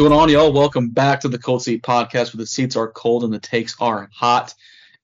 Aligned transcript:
Going 0.00 0.12
on, 0.12 0.30
y'all? 0.30 0.50
Welcome 0.50 0.88
back 0.88 1.20
to 1.20 1.28
the 1.28 1.36
Cold 1.36 1.62
Seat 1.62 1.82
Podcast, 1.82 2.32
where 2.32 2.38
the 2.38 2.46
seats 2.46 2.74
are 2.74 2.90
cold 2.90 3.22
and 3.22 3.30
the 3.30 3.38
takes 3.38 3.76
are 3.80 4.08
hot. 4.14 4.54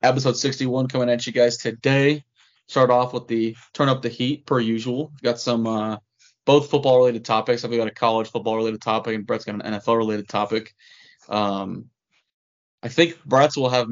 Episode 0.02 0.38
61 0.38 0.88
coming 0.88 1.10
at 1.10 1.26
you 1.26 1.34
guys 1.34 1.58
today. 1.58 2.24
Start 2.66 2.88
off 2.88 3.12
with 3.12 3.28
the 3.28 3.54
turn 3.74 3.90
up 3.90 4.00
the 4.00 4.08
heat 4.08 4.46
per 4.46 4.58
usual. 4.58 5.10
We've 5.10 5.20
got 5.20 5.38
some 5.38 5.66
uh, 5.66 5.98
both 6.46 6.70
football 6.70 6.96
related 6.96 7.26
topics. 7.26 7.62
I've 7.62 7.72
got 7.72 7.86
a 7.86 7.90
college 7.90 8.30
football 8.30 8.56
related 8.56 8.80
topic, 8.80 9.14
and 9.14 9.26
Brett's 9.26 9.44
got 9.44 9.62
an 9.62 9.70
NFL 9.74 9.98
related 9.98 10.30
topic. 10.30 10.74
Um, 11.28 11.90
I 12.82 12.88
think 12.88 13.22
Brett's 13.26 13.58
will 13.58 13.68
have 13.68 13.88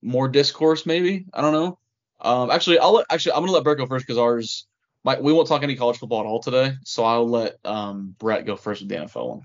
more 0.00 0.26
discourse, 0.26 0.86
maybe. 0.86 1.26
I 1.34 1.42
don't 1.42 1.52
know. 1.52 1.78
Um, 2.18 2.50
actually, 2.50 2.78
I'll 2.78 2.94
let, 2.94 3.04
actually 3.10 3.32
I'm 3.32 3.42
gonna 3.42 3.52
let 3.52 3.64
Brett 3.64 3.76
go 3.76 3.84
first 3.84 4.06
because 4.06 4.16
ours 4.16 4.66
my, 5.04 5.20
we 5.20 5.34
won't 5.34 5.48
talk 5.48 5.62
any 5.62 5.76
college 5.76 5.98
football 5.98 6.20
at 6.20 6.26
all 6.26 6.40
today. 6.40 6.76
So 6.84 7.04
I'll 7.04 7.28
let 7.28 7.56
um, 7.66 8.14
Brett 8.18 8.46
go 8.46 8.56
first 8.56 8.80
with 8.80 8.88
the 8.88 8.96
NFL 8.96 9.28
one. 9.28 9.42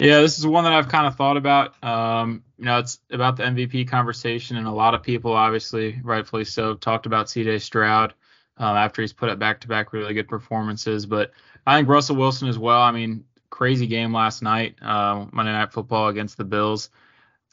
Yeah, 0.00 0.20
this 0.20 0.38
is 0.38 0.46
one 0.46 0.64
that 0.64 0.72
I've 0.72 0.88
kind 0.88 1.06
of 1.06 1.14
thought 1.14 1.36
about. 1.36 1.82
Um, 1.84 2.42
you 2.58 2.64
know, 2.64 2.78
it's 2.78 2.98
about 3.12 3.36
the 3.36 3.44
MVP 3.44 3.88
conversation, 3.88 4.56
and 4.56 4.66
a 4.66 4.72
lot 4.72 4.94
of 4.94 5.02
people, 5.02 5.32
obviously, 5.32 6.00
rightfully 6.02 6.44
so, 6.44 6.74
talked 6.74 7.06
about 7.06 7.30
C.J. 7.30 7.60
Stroud 7.60 8.12
um, 8.56 8.76
after 8.76 9.02
he's 9.02 9.12
put 9.12 9.28
up 9.28 9.38
back-to-back 9.38 9.92
really 9.92 10.12
good 10.12 10.28
performances. 10.28 11.06
But 11.06 11.30
I 11.64 11.76
think 11.76 11.88
Russell 11.88 12.16
Wilson 12.16 12.48
as 12.48 12.58
well. 12.58 12.80
I 12.80 12.90
mean, 12.90 13.24
crazy 13.50 13.86
game 13.86 14.12
last 14.12 14.42
night, 14.42 14.74
uh, 14.82 15.26
Monday 15.30 15.52
Night 15.52 15.72
Football 15.72 16.08
against 16.08 16.36
the 16.36 16.44
Bills. 16.44 16.90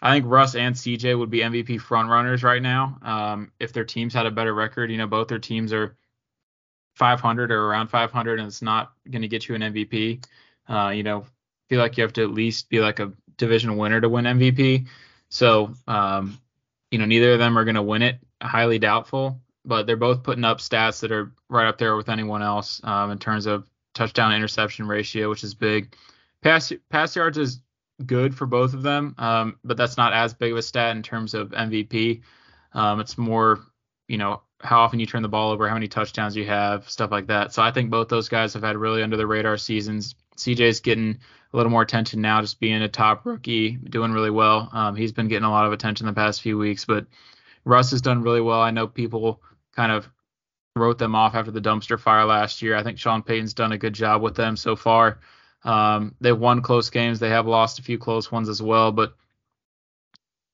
I 0.01 0.11
think 0.15 0.25
Russ 0.27 0.55
and 0.55 0.73
CJ 0.73 1.17
would 1.17 1.29
be 1.29 1.41
MVP 1.41 1.79
frontrunners 1.79 2.43
right 2.43 2.61
now 2.61 2.97
um, 3.03 3.51
if 3.59 3.71
their 3.71 3.85
teams 3.85 4.15
had 4.15 4.25
a 4.25 4.31
better 4.31 4.55
record. 4.55 4.89
You 4.89 4.97
know, 4.97 5.05
both 5.05 5.27
their 5.27 5.37
teams 5.37 5.71
are 5.73 5.95
500 6.95 7.51
or 7.51 7.67
around 7.67 7.89
500, 7.89 8.39
and 8.39 8.47
it's 8.47 8.63
not 8.63 8.93
going 9.07 9.21
to 9.21 9.27
get 9.27 9.47
you 9.47 9.53
an 9.53 9.61
MVP. 9.61 10.25
Uh, 10.67 10.89
you 10.89 11.03
know, 11.03 11.25
feel 11.71 11.79
like 11.79 11.97
you 11.97 12.03
have 12.03 12.11
to 12.11 12.21
at 12.21 12.31
least 12.31 12.67
be 12.67 12.81
like 12.81 12.99
a 12.99 13.13
division 13.37 13.77
winner 13.77 14.01
to 14.01 14.09
win 14.09 14.25
MVP. 14.25 14.87
So, 15.29 15.73
um, 15.87 16.37
you 16.91 16.99
know, 16.99 17.05
neither 17.05 17.31
of 17.31 17.39
them 17.39 17.57
are 17.57 17.63
going 17.63 17.75
to 17.75 17.81
win 17.81 18.01
it. 18.01 18.19
Highly 18.41 18.77
doubtful, 18.77 19.39
but 19.63 19.87
they're 19.87 19.95
both 19.95 20.21
putting 20.21 20.43
up 20.43 20.57
stats 20.57 20.99
that 20.99 21.13
are 21.13 21.31
right 21.47 21.69
up 21.69 21.77
there 21.77 21.95
with 21.95 22.09
anyone 22.09 22.41
else 22.41 22.81
um, 22.83 23.09
in 23.11 23.19
terms 23.19 23.45
of 23.45 23.69
touchdown 23.93 24.33
interception 24.33 24.85
ratio, 24.85 25.29
which 25.29 25.45
is 25.45 25.53
big. 25.53 25.95
Pass 26.41 26.73
pass 26.89 27.15
yards 27.15 27.37
is 27.37 27.61
good 28.05 28.35
for 28.35 28.45
both 28.45 28.73
of 28.73 28.83
them, 28.83 29.15
um, 29.17 29.57
but 29.63 29.77
that's 29.77 29.95
not 29.95 30.11
as 30.11 30.33
big 30.33 30.51
of 30.51 30.57
a 30.57 30.61
stat 30.61 30.97
in 30.97 31.03
terms 31.03 31.33
of 31.33 31.51
MVP. 31.51 32.21
Um, 32.73 32.99
it's 32.99 33.17
more, 33.17 33.61
you 34.09 34.17
know, 34.17 34.41
how 34.59 34.81
often 34.81 34.99
you 34.99 35.05
turn 35.05 35.21
the 35.21 35.29
ball 35.29 35.51
over, 35.51 35.69
how 35.69 35.75
many 35.75 35.87
touchdowns 35.87 36.35
you 36.35 36.45
have, 36.47 36.89
stuff 36.89 37.11
like 37.11 37.27
that. 37.27 37.53
So 37.53 37.61
I 37.61 37.71
think 37.71 37.89
both 37.91 38.09
those 38.09 38.27
guys 38.27 38.55
have 38.55 38.63
had 38.63 38.75
really 38.75 39.03
under 39.03 39.15
the 39.15 39.25
radar 39.25 39.55
seasons. 39.55 40.15
CJ's 40.35 40.81
getting 40.81 41.19
a 41.53 41.57
little 41.57 41.71
more 41.71 41.81
attention 41.81 42.21
now, 42.21 42.41
just 42.41 42.59
being 42.59 42.81
a 42.81 42.87
top 42.87 43.25
rookie, 43.25 43.71
doing 43.71 44.11
really 44.11 44.29
well. 44.29 44.69
Um, 44.71 44.95
he's 44.95 45.11
been 45.11 45.27
getting 45.27 45.45
a 45.45 45.51
lot 45.51 45.65
of 45.65 45.73
attention 45.73 46.05
the 46.05 46.13
past 46.13 46.41
few 46.41 46.57
weeks, 46.57 46.85
but 46.85 47.05
Russ 47.65 47.91
has 47.91 48.01
done 48.01 48.21
really 48.21 48.41
well. 48.41 48.61
I 48.61 48.71
know 48.71 48.87
people 48.87 49.41
kind 49.75 49.91
of 49.91 50.09
wrote 50.75 50.97
them 50.97 51.15
off 51.15 51.35
after 51.35 51.51
the 51.51 51.61
dumpster 51.61 51.99
fire 51.99 52.25
last 52.25 52.61
year. 52.61 52.75
I 52.75 52.83
think 52.83 52.97
Sean 52.97 53.21
Payton's 53.21 53.53
done 53.53 53.73
a 53.73 53.77
good 53.77 53.93
job 53.93 54.21
with 54.21 54.35
them 54.35 54.55
so 54.55 54.75
far. 54.75 55.19
Um, 55.63 56.15
they've 56.21 56.37
won 56.37 56.61
close 56.61 56.89
games. 56.89 57.19
They 57.19 57.29
have 57.29 57.47
lost 57.47 57.79
a 57.79 57.83
few 57.83 57.97
close 57.97 58.31
ones 58.31 58.47
as 58.47 58.61
well, 58.61 58.91
but 58.91 59.15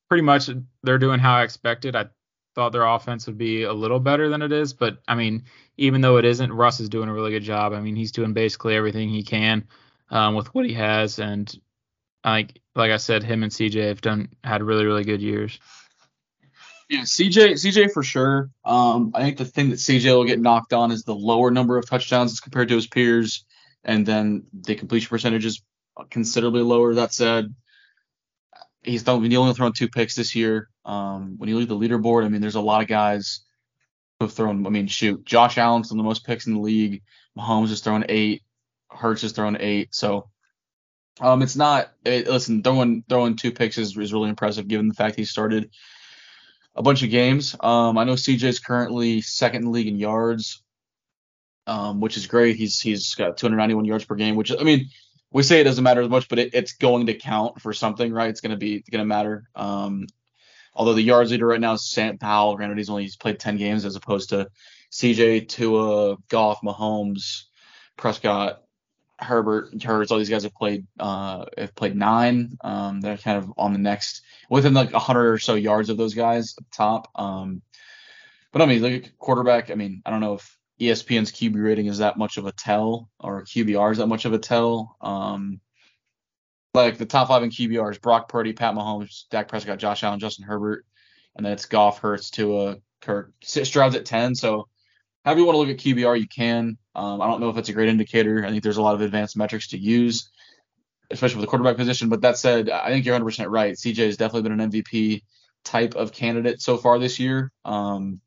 pretty 0.10 0.24
much 0.24 0.50
they're 0.82 0.98
doing 0.98 1.20
how 1.20 1.36
I 1.36 1.44
expected. 1.44 1.96
I 1.96 2.08
thought 2.56 2.72
their 2.72 2.86
offense 2.86 3.28
would 3.28 3.38
be 3.38 3.64
a 3.64 3.74
little 3.74 4.00
better 4.00 4.30
than 4.30 4.42
it 4.42 4.52
is, 4.52 4.74
but 4.74 4.98
I 5.08 5.14
mean, 5.14 5.44
even 5.78 6.02
though 6.02 6.18
it 6.18 6.26
isn't, 6.26 6.52
Russ 6.52 6.80
is 6.80 6.90
doing 6.90 7.08
a 7.08 7.14
really 7.14 7.32
good 7.32 7.44
job. 7.44 7.74
I 7.74 7.80
mean, 7.80 7.96
he's 7.96 8.12
doing 8.12 8.34
basically 8.34 8.76
everything 8.76 9.10
he 9.10 9.22
can 9.22 9.68
um, 10.10 10.36
with 10.36 10.54
what 10.54 10.66
he 10.66 10.74
has, 10.74 11.20
and 11.20 11.54
like 12.24 12.60
like 12.76 12.92
I 12.92 12.98
said, 12.98 13.24
him 13.24 13.44
and 13.44 13.52
CJ 13.52 13.88
have 13.88 14.02
done 14.02 14.30
had 14.44 14.62
really 14.64 14.86
really 14.86 15.04
good 15.04 15.22
years. 15.22 15.60
Yeah, 16.90 17.02
CJ 17.02 17.54
CJ 17.54 17.92
for 17.92 18.04
sure. 18.04 18.50
Um, 18.64 19.12
I 19.14 19.22
think 19.24 19.38
the 19.38 19.46
thing 19.46 19.70
that 19.70 19.80
CJ 19.80 20.06
will 20.16 20.26
get 20.26 20.40
knocked 20.40 20.74
on 20.74 20.92
is 20.92 21.04
the 21.04 21.16
lower 21.16 21.52
number 21.52 21.78
of 21.78 21.90
touchdowns 21.90 22.32
as 22.32 22.40
compared 22.40 22.70
to 22.70 22.76
his 22.76 22.88
peers, 22.88 23.46
and 23.84 24.06
then 24.06 24.44
the 24.54 24.76
completion 24.76 25.10
percentage 25.10 25.46
is 25.46 25.62
considerably 26.10 26.62
lower. 26.62 26.96
That 26.96 27.14
said, 27.14 27.54
he's 28.84 29.04
thrown, 29.04 29.24
he 29.24 29.38
only 29.38 29.54
thrown 29.54 29.74
two 29.74 29.90
picks 29.90 30.16
this 30.16 30.36
year. 30.36 30.70
Um, 30.86 31.36
when 31.38 31.50
you 31.50 31.60
look 31.60 31.64
at 31.64 31.70
the 31.70 31.76
leaderboard, 31.76 32.24
I 32.24 32.30
mean, 32.30 32.42
there's 32.42 32.56
a 32.56 32.62
lot 32.62 32.82
of 32.82 32.88
guys 32.88 33.42
who 34.20 34.26
have 34.26 34.34
thrown. 34.34 34.66
I 34.66 34.70
mean, 34.70 34.88
shoot, 34.88 35.26
Josh 35.26 35.58
Allen's 35.58 35.90
thrown 35.90 35.98
the 35.98 36.04
most 36.04 36.26
picks 36.26 36.48
in 36.48 36.54
the 36.54 36.62
league. 36.62 37.04
Mahomes 37.38 37.70
has 37.70 37.82
thrown 37.82 38.06
eight. 38.10 38.44
Hurts 38.90 39.22
has 39.22 39.32
thrown 39.32 39.58
eight. 39.60 39.94
So 39.94 40.30
um, 41.20 41.42
it's 41.42 41.56
not. 41.56 41.92
It, 42.06 42.28
listen, 42.28 42.64
throwing 42.64 43.04
throwing 43.08 43.36
two 43.36 43.52
picks 43.52 43.78
is, 43.78 43.98
is 43.98 44.14
really 44.14 44.30
impressive 44.30 44.68
given 44.68 44.88
the 44.88 44.94
fact 44.94 45.16
he 45.16 45.26
started 45.26 45.72
a 46.76 46.84
bunch 46.84 47.04
of 47.04 47.10
games. 47.10 47.56
Um, 47.60 47.98
I 47.98 48.04
know 48.04 48.14
CJ 48.14 48.44
is 48.44 48.60
currently 48.60 49.22
second 49.22 49.64
in 49.64 49.72
league 49.72 49.88
in 49.88 49.98
yards, 49.98 50.62
um, 51.66 52.00
which 52.02 52.18
is 52.18 52.28
great. 52.28 52.56
He's 52.56 52.80
he's 52.80 53.16
got 53.16 53.38
291 53.38 53.86
yards 53.86 54.06
per 54.06 54.16
game, 54.16 54.36
which 54.36 54.52
I 54.52 54.64
mean, 54.64 54.90
we 55.32 55.44
say 55.44 55.60
it 55.60 55.66
doesn't 55.66 55.84
matter 55.84 56.02
as 56.02 56.10
much, 56.10 56.30
but 56.30 56.40
it, 56.40 56.54
it's 56.54 56.74
going 56.74 57.08
to 57.08 57.16
count 57.16 57.62
for 57.62 57.74
something, 57.74 58.14
right? 58.14 58.30
It's 58.30 58.42
to 58.42 58.58
be 58.58 58.84
to 58.92 59.06
matter. 59.06 59.50
Um, 59.56 60.06
although 60.74 60.94
the 60.94 61.02
yards 61.02 61.32
leader 61.32 61.48
right 61.48 61.60
now 61.60 61.74
is 61.74 61.90
Sam 61.90 62.18
Howell. 62.22 62.58
Granted, 62.58 62.78
he's 62.78 62.90
only 62.90 63.04
he's 63.04 63.18
played 63.18 63.40
10 63.40 63.58
games 63.58 63.86
as 63.86 63.96
opposed 63.96 64.30
to 64.30 64.50
CJ, 64.92 65.50
Tua, 65.50 66.18
Goff, 66.30 66.62
Mahomes, 66.62 67.46
Prescott, 67.98 68.62
Herbert, 69.20 69.82
Hurts, 69.82 70.12
all 70.12 70.18
these 70.18 70.30
guys 70.30 70.44
have 70.44 70.54
played 70.54 70.86
uh, 71.00 71.46
have 71.58 71.76
played 71.76 71.96
nine. 71.96 72.58
Um, 72.62 73.02
they're 73.02 73.18
kind 73.18 73.38
of 73.38 73.52
on 73.58 73.74
the 73.74 73.80
next 73.80 74.22
within 74.50 74.74
like 74.74 74.92
hundred 74.92 75.32
or 75.32 75.40
so 75.40 75.56
yards 75.56 75.90
of 75.90 75.98
those 75.98 76.14
guys 76.14 76.54
the 76.54 76.66
top. 76.72 77.10
Um, 77.16 77.62
but 78.52 78.62
I 78.62 78.66
mean, 78.66 78.82
look 78.82 79.06
at 79.06 79.18
quarterback. 79.18 79.72
I 79.72 79.76
mean, 79.76 80.02
I 80.06 80.12
don't 80.12 80.22
know 80.22 80.36
if 80.36 80.58
ESPN's 80.80 81.32
QB 81.32 81.64
rating 81.64 81.88
is 81.88 81.98
that 81.98 82.18
much 82.18 82.38
of 82.38 82.46
a 82.46 82.52
tell 82.52 83.10
or 83.20 83.44
QBR 83.44 83.92
is 83.92 83.98
that 83.98 84.08
much 84.08 84.26
of 84.26 84.34
a 84.34 84.40
tell. 84.40 84.96
Um, 85.02 85.62
like 86.74 86.98
the 86.98 87.06
top 87.06 87.30
five 87.30 87.42
in 87.42 87.50
QBRs: 87.50 88.02
Brock 88.02 88.30
Purdy, 88.30 88.54
Pat 88.54 88.76
Mahomes, 88.76 89.24
Dak 89.32 89.48
Prescott, 89.48 89.80
Josh 89.80 90.04
Allen, 90.04 90.20
Justin 90.20 90.46
Herbert, 90.46 90.86
and 91.36 91.46
then 91.46 91.54
it's 91.54 91.66
Goff, 91.66 92.00
Hurts, 92.00 92.30
Tua, 92.30 92.78
Kirk. 93.02 93.34
Stroud's 93.42 93.96
at 93.96 94.06
ten. 94.06 94.36
So 94.36 94.68
however 95.26 95.40
you 95.40 95.46
want 95.48 95.56
to 95.56 95.60
look 95.60 95.70
at 95.70 95.78
QBR, 95.78 96.20
you 96.20 96.28
can. 96.28 96.78
Um, 96.98 97.22
I 97.22 97.28
don't 97.28 97.40
know 97.40 97.50
if 97.50 97.58
it's 97.58 97.70
a 97.70 97.74
great 97.74 97.90
indicator. 97.90 98.44
I 98.44 98.50
think 98.50 98.64
there's 98.64 98.78
a 98.78 98.82
lot 98.82 98.96
of 98.96 99.02
advanced 99.02 99.38
metrics 99.38 99.68
to 99.70 99.78
use, 99.78 100.32
especially 101.12 101.38
with 101.38 101.44
the 101.44 101.50
quarterback 101.50 101.78
position. 101.78 102.10
But 102.10 102.22
that 102.22 102.38
said, 102.38 102.72
I 102.72 102.90
think 102.90 103.06
you're 103.06 103.18
100% 103.18 103.50
right. 103.50 103.76
CJ 103.76 103.98
has 104.08 104.18
definitely 104.18 104.50
been 104.50 104.60
an 104.60 104.72
MVP 104.72 105.22
type 105.64 105.96
of 105.96 106.12
candidate 106.12 106.60
so 106.60 106.76
far 106.76 106.98
this 106.98 107.20
year. 107.20 107.52
Um, 107.64 108.20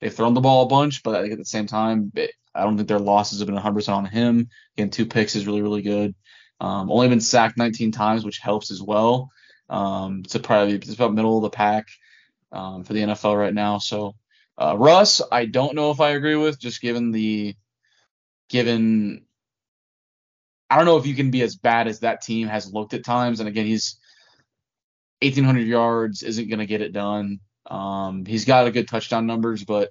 they've 0.00 0.14
thrown 0.14 0.34
the 0.34 0.40
ball 0.40 0.62
a 0.62 0.68
bunch, 0.68 1.02
but 1.02 1.16
I 1.16 1.20
think 1.20 1.32
at 1.32 1.38
the 1.38 1.44
same 1.44 1.66
time, 1.66 2.12
it, 2.14 2.30
I 2.54 2.62
don't 2.62 2.76
think 2.76 2.88
their 2.88 3.00
losses 3.00 3.40
have 3.40 3.48
been 3.48 3.58
100% 3.58 3.88
on 3.88 4.04
him. 4.06 4.48
Again, 4.76 4.90
two 4.90 5.06
picks 5.06 5.34
is 5.34 5.46
really, 5.46 5.62
really 5.62 5.82
good. 5.82 6.14
Um, 6.60 6.90
only 6.90 7.08
been 7.08 7.20
sacked 7.20 7.58
19 7.58 7.90
times, 7.90 8.24
which 8.24 8.38
helps 8.38 8.70
as 8.70 8.80
well. 8.80 9.30
Um, 9.68 10.22
it's 10.24 10.36
probably 10.38 10.74
it's 10.74 10.94
about 10.94 11.12
middle 11.12 11.36
of 11.36 11.42
the 11.42 11.50
pack 11.50 11.86
um, 12.52 12.84
for 12.84 12.92
the 12.92 13.00
NFL 13.00 13.36
right 13.36 13.52
now. 13.52 13.78
So 13.78 14.14
uh, 14.56 14.76
Russ, 14.78 15.20
I 15.30 15.46
don't 15.46 15.74
know 15.74 15.90
if 15.90 16.00
I 16.00 16.10
agree 16.10 16.36
with, 16.36 16.60
just 16.60 16.80
given 16.80 17.10
the 17.10 17.56
given. 18.48 19.24
I 20.68 20.76
don't 20.76 20.86
know 20.86 20.96
if 20.96 21.06
you 21.06 21.14
can 21.14 21.30
be 21.30 21.42
as 21.42 21.56
bad 21.56 21.86
as 21.86 22.00
that 22.00 22.22
team 22.22 22.48
has 22.48 22.72
looked 22.72 22.94
at 22.94 23.04
times. 23.04 23.38
And 23.38 23.48
again, 23.48 23.66
he's 23.66 23.98
1,800 25.22 25.60
yards, 25.60 26.22
isn't 26.22 26.48
going 26.48 26.58
to 26.58 26.66
get 26.66 26.80
it 26.80 26.92
done. 26.92 27.40
Um, 27.66 28.24
he's 28.24 28.44
got 28.44 28.66
a 28.66 28.72
good 28.72 28.88
touchdown 28.88 29.26
numbers, 29.26 29.64
but 29.64 29.90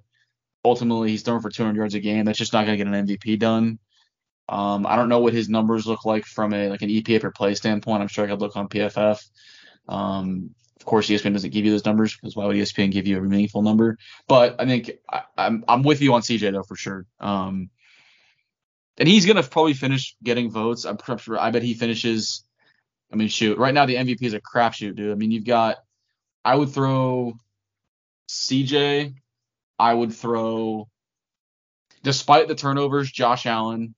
ultimately 0.66 1.12
he's 1.12 1.24
throwing 1.24 1.42
for 1.42 1.50
200 1.50 1.78
yards 1.78 1.96
a 1.96 2.00
game. 2.00 2.26
That's 2.26 2.38
just 2.38 2.54
not 2.54 2.66
going 2.66 2.78
to 2.78 2.84
get 2.84 2.94
an 2.94 3.08
MVP 3.08 3.40
done. 3.40 3.80
Um, 4.48 4.86
I 4.86 4.96
don't 4.96 5.10
know 5.10 5.20
what 5.20 5.34
his 5.34 5.50
numbers 5.50 5.88
look 5.88 6.06
like 6.06 6.26
from 6.26 6.54
a 6.54 6.70
like 6.70 6.82
an 6.82 6.90
EPA 6.90 7.22
per 7.22 7.32
play 7.32 7.56
standpoint. 7.56 8.02
I'm 8.02 8.08
sure 8.08 8.26
I 8.26 8.28
could 8.28 8.42
look 8.42 8.56
on 8.56 8.68
PFF. 8.68 9.20
Um, 9.88 10.52
of 10.80 10.86
course, 10.86 11.08
ESPN 11.08 11.34
doesn't 11.34 11.52
give 11.52 11.66
you 11.66 11.72
those 11.72 11.86
numbers 11.86 12.16
because 12.16 12.36
why 12.36 12.46
would 12.46 12.56
ESPN 12.56 12.92
give 12.92 13.08
you 13.08 13.18
a 13.18 13.22
meaningful 13.22 13.64
number? 13.64 13.98
But 14.28 14.56
I 14.60 14.66
think 14.66 14.92
I, 15.10 15.18
am 15.18 15.24
I'm, 15.38 15.66
I'm 15.68 15.84
with 15.84 16.02
you 16.02 16.14
on 16.14 16.22
CJ 16.22 16.52
though 16.52 16.64
for 16.64 16.76
sure. 16.76 17.08
Um, 17.20 17.70
and 18.98 19.08
he's 19.08 19.26
gonna 19.26 19.44
probably 19.44 19.74
finish 19.74 20.16
getting 20.24 20.52
votes. 20.52 20.86
I'm 20.86 20.98
sure. 21.18 21.40
I 21.40 21.52
bet 21.52 21.64
he 21.64 21.74
finishes. 21.74 22.44
I 23.12 23.16
mean, 23.16 23.28
shoot. 23.28 23.58
Right 23.58 23.74
now 23.74 23.86
the 23.86 23.96
MVP 23.96 24.24
is 24.24 24.34
a 24.34 24.42
crapshoot, 24.42 24.96
dude. 24.96 25.12
I 25.12 25.16
mean, 25.16 25.32
you've 25.32 25.46
got. 25.46 25.78
I 26.44 26.56
would 26.56 26.70
throw 26.70 27.34
CJ. 28.30 29.16
I 29.80 29.94
would 29.94 30.14
throw. 30.14 30.88
Despite 32.04 32.48
the 32.48 32.56
turnovers, 32.56 33.12
Josh 33.12 33.46
Allen. 33.46 33.96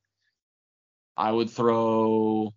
I 1.15 1.31
would 1.31 1.49
throw 1.49 2.53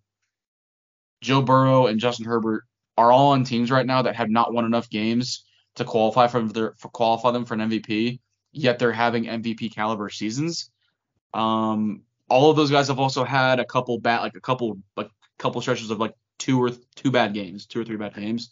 Joe 1.22 1.42
Burrow 1.42 1.86
and 1.86 1.98
Justin 1.98 2.26
Herbert 2.26 2.64
are 2.96 3.10
all 3.10 3.32
on 3.32 3.44
teams 3.44 3.70
right 3.70 3.86
now 3.86 4.02
that 4.02 4.16
have 4.16 4.28
not 4.28 4.52
won 4.52 4.64
enough 4.64 4.90
games 4.90 5.44
to 5.76 5.84
qualify 5.84 6.26
for 6.26 6.42
their 6.42 6.74
for 6.76 6.88
qualify 6.88 7.30
them 7.30 7.44
for 7.44 7.54
an 7.54 7.60
MVP, 7.60 8.20
yet 8.52 8.78
they're 8.78 8.92
having 8.92 9.24
MVP 9.24 9.74
caliber 9.74 10.10
seasons. 10.10 10.70
Um, 11.32 12.02
all 12.30 12.50
of 12.50 12.56
those 12.56 12.70
guys 12.70 12.88
have 12.88 12.98
also 12.98 13.24
had 13.24 13.60
a 13.60 13.64
couple 13.64 13.98
bat 13.98 14.22
like 14.22 14.36
a 14.36 14.40
couple 14.40 14.78
like 14.96 15.10
couple 15.38 15.60
stretches 15.60 15.90
of 15.90 15.98
like 15.98 16.14
two 16.38 16.62
or 16.62 16.70
two 16.94 17.10
bad 17.10 17.34
games, 17.34 17.66
two 17.66 17.80
or 17.80 17.84
three 17.84 17.96
bad 17.96 18.14
games. 18.14 18.50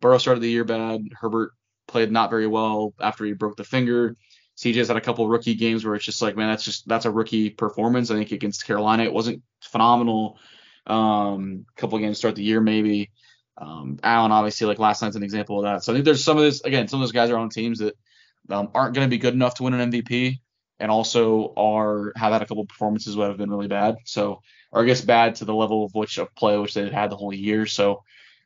Burrow 0.00 0.18
started 0.18 0.40
the 0.40 0.50
year 0.50 0.64
bad. 0.64 1.00
Herbert 1.18 1.52
played 1.86 2.10
not 2.10 2.30
very 2.30 2.46
well 2.46 2.92
after 3.00 3.24
he 3.24 3.32
broke 3.32 3.56
the 3.56 3.64
finger. 3.64 4.16
CJ's 4.56 4.88
had 4.88 4.96
a 4.96 5.00
couple 5.00 5.26
rookie 5.28 5.54
games 5.54 5.84
where 5.84 5.94
it's 5.94 6.04
just 6.04 6.22
like, 6.22 6.36
man, 6.36 6.48
that's 6.48 6.64
just 6.64 6.86
that's 6.86 7.06
a 7.06 7.10
rookie 7.10 7.50
performance. 7.50 8.10
I 8.10 8.14
think 8.14 8.32
against 8.32 8.66
Carolina, 8.66 9.04
it 9.04 9.12
wasn't 9.12 9.42
phenomenal. 9.60 10.38
Um, 10.86 11.64
a 11.76 11.80
couple 11.80 11.98
games 11.98 12.18
start 12.18 12.34
the 12.34 12.44
year 12.44 12.60
maybe. 12.60 13.10
Um, 13.56 13.98
Allen 14.02 14.32
obviously 14.32 14.66
like 14.66 14.78
last 14.78 15.00
night's 15.02 15.16
an 15.16 15.22
example 15.22 15.58
of 15.58 15.64
that. 15.64 15.84
So 15.84 15.92
I 15.92 15.94
think 15.94 16.04
there's 16.04 16.24
some 16.24 16.36
of 16.36 16.42
this 16.42 16.62
again, 16.62 16.88
some 16.88 17.00
of 17.00 17.02
those 17.02 17.12
guys 17.12 17.30
are 17.30 17.38
on 17.38 17.48
teams 17.48 17.78
that 17.78 17.96
um, 18.50 18.70
aren't 18.74 18.94
going 18.94 19.06
to 19.06 19.10
be 19.10 19.18
good 19.18 19.34
enough 19.34 19.54
to 19.54 19.62
win 19.62 19.74
an 19.74 19.90
MVP, 19.90 20.40
and 20.80 20.90
also 20.90 21.52
are 21.56 22.12
have 22.16 22.32
had 22.32 22.42
a 22.42 22.46
couple 22.46 22.66
performances 22.66 23.16
that 23.16 23.28
have 23.28 23.38
been 23.38 23.50
really 23.50 23.68
bad. 23.68 23.96
So 24.04 24.42
or 24.72 24.82
I 24.82 24.86
guess 24.86 25.00
bad 25.00 25.36
to 25.36 25.44
the 25.44 25.54
level 25.54 25.84
of 25.84 25.94
which 25.94 26.18
of 26.18 26.34
play 26.34 26.58
which 26.58 26.74
they 26.74 26.88
had 26.90 27.10
the 27.10 27.16
whole 27.16 27.32
year. 27.32 27.66
So 27.66 28.02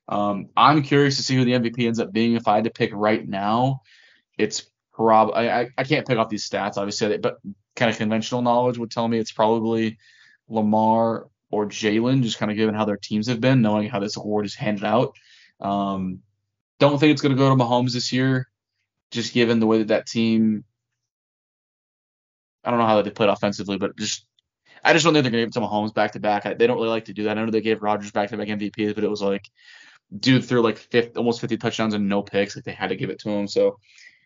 um, 0.09 0.49
I'm 0.57 0.83
curious 0.83 1.17
to 1.17 1.23
see 1.23 1.37
who 1.37 1.45
the 1.45 1.53
MVP 1.53 1.87
ends 1.87 2.01
up 2.01 2.13
being. 2.13 2.35
If 2.35 2.49
I 2.49 2.57
had 2.57 2.65
to 2.65 2.71
pick 2.71 2.91
right 2.93 3.27
now, 3.27 3.83
it's 4.37 4.71
probably 4.93 5.49
I, 5.49 5.69
I 5.77 5.85
can't 5.85 6.07
pick 6.07 6.19
off 6.19 6.29
these 6.29 6.49
stats 6.49 6.77
obviously, 6.77 7.19
but 7.19 7.39
kind 7.77 7.91
of 7.91 7.97
conventional 7.97 8.43
knowledge 8.43 8.79
would 8.79 8.91
tell 8.91 9.09
me 9.09 9.19
it's 9.19 9.33
probably 9.33 9.99
Lamar 10.49 11.29
or 11.51 11.67
Jalen, 11.67 12.23
just 12.23 12.39
kind 12.39 12.51
of 12.51 12.57
given 12.57 12.75
how 12.75 12.85
their 12.85 12.97
teams 12.97 13.29
have 13.29 13.41
been, 13.41 13.63
knowing 13.63 13.89
how 13.89 14.01
this 14.01 14.17
award 14.17 14.45
is 14.45 14.55
handed 14.55 14.85
out. 14.85 15.17
Um, 15.61 16.21
don't 16.79 16.99
think 16.99 17.13
it's 17.13 17.23
going 17.23 17.35
to 17.35 17.39
go 17.39 17.49
to 17.49 17.57
Mahomes 17.63 17.93
this 17.93 18.13
year, 18.13 18.49
just 19.11 19.33
given 19.33 19.61
the 19.61 19.67
way 19.67 19.79
that 19.79 19.89
that 19.89 20.07
team. 20.07 20.65
I 22.65 22.71
don't 22.71 22.79
know 22.79 22.87
how 22.87 23.01
they 23.03 23.11
played 23.11 23.31
offensively, 23.31 23.79
but 23.79 23.97
just 23.97 24.27
I 24.85 24.93
just 24.93 25.05
don't 25.05 25.15
think 25.15 25.25
they're 25.25 25.33
going 25.33 25.45
to 25.45 25.47
give 25.47 25.57
it 25.57 25.61
to 25.61 25.67
Mahomes 25.67 25.95
back 25.95 26.13
to 26.13 26.21
back. 26.21 26.45
They 26.45 26.67
don't 26.67 26.77
really 26.77 26.89
like 26.89 27.07
to 27.07 27.13
do 27.13 27.25
that. 27.25 27.37
I 27.39 27.45
know 27.45 27.51
they 27.51 27.61
gave 27.61 27.83
Rodgers 27.83 28.11
back 28.11 28.31
to 28.31 28.37
back 28.37 28.49
MVP, 28.49 28.95
but 28.95 29.05
it 29.05 29.11
was 29.11 29.23
like 29.23 29.51
dude 30.17 30.45
threw 30.45 30.63
like 30.63 30.79
50, 30.79 31.19
almost 31.19 31.41
50 31.41 31.57
touchdowns 31.57 31.95
and 31.95 32.09
no 32.09 32.23
picks. 32.23 32.57
Like 32.57 32.65
they 32.65 32.73
had 32.73 32.89
to 32.89 32.97
give 32.97 33.11
it 33.11 33.19
to 33.21 33.31
him. 33.31 33.47
So 33.47 33.79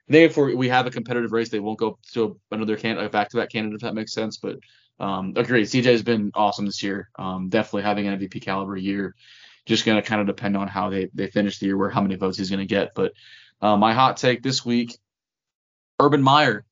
I 0.09 0.13
think 0.13 0.31
if 0.31 0.37
we 0.37 0.69
have 0.69 0.87
a 0.87 0.91
competitive 0.91 1.33
race, 1.33 1.49
they 1.49 1.61
won't 1.61 1.79
go 1.79 1.99
to 2.13 2.39
another 2.51 2.77
can 2.77 3.09
back 3.11 3.31
to 3.31 3.37
back 3.37 3.51
candidate 3.51 3.77
if 3.77 3.83
that 3.83 3.95
makes 3.95 4.13
sense. 4.13 4.37
But 4.37 4.59
um, 5.01 5.33
agreed. 5.37 5.65
CJ 5.65 5.85
has 5.87 6.03
been 6.03 6.31
awesome 6.35 6.67
this 6.67 6.83
year. 6.83 7.11
Um, 7.19 7.49
definitely 7.49 7.83
having 7.83 8.07
an 8.07 8.19
MVP 8.19 8.43
caliber 8.43 8.77
year. 8.77 9.15
Just 9.65 9.85
going 9.85 10.01
to 10.01 10.07
kind 10.07 10.21
of 10.21 10.27
depend 10.27 10.57
on 10.57 10.67
how 10.67 10.91
they, 10.91 11.09
they 11.15 11.29
finish 11.29 11.59
the 11.59 11.67
year, 11.67 11.77
where 11.77 11.91
how 11.91 12.03
many 12.03 12.17
votes 12.17 12.37
he's 12.37 12.51
going 12.51 12.61
to 12.61 12.67
get. 12.67 12.95
But 12.95 13.13
uh, 13.61 13.77
my 13.77 13.95
hot 13.95 14.17
take 14.17 14.43
this 14.43 14.65
week: 14.65 14.99
Urban 16.01 16.23
Meyer, 16.23 16.65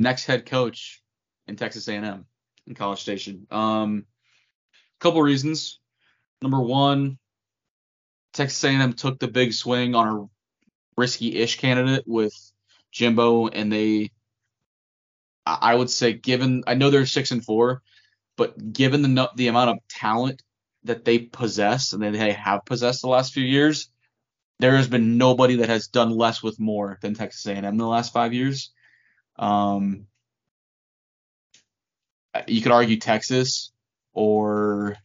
next 0.00 0.24
head 0.24 0.46
coach 0.46 1.02
in 1.46 1.56
Texas 1.56 1.88
A&M 1.88 2.26
in 2.66 2.74
College 2.74 3.00
Station. 3.00 3.46
Um, 3.50 4.06
couple 5.00 5.22
reasons. 5.22 5.80
Number 6.40 6.60
one, 6.60 7.18
Texas 8.32 8.62
A&M 8.64 8.94
took 8.94 9.18
the 9.18 9.28
big 9.28 9.52
swing 9.52 9.94
on 9.94 10.08
a 10.08 10.26
risky-ish 10.96 11.58
candidate 11.58 12.04
with 12.06 12.34
Jimbo, 12.92 13.48
and 13.48 13.72
they 13.72 14.10
I 15.46 15.74
would 15.74 15.90
say, 15.90 16.14
given 16.14 16.64
I 16.66 16.74
know 16.74 16.90
they're 16.90 17.06
six 17.06 17.30
and 17.30 17.44
four, 17.44 17.82
but 18.36 18.72
given 18.72 19.02
the 19.02 19.30
the 19.36 19.48
amount 19.48 19.70
of 19.70 19.78
talent 19.88 20.42
that 20.84 21.04
they 21.04 21.18
possess 21.18 21.92
and 21.92 22.02
that 22.02 22.12
they 22.12 22.32
have 22.32 22.64
possessed 22.64 23.02
the 23.02 23.08
last 23.08 23.32
few 23.32 23.44
years, 23.44 23.90
there 24.58 24.76
has 24.76 24.88
been 24.88 25.18
nobody 25.18 25.56
that 25.56 25.68
has 25.68 25.88
done 25.88 26.10
less 26.10 26.42
with 26.42 26.58
more 26.58 26.98
than 27.02 27.14
Texas 27.14 27.46
A&M 27.46 27.64
in 27.64 27.76
the 27.76 27.86
last 27.86 28.12
five 28.12 28.32
years. 28.32 28.72
Um, 29.36 30.06
you 32.46 32.62
could 32.62 32.72
argue 32.72 32.98
Texas 32.98 33.72
or 34.12 34.96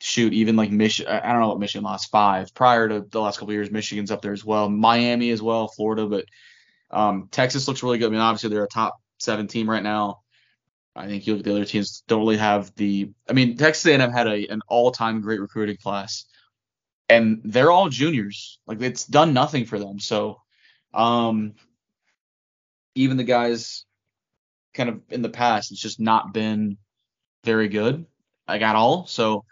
shoot 0.00 0.32
even 0.32 0.56
like 0.56 0.70
Michigan. 0.70 1.12
I 1.12 1.32
don't 1.32 1.40
know 1.40 1.48
what 1.48 1.60
Michigan 1.60 1.84
lost 1.84 2.10
five 2.10 2.54
prior 2.54 2.88
to 2.88 3.00
the 3.00 3.20
last 3.20 3.38
couple 3.38 3.54
years. 3.54 3.70
Michigan's 3.70 4.10
up 4.10 4.22
there 4.22 4.32
as 4.32 4.44
well, 4.44 4.68
Miami 4.68 5.30
as 5.30 5.42
well, 5.42 5.68
Florida, 5.68 6.06
but 6.06 6.26
um, 6.90 7.28
Texas 7.30 7.66
looks 7.66 7.82
really 7.82 7.98
good. 7.98 8.08
I 8.08 8.10
mean, 8.10 8.20
obviously 8.20 8.50
they're 8.50 8.64
a 8.64 8.68
top 8.68 8.96
seven 9.18 9.46
team 9.46 9.68
right 9.68 9.82
now. 9.82 10.20
I 10.96 11.06
think 11.06 11.26
you 11.26 11.32
look 11.32 11.40
at 11.40 11.44
the 11.44 11.52
other 11.52 11.64
teams 11.64 12.04
don't 12.06 12.20
really 12.20 12.36
have 12.36 12.72
the. 12.76 13.10
I 13.28 13.32
mean, 13.32 13.56
Texas 13.56 13.86
A&M 13.86 14.12
had 14.12 14.28
a 14.28 14.46
an 14.46 14.60
all 14.68 14.92
time 14.92 15.20
great 15.22 15.40
recruiting 15.40 15.76
class, 15.76 16.24
and 17.08 17.40
they're 17.44 17.70
all 17.70 17.88
juniors. 17.88 18.60
Like 18.66 18.80
it's 18.80 19.04
done 19.04 19.32
nothing 19.32 19.64
for 19.64 19.78
them. 19.78 19.98
So, 19.98 20.40
um, 20.92 21.54
even 22.94 23.16
the 23.16 23.24
guys, 23.24 23.84
kind 24.72 24.88
of 24.88 25.00
in 25.10 25.22
the 25.22 25.28
past, 25.28 25.72
it's 25.72 25.80
just 25.80 26.00
not 26.00 26.32
been 26.32 26.78
very 27.44 27.68
good, 27.68 28.06
like 28.48 28.62
at 28.62 28.76
all. 28.76 29.06
So 29.06 29.44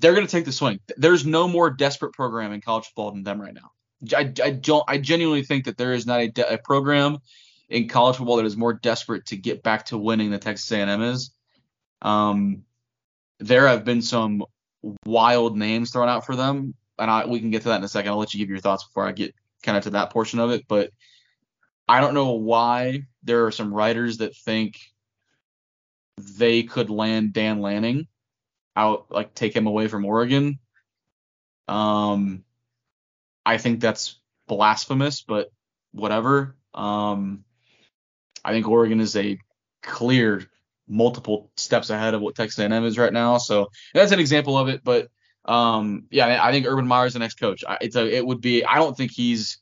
they're 0.00 0.14
going 0.14 0.26
to 0.26 0.30
take 0.30 0.44
the 0.44 0.52
swing. 0.52 0.80
There's 0.96 1.24
no 1.24 1.48
more 1.48 1.70
desperate 1.70 2.12
program 2.12 2.52
in 2.52 2.60
college 2.60 2.86
football 2.86 3.12
than 3.12 3.22
them 3.22 3.40
right 3.40 3.54
now. 3.54 3.70
I, 4.16 4.32
I 4.42 4.50
don't. 4.50 4.84
I 4.86 4.98
genuinely 4.98 5.44
think 5.44 5.64
that 5.64 5.78
there 5.78 5.92
is 5.92 6.06
not 6.06 6.20
a, 6.20 6.28
de- 6.28 6.54
a 6.54 6.58
program 6.58 7.18
in 7.68 7.88
college 7.88 8.16
football 8.16 8.36
that 8.36 8.44
is 8.44 8.56
more 8.56 8.74
desperate 8.74 9.26
to 9.26 9.36
get 9.36 9.62
back 9.62 9.86
to 9.86 9.98
winning 9.98 10.30
than 10.30 10.40
Texas 10.40 10.70
A&M 10.72 11.02
is. 11.02 11.30
Um, 12.02 12.64
there 13.40 13.66
have 13.66 13.84
been 13.84 14.02
some 14.02 14.44
wild 15.06 15.56
names 15.56 15.90
thrown 15.90 16.08
out 16.08 16.26
for 16.26 16.36
them, 16.36 16.74
and 16.98 17.10
I, 17.10 17.24
we 17.26 17.40
can 17.40 17.50
get 17.50 17.62
to 17.62 17.68
that 17.68 17.78
in 17.78 17.84
a 17.84 17.88
second. 17.88 18.10
I'll 18.10 18.18
let 18.18 18.34
you 18.34 18.38
give 18.38 18.50
your 18.50 18.58
thoughts 18.58 18.84
before 18.84 19.06
I 19.06 19.12
get 19.12 19.34
kind 19.62 19.78
of 19.78 19.84
to 19.84 19.90
that 19.90 20.10
portion 20.10 20.38
of 20.38 20.50
it. 20.50 20.66
But 20.68 20.90
I 21.88 22.00
don't 22.00 22.14
know 22.14 22.32
why 22.32 23.04
there 23.22 23.46
are 23.46 23.52
some 23.52 23.72
writers 23.72 24.18
that 24.18 24.36
think 24.36 24.78
they 26.18 26.62
could 26.62 26.90
land 26.90 27.32
Dan 27.32 27.60
Lanning 27.60 28.06
out, 28.76 29.06
like 29.10 29.34
take 29.34 29.54
him 29.54 29.66
away 29.66 29.88
from 29.88 30.04
Oregon. 30.04 30.58
Um, 31.68 32.44
I 33.44 33.58
think 33.58 33.80
that's 33.80 34.20
blasphemous, 34.46 35.22
but 35.22 35.50
whatever. 35.92 36.56
Um, 36.72 37.44
I 38.44 38.52
think 38.52 38.68
Oregon 38.68 39.00
is 39.00 39.16
a 39.16 39.38
clear 39.82 40.44
multiple 40.88 41.50
steps 41.56 41.90
ahead 41.90 42.14
of 42.14 42.20
what 42.20 42.34
Texas 42.34 42.58
A&M 42.58 42.84
is 42.84 42.98
right 42.98 43.12
now. 43.12 43.38
So 43.38 43.70
that's 43.92 44.12
an 44.12 44.20
example 44.20 44.58
of 44.58 44.68
it. 44.68 44.82
But 44.84 45.08
um, 45.44 46.04
yeah, 46.10 46.44
I 46.44 46.52
think 46.52 46.66
Urban 46.66 46.86
Meyer 46.86 47.06
is 47.06 47.14
the 47.14 47.18
next 47.18 47.34
coach. 47.34 47.64
It's 47.80 47.96
a, 47.96 48.06
it 48.06 48.26
would 48.26 48.40
be. 48.40 48.64
I 48.64 48.76
don't 48.76 48.96
think 48.96 49.12
he's. 49.12 49.58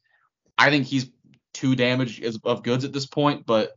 I 0.58 0.70
think 0.70 0.86
he's 0.86 1.10
too 1.52 1.76
damaged 1.76 2.24
of 2.44 2.62
goods 2.62 2.84
at 2.84 2.92
this 2.92 3.06
point. 3.06 3.46
But 3.46 3.72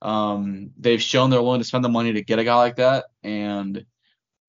um, 0.00 0.70
they've 0.78 1.02
shown 1.02 1.30
they're 1.30 1.42
willing 1.42 1.60
to 1.60 1.66
spend 1.66 1.84
the 1.84 1.88
money 1.88 2.12
to 2.12 2.22
get 2.22 2.38
a 2.38 2.44
guy 2.44 2.56
like 2.56 2.76
that, 2.76 3.06
and 3.22 3.84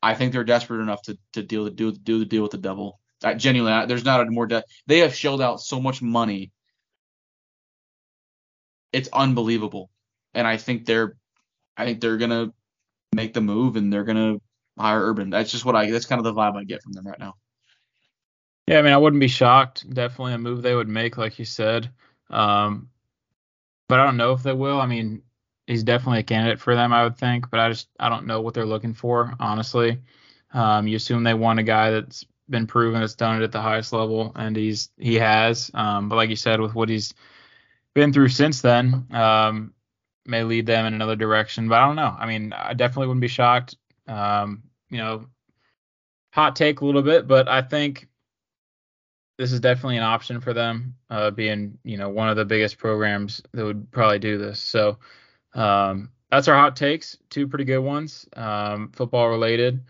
I 0.01 0.15
think 0.15 0.33
they're 0.33 0.43
desperate 0.43 0.81
enough 0.81 1.01
to 1.03 1.17
to 1.33 1.43
deal 1.43 1.65
to 1.65 1.71
do 1.71 1.91
do 1.91 2.19
the 2.19 2.25
deal 2.25 2.41
with 2.41 2.51
the 2.51 2.57
devil. 2.57 2.99
I, 3.23 3.35
genuinely, 3.35 3.85
there's 3.87 4.03
not 4.03 4.21
a 4.21 4.29
more 4.29 4.47
de- 4.47 4.63
they 4.87 4.99
have 4.99 5.15
shelled 5.15 5.41
out 5.41 5.61
so 5.61 5.79
much 5.79 6.01
money. 6.01 6.51
It's 8.91 9.09
unbelievable 9.13 9.89
and 10.33 10.47
I 10.47 10.57
think 10.57 10.85
they're 10.85 11.15
I 11.77 11.85
think 11.85 12.01
they're 12.01 12.17
gonna 12.17 12.53
make 13.13 13.33
the 13.33 13.41
move 13.41 13.75
and 13.75 13.91
they're 13.91 14.03
gonna 14.03 14.37
hire 14.77 15.01
Urban. 15.01 15.29
That's 15.29 15.51
just 15.51 15.65
what 15.65 15.75
I 15.75 15.89
that's 15.89 16.05
kind 16.05 16.19
of 16.19 16.23
the 16.23 16.33
vibe 16.33 16.55
I 16.55 16.63
get 16.63 16.83
from 16.83 16.93
them 16.93 17.07
right 17.07 17.19
now. 17.19 17.35
Yeah, 18.67 18.79
I 18.79 18.81
mean 18.81 18.93
I 18.93 18.97
wouldn't 18.97 19.19
be 19.19 19.27
shocked. 19.27 19.89
Definitely 19.89 20.33
a 20.33 20.37
move 20.37 20.61
they 20.61 20.75
would 20.75 20.87
make, 20.87 21.17
like 21.17 21.39
you 21.39 21.45
said. 21.45 21.91
Um, 22.33 22.89
but 23.87 23.99
I 23.99 24.05
don't 24.05 24.17
know 24.17 24.33
if 24.33 24.43
they 24.43 24.53
will. 24.53 24.81
I 24.81 24.85
mean, 24.85 25.21
he's 25.67 25.83
definitely 25.83 26.19
a 26.19 26.23
candidate 26.23 26.59
for 26.59 26.75
them, 26.75 26.93
I 26.93 27.03
would 27.03 27.17
think, 27.17 27.49
but 27.49 27.59
I 27.59 27.69
just 27.69 27.89
I 27.99 28.09
don't 28.09 28.27
know 28.27 28.41
what 28.41 28.53
they're 28.53 28.65
looking 28.65 28.93
for, 28.93 29.33
honestly. 29.39 30.01
Um, 30.53 30.87
you 30.87 30.97
assume 30.97 31.23
they 31.23 31.33
want 31.33 31.59
a 31.59 31.63
guy 31.63 31.91
that's 31.91 32.25
been 32.49 32.67
proven 32.67 33.01
that's 33.01 33.15
done 33.15 33.41
it 33.41 33.43
at 33.43 33.51
the 33.51 33.61
highest 33.61 33.93
level, 33.93 34.31
and 34.35 34.55
he's 34.55 34.89
he 34.97 35.15
has. 35.15 35.71
Um, 35.73 36.09
but 36.09 36.15
like 36.15 36.29
you 36.29 36.35
said, 36.35 36.59
with 36.59 36.75
what 36.75 36.89
he's 36.89 37.13
been 37.93 38.13
through 38.13 38.29
since 38.29 38.61
then, 38.61 39.07
um, 39.11 39.73
may 40.25 40.43
lead 40.43 40.65
them 40.65 40.85
in 40.85 40.93
another 40.93 41.15
direction. 41.15 41.67
But 41.69 41.81
I 41.81 41.85
don't 41.85 41.95
know. 41.95 42.15
I 42.17 42.25
mean, 42.25 42.53
I 42.53 42.73
definitely 42.73 43.07
wouldn't 43.07 43.21
be 43.21 43.27
shocked. 43.27 43.75
Um, 44.07 44.63
you 44.89 44.97
know, 44.97 45.27
hot 46.33 46.55
take 46.55 46.81
a 46.81 46.85
little 46.85 47.01
bit, 47.01 47.27
but 47.27 47.47
I 47.47 47.61
think 47.61 48.07
this 49.37 49.51
is 49.51 49.59
definitely 49.59 49.97
an 49.97 50.03
option 50.03 50.39
for 50.41 50.53
them, 50.53 50.95
uh, 51.09 51.31
being 51.31 51.77
you 51.83 51.97
know 51.97 52.09
one 52.09 52.29
of 52.29 52.35
the 52.35 52.45
biggest 52.45 52.77
programs 52.77 53.41
that 53.53 53.63
would 53.63 53.91
probably 53.91 54.19
do 54.19 54.37
this. 54.37 54.59
So 54.59 54.97
um, 55.53 56.09
that's 56.29 56.47
our 56.47 56.55
hot 56.55 56.75
takes. 56.75 57.17
Two 57.29 57.47
pretty 57.47 57.65
good 57.65 57.79
ones, 57.79 58.27
um, 58.35 58.91
football 58.93 59.29
related. 59.29 59.81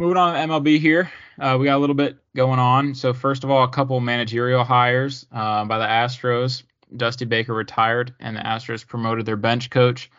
Moving 0.00 0.16
on 0.16 0.34
to 0.34 0.54
MLB 0.54 0.78
here, 0.78 1.10
uh, 1.40 1.56
we 1.58 1.66
got 1.66 1.76
a 1.76 1.80
little 1.80 1.96
bit 1.96 2.18
going 2.36 2.60
on. 2.60 2.94
So 2.94 3.12
first 3.12 3.42
of 3.42 3.50
all, 3.50 3.64
a 3.64 3.68
couple 3.68 3.98
managerial 3.98 4.62
hires 4.62 5.26
uh, 5.32 5.64
by 5.64 5.78
the 5.78 5.86
Astros. 5.86 6.62
Dusty 6.96 7.24
Baker 7.24 7.52
retired, 7.52 8.14
and 8.20 8.36
the 8.36 8.40
Astros 8.40 8.86
promoted 8.86 9.26
their 9.26 9.36
bench 9.36 9.70
coach, 9.70 10.10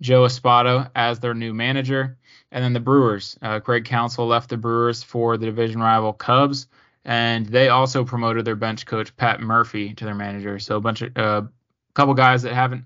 Joe 0.00 0.24
Espada, 0.24 0.90
as 0.94 1.20
their 1.20 1.34
new 1.34 1.54
manager. 1.54 2.18
And 2.50 2.62
then 2.62 2.72
the 2.72 2.80
Brewers, 2.80 3.38
uh, 3.40 3.60
Craig 3.60 3.84
Counsell 3.84 4.26
left 4.26 4.50
the 4.50 4.56
Brewers 4.56 5.02
for 5.02 5.38
the 5.38 5.46
division 5.46 5.80
rival 5.80 6.12
Cubs, 6.12 6.66
and 7.04 7.46
they 7.46 7.68
also 7.68 8.04
promoted 8.04 8.44
their 8.44 8.56
bench 8.56 8.86
coach 8.86 9.16
Pat 9.16 9.40
Murphy 9.40 9.94
to 9.94 10.04
their 10.04 10.14
manager. 10.14 10.58
So 10.58 10.76
a 10.76 10.80
bunch 10.80 11.02
of 11.02 11.12
a 11.16 11.22
uh, 11.22 11.42
couple 11.94 12.14
guys 12.14 12.42
that 12.42 12.54
haven't 12.54 12.84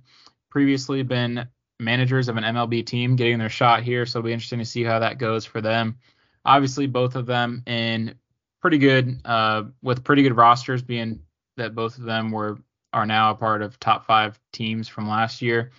previously 0.50 1.02
been 1.02 1.46
managers 1.78 2.28
of 2.28 2.36
an 2.36 2.44
MLB 2.44 2.84
team 2.86 3.16
getting 3.16 3.38
their 3.38 3.50
shot 3.50 3.82
here, 3.82 4.06
so 4.06 4.18
it'll 4.18 4.26
be 4.26 4.32
interesting 4.32 4.58
to 4.58 4.64
see 4.64 4.82
how 4.82 4.98
that 4.98 5.18
goes 5.18 5.44
for 5.44 5.60
them. 5.60 5.98
Obviously, 6.44 6.86
both 6.86 7.16
of 7.16 7.26
them 7.26 7.62
in 7.66 8.14
pretty 8.60 8.78
good 8.78 9.20
uh, 9.24 9.64
with 9.82 10.04
pretty 10.04 10.22
good 10.22 10.36
rosters, 10.36 10.82
being 10.82 11.20
that 11.56 11.74
both 11.74 11.98
of 11.98 12.04
them 12.04 12.30
were 12.30 12.58
are 12.92 13.06
now 13.06 13.30
a 13.30 13.34
part 13.34 13.60
of 13.60 13.78
top 13.78 14.06
five 14.06 14.40
teams 14.52 14.88
from 14.88 15.08
last 15.08 15.42
year. 15.42 15.70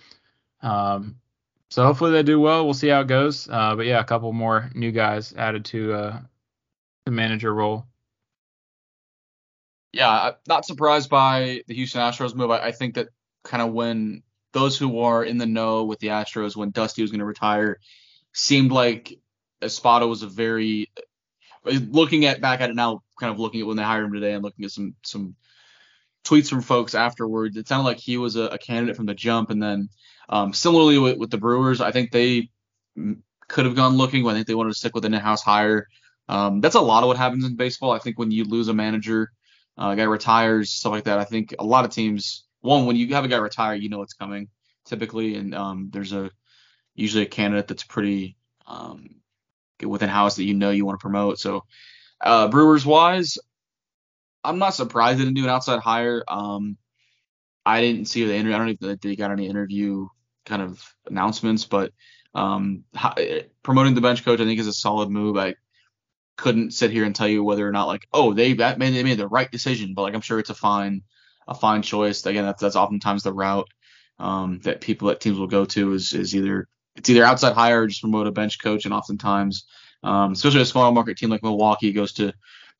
Um, 0.62 1.16
so 1.70 1.84
hopefully 1.84 2.12
they 2.12 2.22
do 2.22 2.40
well. 2.40 2.64
We'll 2.64 2.74
see 2.74 2.88
how 2.88 3.00
it 3.00 3.08
goes. 3.08 3.48
Uh, 3.50 3.74
but 3.74 3.86
yeah, 3.86 4.00
a 4.00 4.04
couple 4.04 4.32
more 4.32 4.70
new 4.74 4.92
guys 4.92 5.34
added 5.36 5.64
to 5.66 5.92
uh, 5.92 6.20
the 7.04 7.10
manager 7.10 7.52
role. 7.52 7.86
Yeah, 9.92 10.10
I'm 10.10 10.34
not 10.46 10.66
surprised 10.66 11.08
by 11.08 11.62
the 11.66 11.74
Houston 11.74 12.00
Astros 12.00 12.34
move. 12.34 12.50
I, 12.50 12.66
I 12.66 12.72
think 12.72 12.94
that 12.94 13.08
kind 13.44 13.62
of 13.62 13.72
when 13.72 14.22
those 14.52 14.76
who 14.76 15.00
are 15.00 15.24
in 15.24 15.38
the 15.38 15.46
know 15.46 15.84
with 15.84 15.98
the 16.00 16.08
Astros 16.08 16.56
when 16.56 16.70
Dusty 16.70 17.02
was 17.02 17.10
going 17.10 17.20
to 17.20 17.24
retire 17.24 17.78
seemed 18.32 18.70
like 18.70 19.18
Espada 19.62 20.06
was 20.06 20.22
a 20.22 20.28
very 20.28 20.90
looking 21.64 22.24
at 22.26 22.40
back 22.40 22.60
at 22.60 22.70
it 22.70 22.76
now, 22.76 23.02
kind 23.18 23.32
of 23.32 23.38
looking 23.38 23.60
at 23.60 23.66
when 23.66 23.76
they 23.76 23.82
hired 23.82 24.04
him 24.04 24.12
today 24.12 24.32
and 24.32 24.42
looking 24.42 24.64
at 24.64 24.70
some 24.70 24.94
some 25.02 25.34
tweets 26.24 26.48
from 26.48 26.60
folks 26.60 26.94
afterwards. 26.94 27.56
It 27.56 27.68
sounded 27.68 27.84
like 27.84 27.98
he 27.98 28.18
was 28.18 28.36
a, 28.36 28.42
a 28.42 28.58
candidate 28.58 28.96
from 28.96 29.06
the 29.06 29.14
jump, 29.14 29.50
and 29.50 29.62
then 29.62 29.88
um, 30.28 30.52
similarly 30.52 30.98
with, 30.98 31.16
with, 31.16 31.30
the 31.30 31.38
Brewers, 31.38 31.80
I 31.80 31.90
think 31.90 32.10
they 32.10 32.50
could 33.48 33.64
have 33.64 33.76
gone 33.76 33.96
looking, 33.96 34.22
but 34.22 34.30
I 34.30 34.34
think 34.34 34.46
they 34.46 34.54
wanted 34.54 34.72
to 34.72 34.78
stick 34.78 34.94
with 34.94 35.06
an 35.06 35.14
in-house 35.14 35.42
hire. 35.42 35.88
Um, 36.28 36.60
that's 36.60 36.74
a 36.74 36.80
lot 36.80 37.02
of 37.02 37.06
what 37.06 37.16
happens 37.16 37.46
in 37.46 37.56
baseball. 37.56 37.92
I 37.92 37.98
think 37.98 38.18
when 38.18 38.30
you 38.30 38.44
lose 38.44 38.68
a 38.68 38.74
manager, 38.74 39.32
uh, 39.78 39.94
guy 39.94 40.02
retires, 40.02 40.70
stuff 40.70 40.92
like 40.92 41.04
that. 41.04 41.18
I 41.18 41.24
think 41.24 41.54
a 41.58 41.64
lot 41.64 41.84
of 41.84 41.92
teams, 41.92 42.44
one, 42.60 42.84
when 42.86 42.96
you 42.96 43.14
have 43.14 43.24
a 43.24 43.28
guy 43.28 43.38
retire, 43.38 43.74
you 43.74 43.88
know 43.88 44.02
it's 44.02 44.14
coming 44.14 44.48
typically, 44.84 45.36
and 45.36 45.54
um, 45.54 45.90
there's 45.92 46.12
a 46.12 46.30
usually 46.94 47.22
a 47.22 47.28
candidate 47.28 47.68
that's 47.68 47.84
pretty 47.84 48.36
um, 48.66 49.08
within 49.84 50.08
house 50.08 50.36
that 50.36 50.44
you 50.44 50.54
know 50.54 50.70
you 50.70 50.84
want 50.84 50.98
to 50.98 51.02
promote. 51.02 51.38
So 51.38 51.64
uh, 52.20 52.48
Brewers 52.48 52.84
wise, 52.84 53.38
I'm 54.42 54.58
not 54.58 54.74
surprised 54.74 55.18
they 55.18 55.24
didn't 55.24 55.36
do 55.36 55.44
an 55.44 55.50
outside 55.50 55.78
hire. 55.80 56.24
Um, 56.26 56.76
I 57.64 57.80
didn't 57.80 58.06
see 58.06 58.24
the 58.24 58.34
interview. 58.34 58.54
I 58.54 58.58
don't 58.58 58.68
even 58.70 58.88
think 58.88 59.00
they 59.02 59.16
got 59.16 59.30
any 59.30 59.46
interview 59.46 60.08
kind 60.44 60.62
of 60.62 60.82
announcements, 61.06 61.64
but 61.64 61.92
um, 62.34 62.84
promoting 63.62 63.94
the 63.94 64.00
bench 64.00 64.24
coach 64.24 64.40
I 64.40 64.44
think 64.44 64.58
is 64.58 64.66
a 64.66 64.72
solid 64.72 65.10
move. 65.10 65.36
I 65.36 65.54
couldn't 66.38 66.70
sit 66.70 66.92
here 66.92 67.04
and 67.04 67.14
tell 67.14 67.28
you 67.28 67.44
whether 67.44 67.68
or 67.68 67.72
not 67.72 67.88
like 67.88 68.08
oh 68.14 68.32
they 68.32 68.54
that 68.54 68.78
made 68.78 68.94
they 68.94 69.02
made 69.02 69.18
the 69.18 69.28
right 69.28 69.50
decision, 69.50 69.92
but 69.92 70.02
like 70.02 70.14
I'm 70.14 70.22
sure 70.22 70.38
it's 70.38 70.50
a 70.50 70.54
fine 70.54 71.02
a 71.46 71.54
fine 71.54 71.82
choice. 71.82 72.24
Again, 72.24 72.46
that's 72.46 72.62
that's 72.62 72.76
oftentimes 72.76 73.24
the 73.24 73.32
route 73.32 73.68
um, 74.18 74.60
that 74.62 74.80
people 74.80 75.08
that 75.08 75.20
teams 75.20 75.38
will 75.38 75.48
go 75.48 75.64
to 75.66 75.92
is 75.92 76.14
is 76.14 76.34
either 76.34 76.68
it's 76.96 77.10
either 77.10 77.24
outside 77.24 77.54
hire 77.54 77.82
or 77.82 77.86
just 77.86 78.00
promote 78.00 78.26
a 78.26 78.32
bench 78.32 78.62
coach, 78.62 78.84
and 78.84 78.94
oftentimes, 78.94 79.66
um, 80.02 80.32
especially 80.32 80.62
a 80.62 80.66
small 80.66 80.90
market 80.92 81.18
team 81.18 81.28
like 81.28 81.42
Milwaukee 81.42 81.92
goes 81.92 82.12
to 82.14 82.32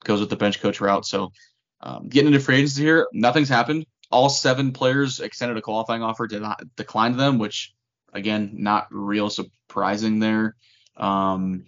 goes 0.05 0.21
with 0.21 0.31
the 0.31 0.37
bench 0.37 0.61
coach 0.61 0.81
route. 0.81 1.05
So 1.05 1.33
um, 1.81 2.09
getting 2.09 2.29
into 2.29 2.41
free 2.41 2.57
agency 2.57 2.83
here, 2.83 3.09
nothing's 3.12 3.49
happened. 3.49 3.87
All 4.11 4.31
seven 4.31 4.73
players 4.73 5.21
extended 5.21 5.59
a 5.59 5.62
qualifying 5.62 6.03
offer, 6.03 6.27
did 6.27 6.43
not 6.43 6.62
decline 6.77 7.17
them, 7.17 7.38
which 7.38 7.75
again, 8.12 8.53
not 8.55 8.87
real 8.91 9.31
surprising 9.31 10.19
there. 10.19 10.57
Um, 10.97 11.67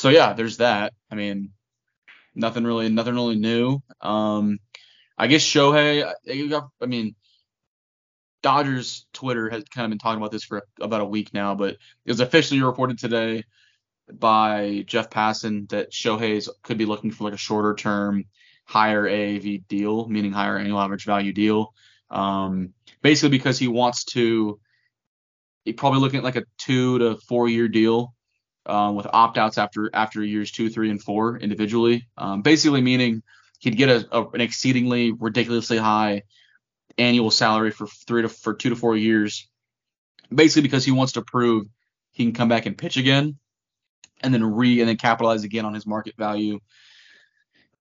so 0.00 0.08
yeah, 0.08 0.32
there's 0.32 0.56
that. 0.56 0.94
I 1.10 1.14
mean, 1.14 1.50
nothing 2.34 2.64
really, 2.64 2.88
nothing 2.88 3.14
really 3.14 3.36
new. 3.36 3.82
Um, 4.00 4.58
I 5.18 5.26
guess 5.26 5.42
Shohei, 5.42 6.10
I 6.80 6.86
mean, 6.86 7.14
Dodgers 8.42 9.06
Twitter 9.12 9.50
has 9.50 9.64
kind 9.64 9.84
of 9.84 9.90
been 9.90 9.98
talking 9.98 10.16
about 10.16 10.32
this 10.32 10.44
for 10.44 10.66
about 10.80 11.02
a 11.02 11.04
week 11.04 11.34
now, 11.34 11.54
but 11.54 11.74
it 11.74 11.78
was 12.06 12.20
officially 12.20 12.62
reported 12.62 12.98
today 12.98 13.44
by 14.10 14.84
Jeff 14.86 15.10
Passan 15.10 15.68
that 15.68 15.92
Shohei 15.92 16.48
could 16.62 16.78
be 16.78 16.86
looking 16.86 17.10
for 17.10 17.24
like 17.24 17.34
a 17.34 17.36
shorter 17.36 17.74
term, 17.74 18.24
higher 18.64 19.04
AAV 19.04 19.68
deal, 19.68 20.08
meaning 20.08 20.32
higher 20.32 20.56
annual 20.56 20.80
average 20.80 21.04
value 21.04 21.34
deal. 21.34 21.74
Um, 22.08 22.72
basically 23.02 23.36
because 23.36 23.58
he 23.58 23.68
wants 23.68 24.04
to, 24.04 24.58
he 25.66 25.74
probably 25.74 26.00
looking 26.00 26.18
at 26.18 26.24
like 26.24 26.36
a 26.36 26.44
two 26.56 26.98
to 27.00 27.18
four 27.28 27.50
year 27.50 27.68
deal 27.68 28.14
um, 28.66 28.94
with 28.94 29.06
opt 29.12 29.38
outs 29.38 29.58
after 29.58 29.90
after 29.92 30.22
years 30.22 30.50
two, 30.50 30.70
three, 30.70 30.90
and 30.90 31.02
four 31.02 31.38
individually. 31.38 32.08
Um, 32.16 32.42
basically 32.42 32.80
meaning 32.80 33.22
he'd 33.58 33.76
get 33.76 33.88
a, 33.88 34.08
a, 34.16 34.28
an 34.30 34.40
exceedingly 34.40 35.12
ridiculously 35.12 35.78
high 35.78 36.22
annual 36.98 37.30
salary 37.30 37.70
for 37.70 37.86
three 37.86 38.22
to 38.22 38.28
for 38.28 38.54
two 38.54 38.70
to 38.70 38.76
four 38.76 38.96
years, 38.96 39.48
basically 40.34 40.62
because 40.62 40.84
he 40.84 40.92
wants 40.92 41.12
to 41.12 41.22
prove 41.22 41.66
he 42.12 42.24
can 42.24 42.32
come 42.32 42.48
back 42.48 42.66
and 42.66 42.76
pitch 42.76 42.96
again, 42.96 43.38
and 44.22 44.32
then 44.34 44.44
re 44.44 44.80
and 44.80 44.88
then 44.88 44.96
capitalize 44.96 45.44
again 45.44 45.64
on 45.64 45.74
his 45.74 45.86
market 45.86 46.14
value 46.16 46.60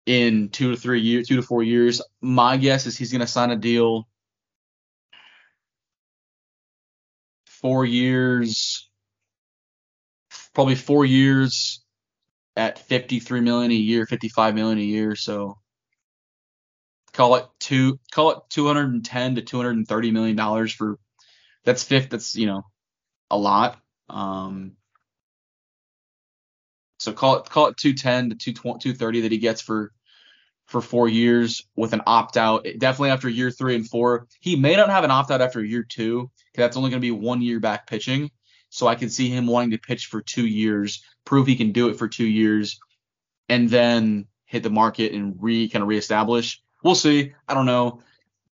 in 0.05 0.49
two 0.49 0.71
to 0.71 0.77
three 0.77 1.01
years, 1.01 1.27
two 1.27 1.35
to 1.35 1.41
four 1.41 1.63
years. 1.63 2.01
My 2.21 2.57
guess 2.57 2.85
is 2.85 2.97
he's 2.97 3.11
going 3.11 3.21
to 3.21 3.27
sign 3.27 3.51
a 3.51 3.55
deal 3.55 4.07
four 7.45 7.85
years, 7.85 8.88
probably 10.59 10.75
four 10.75 11.05
years 11.05 11.81
at 12.57 12.79
53 12.79 13.39
million 13.39 13.71
a 13.71 13.75
year, 13.75 14.05
55 14.05 14.55
million 14.55 14.77
a 14.77 14.81
year. 14.81 15.15
So 15.15 15.57
call 17.13 17.35
it 17.35 17.45
two 17.61 17.97
call 18.11 18.31
it 18.31 18.39
210 18.49 19.35
to 19.35 19.41
230 19.41 20.11
million 20.11 20.35
dollars 20.35 20.73
for 20.73 20.99
that's 21.63 21.83
fifth 21.83 22.09
that's 22.09 22.35
you 22.35 22.45
know 22.45 22.63
a 23.31 23.37
lot. 23.37 23.79
Um 24.09 24.73
so 26.97 27.13
call 27.13 27.37
it 27.37 27.49
call 27.49 27.67
it 27.67 27.77
210 27.77 28.37
to 28.37 28.51
230 28.51 29.21
that 29.21 29.31
he 29.31 29.37
gets 29.37 29.61
for 29.61 29.93
for 30.65 30.81
four 30.81 31.07
years 31.07 31.63
with 31.77 31.93
an 31.93 32.01
opt 32.05 32.35
out. 32.35 32.65
Definitely 32.65 33.11
after 33.11 33.29
year 33.29 33.49
three 33.49 33.75
and 33.75 33.89
four 33.89 34.27
he 34.41 34.57
may 34.57 34.75
not 34.75 34.89
have 34.89 35.05
an 35.05 35.11
opt 35.11 35.31
out 35.31 35.39
after 35.39 35.63
year 35.63 35.85
two 35.87 36.29
because 36.51 36.65
that's 36.65 36.75
only 36.75 36.89
going 36.89 37.01
to 37.01 37.07
be 37.07 37.11
one 37.11 37.41
year 37.41 37.61
back 37.61 37.87
pitching 37.87 38.29
so 38.69 38.87
i 38.87 38.95
can 38.95 39.09
see 39.09 39.29
him 39.29 39.47
wanting 39.47 39.71
to 39.71 39.77
pitch 39.77 40.07
for 40.07 40.21
two 40.21 40.45
years 40.45 41.03
prove 41.25 41.47
he 41.47 41.55
can 41.55 41.71
do 41.71 41.89
it 41.89 41.97
for 41.97 42.07
two 42.07 42.27
years 42.27 42.79
and 43.49 43.69
then 43.69 44.25
hit 44.45 44.63
the 44.63 44.69
market 44.69 45.13
and 45.13 45.35
re 45.39 45.69
kind 45.69 45.83
of 45.83 45.87
reestablish 45.87 46.61
we'll 46.83 46.95
see. 46.95 47.33
I 47.47 47.53
don't 47.53 47.65
know. 47.65 48.01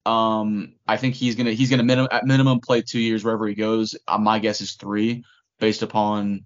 Um, 0.05 0.75
I 0.87 0.97
think 0.97 1.15
he's 1.15 1.35
gonna 1.35 1.53
he's 1.53 1.71
gonna 1.71 1.83
minimum 1.83 2.09
at 2.13 2.25
minimum 2.25 2.61
play 2.61 2.83
two 2.83 3.01
years 3.01 3.25
wherever 3.25 3.47
he 3.47 3.55
goes. 3.55 3.97
Uh, 4.07 4.19
my 4.19 4.39
guess 4.39 4.61
is 4.61 4.75
three, 4.75 5.25
based 5.59 5.83
upon 5.83 6.45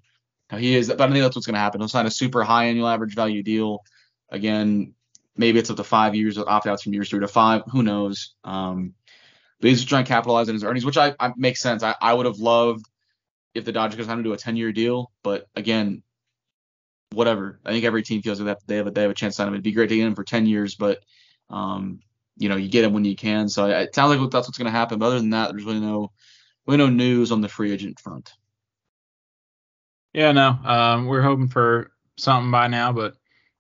how 0.49 0.57
he 0.57 0.75
is. 0.75 0.89
But 0.89 1.01
I 1.01 1.09
think 1.09 1.21
that's 1.21 1.37
what's 1.37 1.47
gonna 1.47 1.59
happen. 1.59 1.81
He'll 1.81 1.89
sign 1.89 2.07
a 2.07 2.11
super 2.11 2.43
high 2.43 2.67
annual 2.67 2.89
average 2.89 3.15
value 3.15 3.43
deal. 3.43 3.81
Again, 4.31 4.95
maybe 5.37 5.59
it's 5.59 5.71
up 5.71 5.77
to 5.77 5.85
five 5.85 6.15
years 6.15 6.39
opt 6.39 6.67
outs 6.67 6.83
from 6.83 6.95
years 6.95 7.11
three 7.11 7.21
to 7.21 7.29
five. 7.29 7.63
Who 7.71 7.83
knows? 7.83 8.35
Um, 8.45 8.95
but 9.61 9.69
he's 9.69 9.85
trying 9.85 10.05
to 10.05 10.09
capitalize 10.09 10.49
on 10.49 10.55
his 10.55 10.65
earnings, 10.65 10.87
which 10.87 10.97
I, 10.97 11.15
I 11.21 11.33
makes 11.37 11.61
sense. 11.61 11.83
I, 11.83 11.95
I 12.01 12.15
would 12.15 12.25
have 12.25 12.39
loved 12.39 12.87
if 13.55 13.65
the 13.65 13.73
Dodgers 13.73 14.07
sign 14.07 14.19
to 14.19 14.23
do 14.23 14.33
a 14.33 14.37
10 14.37 14.57
year 14.57 14.73
deal, 14.73 15.11
but 15.23 15.47
again, 15.57 16.03
whatever. 17.13 17.61
I 17.65 17.73
think 17.73 17.85
every 17.85 18.03
team 18.03 18.23
feels 18.23 18.41
like 18.41 18.59
they 18.67 18.77
have 18.77 18.87
a 18.87 18.91
they 18.91 19.03
have 19.03 19.11
a 19.11 19.15
chance 19.15 19.35
to 19.35 19.37
sign 19.39 19.49
him. 19.49 19.55
It'd 19.55 19.65
be 19.65 19.73
great 19.73 19.89
to 19.89 19.97
get 19.97 20.07
him 20.07 20.15
for 20.15 20.25
10 20.25 20.47
years, 20.47 20.75
but 20.75 21.01
um, 21.49 22.01
you 22.37 22.49
know, 22.49 22.57
you 22.57 22.69
get 22.69 22.85
him 22.85 22.93
when 22.93 23.05
you 23.05 23.17
can. 23.17 23.49
So 23.49 23.67
it 23.67 23.95
sounds 23.95 24.17
like 24.17 24.31
that's 24.31 24.47
what's 24.49 24.59
going 24.59 24.67
to 24.67 24.71
happen. 24.71 24.99
But 24.99 25.07
other 25.07 25.19
than 25.19 25.31
that, 25.31 25.51
there's 25.51 25.65
really 25.65 25.81
no 25.81 26.13
really 26.67 26.79
no 26.79 26.89
news 26.89 27.33
on 27.33 27.41
the 27.41 27.49
free 27.49 27.73
agent 27.73 27.99
front. 28.01 28.33
Yeah, 30.13 30.33
no. 30.33 30.49
Um, 30.51 31.07
we're 31.07 31.23
hoping 31.23 31.49
for 31.49 31.93
something 32.17 32.51
by 32.51 32.69
now, 32.69 32.93
but 32.93 33.15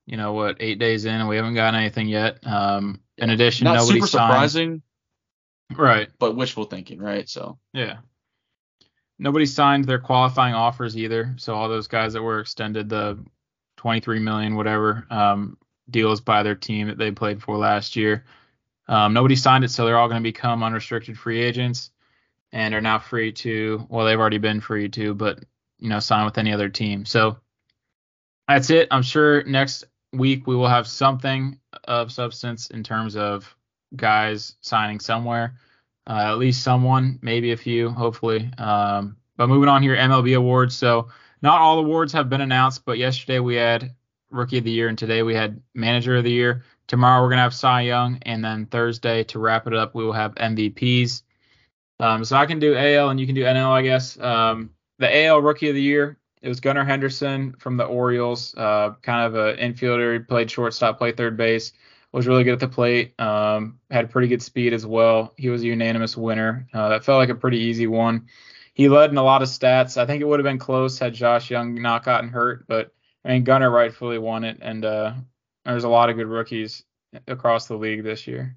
you 0.07 0.17
know 0.17 0.33
what? 0.33 0.57
Eight 0.61 0.79
days 0.79 1.05
in, 1.05 1.15
and 1.15 1.29
we 1.29 1.37
haven't 1.37 1.55
gotten 1.55 1.79
anything 1.79 2.09
yet. 2.09 2.45
Um, 2.45 3.01
in 3.17 3.31
addition, 3.31 3.65
Not 3.65 3.77
nobody 3.77 3.99
super 4.01 4.07
signed. 4.07 4.33
surprising, 4.33 4.83
right? 5.77 6.09
But 6.19 6.37
wishful 6.37 6.65
thinking, 6.65 7.01
right? 7.01 7.29
So 7.29 7.59
yeah, 7.73 7.99
nobody 9.21 9.47
signed 9.47 9.85
their 9.85 9.99
qualifying 9.99 10.55
offers 10.55 10.97
either. 10.97 11.35
So 11.37 11.55
all 11.55 11.69
those 11.69 11.87
guys 11.87 12.15
that 12.15 12.23
were 12.23 12.41
extended 12.41 12.89
the 12.89 13.19
23 13.77 14.19
million, 14.19 14.57
whatever, 14.57 15.07
um, 15.11 15.59
deals 15.91 16.21
by 16.21 16.43
their 16.43 16.55
team 16.55 16.89
that 16.89 16.99
they 16.99 17.11
played 17.11 17.43
for 17.43 17.57
last 17.57 17.97
year. 17.97 18.25
Um, 18.89 19.13
nobody 19.13 19.37
signed 19.37 19.63
it, 19.63 19.71
so 19.71 19.85
they're 19.85 19.99
all 19.99 20.09
going 20.09 20.23
to 20.23 20.27
become 20.29 20.65
unrestricted 20.65 21.19
free 21.19 21.41
agents 21.41 21.91
and 22.51 22.75
are 22.75 22.81
now 22.81 22.99
free 22.99 23.31
to. 23.33 23.87
Well, 23.89 24.07
they've 24.07 24.19
already 24.19 24.39
been 24.39 24.61
free 24.61 24.89
to, 24.89 25.15
but 25.15 25.39
you 25.79 25.89
know, 25.89 26.01
sign 26.01 26.25
with 26.25 26.39
any 26.39 26.53
other 26.53 26.69
team. 26.69 27.05
So 27.05 27.39
that's 28.49 28.71
it. 28.71 28.89
I'm 28.91 29.03
sure 29.03 29.45
next 29.45 29.85
week 30.13 30.47
we 30.47 30.57
will 30.57 30.69
have 30.69 30.87
something 30.89 31.59
of 31.85 32.11
substance 32.11 32.71
in 32.71 32.83
terms 32.83 33.17
of 33.17 33.55
guys 33.95 34.57
signing 34.61 34.99
somewhere. 34.99 35.55
Uh, 36.07 36.33
at 36.33 36.39
least 36.39 36.63
someone, 36.63 37.19
maybe 37.23 37.53
a 37.53 37.57
few, 37.57 37.91
hopefully. 37.91 38.51
Um, 38.59 39.17
but 39.37 39.49
moving 39.49 39.69
on 39.69 39.83
here, 39.83 39.97
MLB 39.97 40.37
awards. 40.37 40.75
So 40.75 41.09
not 41.43 41.61
all 41.61 41.79
awards 41.79 42.13
have 42.13 42.29
been 42.29 42.41
announced, 42.41 42.85
but 42.85 42.99
yesterday 42.99 43.39
we 43.39 43.55
had 43.55 43.95
Rookie 44.31 44.59
of 44.59 44.65
the 44.65 44.71
Year, 44.71 44.89
and 44.89 44.99
today 44.99 45.23
we 45.23 45.35
had 45.35 45.61
Manager 45.75 46.17
of 46.17 46.25
the 46.25 46.33
Year. 46.33 46.65
Tomorrow 46.87 47.23
we're 47.23 47.31
gonna 47.31 47.43
have 47.43 47.55
Cy 47.55 47.83
Young, 47.83 48.19
and 48.23 48.45
then 48.45 48.67
Thursday 48.67 49.25
to 49.25 49.39
wrap 49.39 49.67
it 49.67 49.75
up 49.75 49.95
we 49.95 50.05
will 50.05 50.13
have 50.13 50.35
MVPs. 50.35 51.23
Um, 52.01 52.25
so 52.25 52.37
I 52.37 52.47
can 52.47 52.59
do 52.59 52.75
AL 52.75 53.11
and 53.11 53.21
you 53.21 53.27
can 53.27 53.35
do 53.35 53.45
NL, 53.45 53.71
I 53.71 53.83
guess. 53.83 54.19
Um, 54.19 54.71
the 54.99 55.25
AL 55.27 55.43
Rookie 55.43 55.69
of 55.69 55.75
the 55.75 55.83
Year, 55.83 56.19
it 56.43 56.49
was 56.49 56.61
Gunnar 56.61 56.85
Henderson 56.85 57.55
from 57.59 57.77
the 57.77 57.85
Orioles, 57.85 58.55
uh, 58.57 58.95
kind 59.03 59.27
of 59.27 59.35
an 59.35 59.57
infielder. 59.57 60.15
He 60.15 60.19
played 60.21 60.51
shortstop, 60.51 60.99
played 60.99 61.17
third 61.17 61.37
base, 61.37 61.73
was 62.13 62.27
really 62.27 62.45
good 62.45 62.55
at 62.55 62.61
the 62.61 62.69
plate, 62.69 63.19
um, 63.21 63.79
had 63.91 64.11
pretty 64.11 64.29
good 64.29 64.43
speed 64.43 64.73
as 64.73 64.85
well. 64.85 65.33
He 65.37 65.49
was 65.49 65.63
a 65.63 65.67
unanimous 65.67 66.17
winner. 66.17 66.67
Uh, 66.73 66.89
that 66.91 67.05
felt 67.05 67.19
like 67.19 67.29
a 67.29 67.35
pretty 67.35 67.59
easy 67.59 67.87
one. 67.87 68.27
He 68.75 68.89
led 68.89 69.11
in 69.11 69.17
a 69.17 69.23
lot 69.23 69.43
of 69.43 69.49
stats. 69.49 69.97
I 69.97 70.07
think 70.07 70.21
it 70.21 70.25
would 70.25 70.41
have 70.41 70.45
been 70.45 70.59
close 70.59 70.99
had 70.99 71.15
Josh 71.15 71.51
Jung 71.51 71.81
not 71.81 72.05
gotten 72.05 72.31
hurt, 72.31 72.67
but 72.67 72.93
I 73.25 73.29
mean 73.31 73.45
Gunnar 73.45 73.71
rightfully 73.71 74.19
won 74.19 74.45
it, 74.45 74.59
and 74.61 74.85
uh, 74.85 75.15
there's 75.65 75.85
a 75.85 75.89
lot 75.89 76.11
of 76.11 76.17
good 76.17 76.27
rookies 76.27 76.83
across 77.27 77.67
the 77.67 77.77
league 77.77 78.03
this 78.03 78.27
year. 78.27 78.57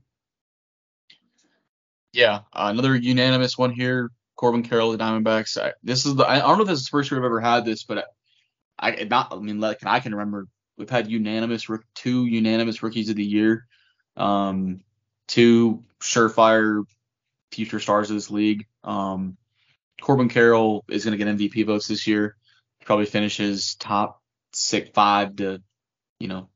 Yeah, 2.13 2.41
uh, 2.53 2.69
another 2.71 2.95
unanimous 2.95 3.57
one 3.57 3.71
here. 3.71 4.11
Corbin 4.35 4.63
Carroll, 4.63 4.91
the 4.91 4.97
Diamondbacks. 4.97 5.61
I, 5.61 5.73
this 5.83 6.05
is 6.05 6.15
the. 6.15 6.25
I, 6.25 6.39
don't 6.39 6.57
know 6.57 6.63
if 6.63 6.69
this 6.69 6.79
is 6.79 6.85
the 6.85 6.91
first 6.91 7.11
year 7.11 7.19
I've 7.19 7.25
ever 7.25 7.39
had 7.39 7.65
this, 7.65 7.83
but 7.83 8.05
I, 8.79 8.91
I 8.91 9.03
not. 9.03 9.31
I 9.31 9.37
mean, 9.37 9.59
like 9.59 9.79
I 9.85 9.99
can 9.99 10.13
remember, 10.13 10.47
we've 10.83 10.89
had 10.89 11.09
unanimous 11.09 11.67
two 11.95 12.25
unanimous 12.25 12.83
rookies 12.83 13.09
of 13.09 13.15
the 13.15 13.23
year, 13.23 13.65
um, 14.17 14.81
two 15.29 15.81
surefire 16.01 16.83
future 17.53 17.79
stars 17.79 18.09
of 18.09 18.17
this 18.17 18.29
league. 18.29 18.67
Um, 18.83 19.37
Corbin 20.01 20.27
Carroll 20.27 20.83
is 20.89 21.05
going 21.05 21.17
to 21.17 21.23
get 21.23 21.37
MVP 21.37 21.65
votes 21.65 21.87
this 21.87 22.05
year. 22.05 22.35
Probably 22.83 23.05
finishes 23.05 23.75
top 23.75 24.21
six, 24.51 24.89
five 24.93 25.37
to, 25.37 25.61
you 26.19 26.27
know, 26.27 26.49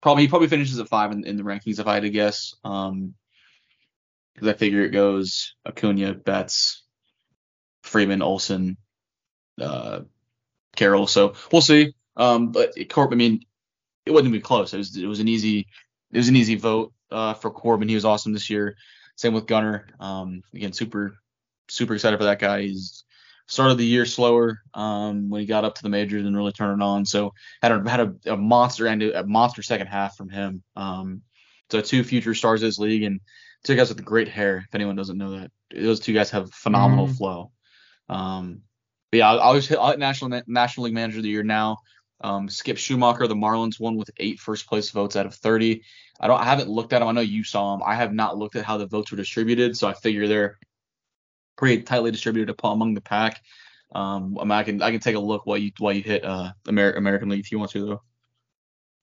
probably 0.00 0.22
he 0.22 0.28
probably 0.28 0.46
finishes 0.46 0.78
at 0.78 0.88
five 0.88 1.10
in, 1.10 1.26
in 1.26 1.36
the 1.36 1.42
rankings 1.42 1.80
if 1.80 1.88
I 1.88 1.94
had 1.94 2.04
to 2.04 2.10
guess. 2.10 2.54
Um, 2.62 3.14
because 4.34 4.48
I 4.48 4.52
figure 4.52 4.82
it 4.82 4.90
goes 4.90 5.56
Acuna, 5.66 6.14
Betts, 6.14 6.84
Freeman, 7.82 8.22
Olson, 8.22 8.76
uh, 9.60 10.02
Carroll. 10.76 11.08
So 11.08 11.34
we'll 11.50 11.60
see. 11.60 11.94
Um, 12.16 12.52
but 12.52 12.72
Corbin, 12.88 13.16
I 13.16 13.18
mean, 13.18 13.40
it 14.06 14.10
wasn't 14.10 14.28
even 14.28 14.42
close. 14.42 14.74
It 14.74 14.78
was 14.78 14.96
it 14.96 15.06
was 15.06 15.20
an 15.20 15.28
easy 15.28 15.66
it 16.12 16.16
was 16.16 16.28
an 16.28 16.36
easy 16.36 16.54
vote 16.56 16.92
uh, 17.10 17.34
for 17.34 17.50
Corbin. 17.50 17.88
He 17.88 17.94
was 17.94 18.04
awesome 18.04 18.32
this 18.32 18.50
year. 18.50 18.76
Same 19.16 19.34
with 19.34 19.46
Gunnar. 19.46 19.86
Um, 20.00 20.42
again, 20.54 20.72
super 20.72 21.14
super 21.68 21.94
excited 21.94 22.18
for 22.18 22.24
that 22.24 22.38
guy. 22.38 22.62
He's 22.62 23.04
started 23.46 23.76
the 23.76 23.84
year 23.84 24.06
slower 24.06 24.60
um, 24.72 25.28
when 25.28 25.40
he 25.40 25.46
got 25.46 25.64
up 25.64 25.74
to 25.74 25.82
the 25.82 25.88
majors 25.88 26.24
and 26.24 26.36
really 26.36 26.52
turned 26.52 26.80
it 26.80 26.84
on. 26.84 27.04
So 27.04 27.32
had 27.62 27.72
a 27.72 27.88
had 27.88 28.00
a, 28.00 28.32
a 28.32 28.36
monster 28.36 28.86
and 28.86 29.02
a 29.02 29.24
monster 29.24 29.62
second 29.62 29.86
half 29.86 30.16
from 30.16 30.28
him. 30.28 30.62
Um, 30.76 31.22
so 31.70 31.80
two 31.80 32.04
future 32.04 32.34
stars 32.34 32.62
of 32.62 32.68
this 32.68 32.78
league 32.78 33.02
and 33.02 33.20
two 33.64 33.76
guys 33.76 33.88
with 33.88 34.04
great 34.04 34.28
hair. 34.28 34.58
If 34.68 34.74
anyone 34.74 34.96
doesn't 34.96 35.18
know 35.18 35.38
that, 35.38 35.50
those 35.74 36.00
two 36.00 36.12
guys 36.12 36.30
have 36.30 36.52
phenomenal 36.52 37.08
mm. 37.08 37.16
flow. 37.16 37.50
Um, 38.08 38.62
but 39.10 39.18
yeah, 39.18 39.32
I 39.32 39.52
was 39.52 39.70
national 39.70 40.42
National 40.46 40.84
League 40.84 40.94
Manager 40.94 41.18
of 41.18 41.22
the 41.22 41.30
Year 41.30 41.42
now. 41.42 41.78
Um, 42.20 42.48
Skip 42.48 42.76
Schumaker, 42.76 43.28
the 43.28 43.34
Marlins 43.34 43.78
won 43.78 43.96
with 43.96 44.10
eight 44.18 44.40
first 44.40 44.66
place 44.66 44.90
votes 44.90 45.16
out 45.16 45.26
of 45.26 45.34
30. 45.34 45.82
I 46.20 46.26
don't, 46.26 46.40
I 46.40 46.44
haven't 46.44 46.70
looked 46.70 46.92
at 46.92 47.00
them. 47.00 47.08
I 47.08 47.12
know 47.12 47.20
you 47.20 47.44
saw 47.44 47.76
them. 47.76 47.82
I 47.86 47.94
have 47.94 48.14
not 48.14 48.38
looked 48.38 48.56
at 48.56 48.64
how 48.64 48.78
the 48.78 48.86
votes 48.86 49.10
were 49.10 49.16
distributed, 49.16 49.76
so 49.76 49.88
I 49.88 49.94
figure 49.94 50.26
they're 50.26 50.58
pretty 51.56 51.82
tightly 51.82 52.10
distributed 52.10 52.54
among 52.62 52.94
the 52.94 53.00
pack. 53.00 53.42
Um, 53.94 54.38
I, 54.38 54.44
mean, 54.44 54.50
I 54.52 54.62
can 54.62 54.82
I 54.82 54.90
can 54.90 55.00
take 55.00 55.14
a 55.14 55.20
look 55.20 55.46
while 55.46 55.58
you 55.58 55.70
while 55.78 55.92
you 55.92 56.02
hit 56.02 56.24
uh 56.24 56.52
Amer- 56.68 56.94
American 56.94 57.28
League 57.28 57.40
if 57.40 57.52
you 57.52 57.58
want 57.58 57.70
to 57.72 57.86
though. 57.86 58.02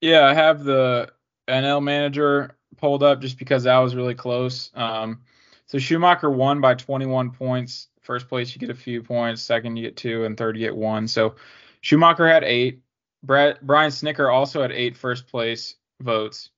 Yeah, 0.01 0.25
I 0.25 0.33
have 0.33 0.63
the 0.63 1.11
NL 1.47 1.81
manager 1.81 2.57
pulled 2.77 3.03
up 3.03 3.21
just 3.21 3.37
because 3.37 3.63
that 3.63 3.77
was 3.77 3.95
really 3.95 4.15
close. 4.15 4.71
Um, 4.73 5.21
so 5.67 5.77
Schumaker 5.77 6.33
won 6.33 6.59
by 6.59 6.73
21 6.73 7.31
points. 7.31 7.87
First 8.01 8.27
place 8.27 8.53
you 8.53 8.59
get 8.59 8.69
a 8.69 8.75
few 8.75 9.01
points, 9.03 9.41
second 9.41 9.77
you 9.77 9.83
get 9.83 9.95
two, 9.95 10.25
and 10.25 10.35
third 10.35 10.57
you 10.57 10.65
get 10.65 10.75
one. 10.75 11.07
So 11.07 11.35
Schumaker 11.83 12.29
had 12.29 12.43
eight. 12.43 12.81
Brett, 13.23 13.65
Brian 13.65 13.91
Snitker 13.91 14.31
also 14.31 14.61
had 14.61 14.71
eight 14.71 14.97
first 14.97 15.27
place 15.27 15.75
votes. 16.01 16.49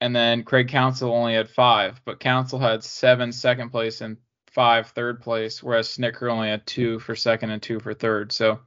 And 0.00 0.14
then 0.14 0.42
Craig 0.42 0.68
Counsell 0.68 1.12
only 1.12 1.34
had 1.34 1.48
five, 1.48 2.00
but 2.04 2.20
Counsell 2.20 2.58
had 2.58 2.84
seven 2.84 3.32
second 3.32 3.70
place 3.70 4.00
and 4.00 4.16
five 4.48 4.88
third 4.88 5.20
place, 5.20 5.62
whereas 5.62 5.88
Snitker 5.88 6.30
only 6.30 6.48
had 6.48 6.66
two 6.66 6.98
for 6.98 7.16
second 7.16 7.50
and 7.50 7.62
two 7.62 7.80
for 7.80 7.94
third. 7.94 8.32
So 8.32 8.60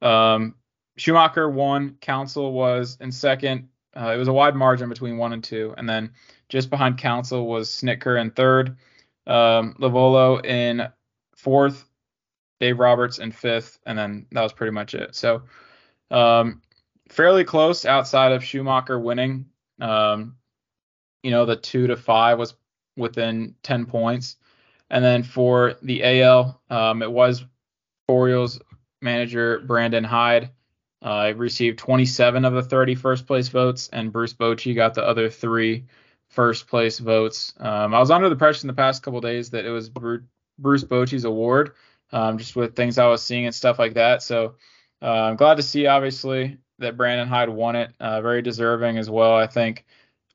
um, 0.00 0.54
Schumaker 0.98 1.52
won. 1.52 1.96
Counsell 2.00 2.52
was 2.52 2.96
in 3.00 3.12
second. 3.12 3.68
Uh, 3.94 4.12
it 4.14 4.16
was 4.16 4.28
a 4.28 4.32
wide 4.32 4.56
margin 4.56 4.88
between 4.88 5.18
one 5.18 5.32
and 5.32 5.44
two, 5.44 5.74
and 5.76 5.88
then 5.88 6.12
just 6.48 6.70
behind 6.70 6.98
Counsell 6.98 7.46
was 7.46 7.68
Snitker 7.68 8.20
in 8.20 8.30
third, 8.30 8.76
um, 9.26 9.74
Lovullo 9.78 10.44
in 10.44 10.88
fourth, 11.36 11.84
Dave 12.60 12.78
Roberts 12.78 13.18
in 13.18 13.32
fifth, 13.32 13.78
and 13.84 13.98
then 13.98 14.26
that 14.32 14.42
was 14.42 14.52
pretty 14.52 14.72
much 14.72 14.94
it. 14.94 15.14
So 15.14 15.42
um, 16.12 16.62
fairly 17.08 17.44
close 17.44 17.84
outside 17.84 18.32
of 18.32 18.42
Schumaker 18.42 19.00
winning. 19.00 19.46
Um, 19.80 20.36
you 21.22 21.30
know, 21.30 21.46
the 21.46 21.56
two 21.56 21.86
to 21.88 21.96
five 21.96 22.38
was 22.38 22.54
within 22.96 23.54
10 23.62 23.86
points. 23.86 24.36
And 24.90 25.02
then 25.02 25.22
for 25.22 25.74
the 25.82 26.04
AL, 26.20 26.60
um, 26.68 27.02
it 27.02 27.10
was 27.10 27.44
Orioles 28.08 28.60
manager 29.00 29.60
Brandon 29.60 30.04
Hyde. 30.04 30.50
Uh, 31.00 31.32
received 31.34 31.80
27 31.80 32.44
of 32.44 32.52
the 32.52 32.62
30 32.62 32.94
first 32.94 33.26
place 33.26 33.48
votes, 33.48 33.88
and 33.92 34.12
Bruce 34.12 34.34
Bochy 34.34 34.72
got 34.72 34.94
the 34.94 35.02
other 35.02 35.28
three 35.28 35.84
first 36.28 36.68
place 36.68 37.00
votes. 37.00 37.54
Um, 37.58 37.92
I 37.92 37.98
was 37.98 38.12
under 38.12 38.28
the 38.28 38.34
impression 38.34 38.68
the 38.68 38.72
past 38.72 39.02
couple 39.02 39.20
days 39.20 39.50
that 39.50 39.64
it 39.64 39.70
was 39.70 39.88
Bruce 39.88 40.84
Bochy's 40.84 41.24
award, 41.24 41.72
um, 42.12 42.38
just 42.38 42.54
with 42.54 42.76
things 42.76 42.98
I 42.98 43.08
was 43.08 43.20
seeing 43.20 43.46
and 43.46 43.54
stuff 43.54 43.80
like 43.80 43.94
that. 43.94 44.22
So 44.22 44.54
uh, 45.02 45.28
I'm 45.30 45.36
glad 45.36 45.56
to 45.56 45.62
see, 45.62 45.86
obviously, 45.86 46.58
that 46.78 46.96
Brandon 46.96 47.28
Hyde 47.28 47.48
won 47.48 47.76
it. 47.76 47.90
Uh, 47.98 48.20
very 48.20 48.42
deserving 48.42 48.98
as 48.98 49.10
well. 49.10 49.34
I 49.34 49.46
think 49.46 49.84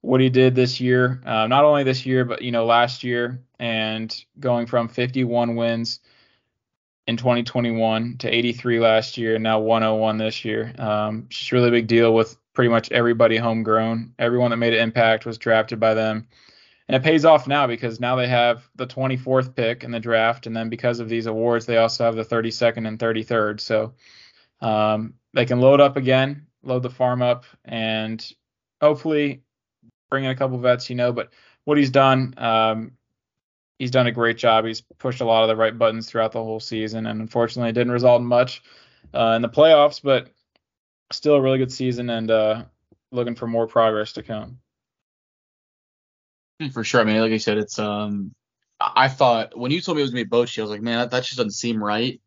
what 0.01 0.21
he 0.21 0.29
did 0.29 0.55
this 0.55 0.79
year, 0.79 1.21
uh, 1.25 1.47
not 1.47 1.65
only 1.65 1.83
this 1.83 2.05
year, 2.05 2.25
but 2.25 2.41
you 2.41 2.51
know 2.51 2.65
last 2.65 3.03
year, 3.03 3.41
and 3.59 4.13
going 4.39 4.67
from 4.67 4.87
51 4.87 5.55
wins 5.55 5.99
in 7.07 7.17
2021 7.17 8.17
to 8.17 8.29
83 8.29 8.79
last 8.79 9.17
year, 9.17 9.35
and 9.35 9.43
now 9.43 9.59
101 9.59 10.17
this 10.17 10.43
year. 10.43 10.73
Um, 10.77 11.27
just 11.29 11.51
really 11.51 11.71
big 11.71 11.87
deal 11.87 12.13
with 12.13 12.37
pretty 12.53 12.69
much 12.69 12.91
everybody 12.91 13.37
homegrown. 13.37 14.13
Everyone 14.19 14.51
that 14.51 14.57
made 14.57 14.73
an 14.73 14.81
impact 14.81 15.25
was 15.25 15.37
drafted 15.37 15.79
by 15.79 15.93
them. 15.93 16.27
And 16.89 16.95
it 16.95 17.03
pays 17.03 17.25
off 17.25 17.47
now 17.47 17.67
because 17.67 17.99
now 17.99 18.15
they 18.15 18.27
have 18.27 18.67
the 18.75 18.87
24th 18.87 19.55
pick 19.55 19.83
in 19.83 19.91
the 19.91 19.99
draft, 19.99 20.47
and 20.47 20.55
then 20.55 20.69
because 20.69 20.99
of 20.99 21.09
these 21.09 21.25
awards, 21.25 21.65
they 21.65 21.77
also 21.77 22.05
have 22.05 22.15
the 22.15 22.23
32nd 22.23 22.87
and 22.87 22.97
33rd. 22.97 23.59
So 23.59 23.93
um, 24.61 25.13
they 25.33 25.45
can 25.45 25.59
load 25.59 25.79
up 25.81 25.97
again, 25.97 26.47
load 26.63 26.83
the 26.83 26.89
farm 26.89 27.21
up, 27.21 27.45
and 27.65 28.25
hopefully 28.81 29.43
bring 30.09 30.23
in 30.23 30.31
a 30.31 30.35
couple 30.35 30.57
vets, 30.57 30.89
you 30.89 30.95
know. 30.95 31.11
But 31.11 31.31
what 31.65 31.77
he's 31.77 31.91
done, 31.91 32.33
um, 32.37 32.91
he's 33.79 33.91
done 33.91 34.07
a 34.07 34.11
great 34.11 34.37
job. 34.37 34.65
He's 34.65 34.81
pushed 34.81 35.21
a 35.21 35.25
lot 35.25 35.43
of 35.43 35.49
the 35.49 35.55
right 35.55 35.77
buttons 35.77 36.09
throughout 36.09 36.31
the 36.31 36.43
whole 36.43 36.59
season, 36.59 37.07
and 37.07 37.21
unfortunately, 37.21 37.69
it 37.69 37.73
didn't 37.73 37.93
result 37.93 38.21
in 38.21 38.27
much 38.27 38.61
uh, 39.13 39.33
in 39.35 39.41
the 39.41 39.49
playoffs, 39.49 40.01
but 40.01 40.29
still 41.11 41.35
a 41.35 41.41
really 41.41 41.57
good 41.57 41.71
season 41.71 42.09
and 42.09 42.31
uh, 42.31 42.63
looking 43.11 43.35
for 43.35 43.47
more 43.47 43.67
progress 43.67 44.13
to 44.13 44.23
come. 44.23 44.59
For 46.71 46.83
sure. 46.83 47.01
I 47.01 47.03
mean, 47.03 47.21
like 47.21 47.31
I 47.31 47.37
said, 47.37 47.57
it's 47.57 47.77
um, 47.77 48.33
I 48.79 49.07
thought 49.07 49.57
when 49.57 49.71
you 49.71 49.81
told 49.81 49.97
me 49.97 50.01
it 50.01 50.05
was 50.05 50.11
gonna 50.11 50.25
be 50.25 50.29
Bochy, 50.29 50.59
I 50.59 50.61
was 50.63 50.71
like, 50.71 50.81
man, 50.81 50.99
that, 50.99 51.11
that 51.11 51.23
just 51.23 51.37
doesn't 51.37 51.51
seem 51.51 51.83
right, 51.83 52.19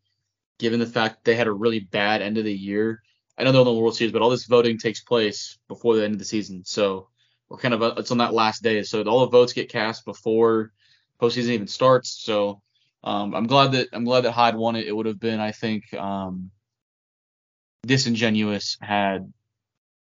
given 0.61 0.79
the 0.79 0.85
fact 0.85 1.25
they 1.25 1.35
had 1.35 1.47
a 1.47 1.51
really 1.51 1.79
bad 1.79 2.21
end 2.21 2.37
of 2.37 2.45
the 2.45 2.53
year. 2.53 3.01
I 3.37 3.43
know 3.43 3.51
they're 3.51 3.61
in 3.61 3.65
the 3.65 3.73
World 3.73 3.95
Series, 3.95 4.13
but 4.13 4.21
all 4.21 4.29
this 4.29 4.45
voting 4.45 4.77
takes 4.77 5.01
place 5.01 5.57
before 5.67 5.95
the 5.95 6.05
end 6.05 6.13
of 6.13 6.19
the 6.19 6.25
season, 6.25 6.63
so 6.63 7.07
we're 7.49 7.57
kind 7.57 7.73
of 7.73 7.97
it's 7.97 8.11
on 8.11 8.19
that 8.19 8.33
last 8.33 8.61
day. 8.63 8.83
So 8.83 9.01
all 9.03 9.21
the 9.21 9.31
votes 9.31 9.53
get 9.53 9.69
cast 9.69 10.05
before 10.05 10.71
postseason 11.19 11.49
even 11.49 11.67
starts. 11.67 12.09
So 12.09 12.61
um, 13.03 13.33
I'm 13.33 13.47
glad 13.47 13.73
that 13.73 13.89
I'm 13.91 14.05
glad 14.05 14.21
that 14.21 14.31
Hyde 14.31 14.55
won 14.55 14.75
it. 14.75 14.87
It 14.87 14.95
would 14.95 15.07
have 15.07 15.19
been, 15.19 15.39
I 15.39 15.51
think, 15.51 15.93
um, 15.93 16.51
disingenuous 17.85 18.77
had 18.79 19.33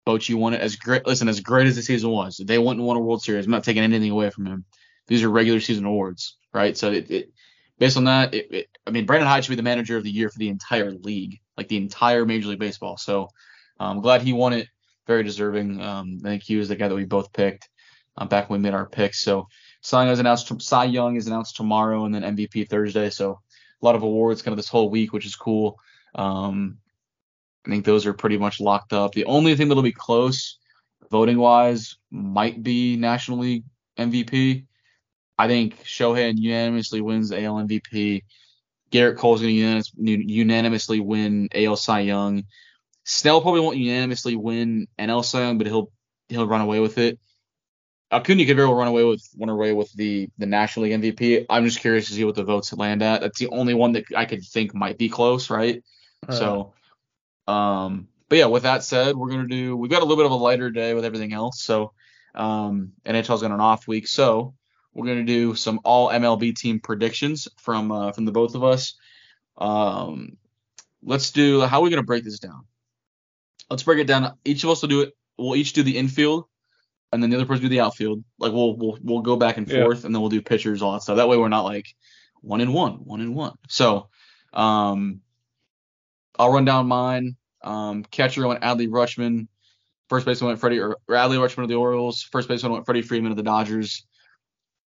Bochy 0.07 0.35
won 0.35 0.55
it. 0.55 0.61
As 0.61 0.77
great, 0.77 1.07
listen, 1.07 1.29
as 1.29 1.41
great 1.41 1.67
as 1.67 1.77
the 1.77 1.83
season 1.83 2.11
was, 2.11 2.37
they 2.37 2.59
wouldn't 2.59 2.85
won 2.85 2.99
a 2.99 3.01
World 3.01 3.23
Series. 3.23 3.47
I'm 3.47 3.51
not 3.51 3.65
taking 3.65 3.83
anything 3.83 4.11
away 4.11 4.31
from 4.31 4.47
him. 4.47 4.65
These 5.07 5.23
are 5.23 5.31
regular 5.31 5.61
season 5.61 5.87
awards, 5.87 6.37
right? 6.53 6.77
So 6.77 6.93
it, 6.93 7.11
it 7.11 7.33
based 7.79 7.97
on 7.97 8.05
that, 8.05 8.35
it, 8.35 8.53
it, 8.53 8.67
I 8.87 8.91
mean, 8.91 9.07
Brandon 9.07 9.29
Hyde 9.29 9.45
should 9.45 9.51
be 9.51 9.57
the 9.57 9.63
manager 9.63 9.97
of 9.97 10.05
the 10.05 10.11
year 10.11 10.29
for 10.29 10.39
the 10.39 10.49
entire 10.49 10.93
league, 10.93 11.41
like 11.57 11.69
the 11.69 11.77
entire 11.77 12.25
Major 12.25 12.49
League 12.49 12.59
Baseball. 12.59 12.97
So 12.97 13.29
I'm 13.79 14.01
glad 14.01 14.23
he 14.23 14.33
won 14.33 14.53
it. 14.53 14.69
Very 15.07 15.23
deserving. 15.23 15.81
Um, 15.81 16.21
I 16.25 16.29
think 16.29 16.43
he 16.43 16.57
was 16.57 16.69
the 16.69 16.77
guy 16.77 16.89
that 16.89 16.95
we 16.95 17.05
both 17.05 17.33
picked 17.33 17.69
uh, 18.17 18.25
back 18.25 18.49
when 18.49 18.61
we 18.61 18.63
made 18.63 18.75
our 18.75 18.87
picks. 18.87 19.21
So 19.21 19.49
Cy 19.83 20.05
Young 20.05 20.13
is 20.13 20.19
announced. 20.19 20.63
Cy 20.63 20.85
Young 20.85 21.17
is 21.17 21.27
announced 21.27 21.57
tomorrow, 21.57 22.05
and 22.05 22.15
then 22.15 22.37
MVP 22.37 22.69
Thursday. 22.69 23.11
So 23.11 23.33
a 23.33 23.85
lot 23.85 23.97
of 23.97 24.03
awards 24.03 24.41
kind 24.41 24.53
of 24.53 24.57
this 24.57 24.69
whole 24.69 24.89
week, 24.89 25.13
which 25.13 25.27
is 25.27 25.37
cool. 25.37 25.79
Um, 26.15 26.79
I 27.67 27.71
think 27.71 27.85
those 27.85 28.07
are 28.07 28.15
pretty 28.15 28.39
much 28.39 28.61
locked 28.61 28.93
up. 28.93 29.13
The 29.13 29.25
only 29.27 29.55
thing 29.57 29.69
that'll 29.69 29.83
be 29.83 29.93
close, 29.93 30.59
voting 31.11 31.39
wise, 31.39 31.97
might 32.11 32.63
be 32.63 32.97
National 32.97 33.39
League 33.39 33.65
MVP. 33.99 34.65
I 35.39 35.49
think 35.49 35.83
Shohei 35.85 36.37
unanimously 36.37 37.01
wins 37.01 37.33
AL 37.33 37.55
MVP. 37.55 38.23
Gerrit 38.93 39.17
Cole's 39.17 39.41
going 39.41 39.83
to 39.83 39.93
unanimously 40.05 41.01
win 41.01 41.49
AL 41.53 41.77
Cy 41.77 42.01
Young. 42.01 42.45
Snell 43.05 43.41
probably 43.41 43.61
won't 43.61 43.77
unanimously 43.77 44.37
win 44.37 44.87
NL 44.99 45.25
Cy 45.25 45.41
Young, 45.41 45.59
but 45.59 45.67
he'll 45.67 45.91
he'll 46.29 46.47
run 46.47 46.61
away 46.61 46.81
with 46.81 46.99
it. 46.99 47.19
Acuna 48.13 48.47
could 48.47 48.57
very 48.57 48.69
well 48.69 48.77
run 48.77 48.89
away 48.89 49.03
with 49.03 49.29
run 49.39 49.49
away 49.49 49.73
with 49.73 49.93
the 49.95 50.29
the 50.39 50.47
National 50.47 50.85
League 50.85 51.01
MVP. 51.01 51.47
I'm 51.51 51.65
just 51.65 51.81
curious 51.81 52.07
to 52.07 52.13
see 52.13 52.25
what 52.25 52.37
the 52.37 52.45
votes 52.45 52.73
land 52.73 53.03
at. 53.03 53.21
That's 53.21 53.39
the 53.39 53.49
only 53.49 53.75
one 53.75 53.93
that 53.93 54.05
I 54.17 54.25
could 54.25 54.45
think 54.45 54.75
might 54.75 54.97
be 54.97 55.09
close, 55.09 55.51
right? 55.51 55.83
So, 56.31 56.73
um, 57.47 58.09
but 58.29 58.39
yeah, 58.39 58.47
with 58.47 58.63
that 58.63 58.85
said, 58.85 59.17
we're 59.17 59.31
gonna 59.31 59.49
do. 59.49 59.77
We've 59.77 59.91
got 59.91 60.03
a 60.03 60.05
little 60.05 60.17
bit 60.17 60.27
of 60.27 60.33
a 60.33 60.37
lighter 60.37 60.71
day 60.71 60.95
with 60.95 61.05
everything 61.05 61.33
else, 61.33 61.61
so 61.61 61.93
um, 62.35 62.93
NHL's 63.05 63.43
got 63.43 63.51
an 63.51 63.61
off 63.61 63.89
week, 63.89 64.07
so 64.07 64.55
we're 64.95 65.07
gonna 65.07 65.25
do 65.25 65.55
some 65.55 65.81
all 65.85 66.09
MLB 66.09 66.57
team 66.57 66.81
predictions 66.81 67.49
from 67.59 67.93
uh, 67.93 68.13
from 68.13 68.25
the 68.25 68.33
both 68.33 68.55
of 68.55 68.65
us. 68.65 68.95
Um, 69.59 70.37
let's 71.03 71.31
do. 71.31 71.61
How 71.63 71.81
are 71.81 71.83
we 71.83 71.91
gonna 71.91 72.03
break 72.03 72.25
this 72.25 72.39
down? 72.39 72.65
Let's 73.69 73.83
break 73.83 73.99
it 73.99 74.07
down. 74.07 74.37
Each 74.45 74.65
of 74.65 74.71
us 74.71 74.83
will 74.83 74.89
do 74.89 75.01
it. 75.03 75.17
We'll 75.37 75.57
each 75.57 75.73
do 75.73 75.83
the 75.83 75.99
infield 75.99 76.47
and 77.15 77.23
then 77.23 77.31
the 77.31 77.37
other 77.37 77.47
person 77.47 77.63
do 77.63 77.69
the 77.69 77.81
outfield. 77.81 78.25
Like 78.39 78.53
we'll 78.53 78.77
we'll 78.77 78.99
we'll 79.01 79.21
go 79.21 79.37
back 79.37 79.57
and 79.57 79.71
forth, 79.71 80.01
yeah. 80.01 80.07
and 80.07 80.15
then 80.15 80.21
we'll 80.21 80.31
do 80.31 80.43
pitchers, 80.43 80.83
all 80.83 80.95
that 80.95 81.03
stuff. 81.03 81.17
That 81.17 81.29
way 81.29 81.37
we're 81.37 81.49
not 81.49 81.63
like 81.63 81.95
one 82.41 82.61
in 82.61 82.73
one, 82.73 82.95
one 82.95 83.21
in 83.21 83.35
one. 83.35 83.55
So, 83.69 84.09
um, 84.53 85.21
I'll 86.37 86.53
run 86.53 86.65
down 86.65 86.89
mine. 86.89 87.37
Um, 87.63 88.03
catcher 88.03 88.47
went 88.47 88.63
Adley 88.63 88.89
Rutschman. 88.89 89.47
First 90.09 90.27
baseman 90.27 90.49
went 90.49 90.61
Freddie 90.61 90.81
or, 90.81 90.99
or 91.09 91.15
Adley 91.15 91.39
Rutschman 91.39 91.63
of 91.63 91.69
the 91.69 91.77
Orioles. 91.77 92.23
First 92.23 92.49
baseman 92.49 92.73
went 92.73 92.85
Freddie 92.85 93.03
Freeman 93.03 93.31
of 93.31 93.37
the 93.37 93.45
Dodgers. 93.45 94.05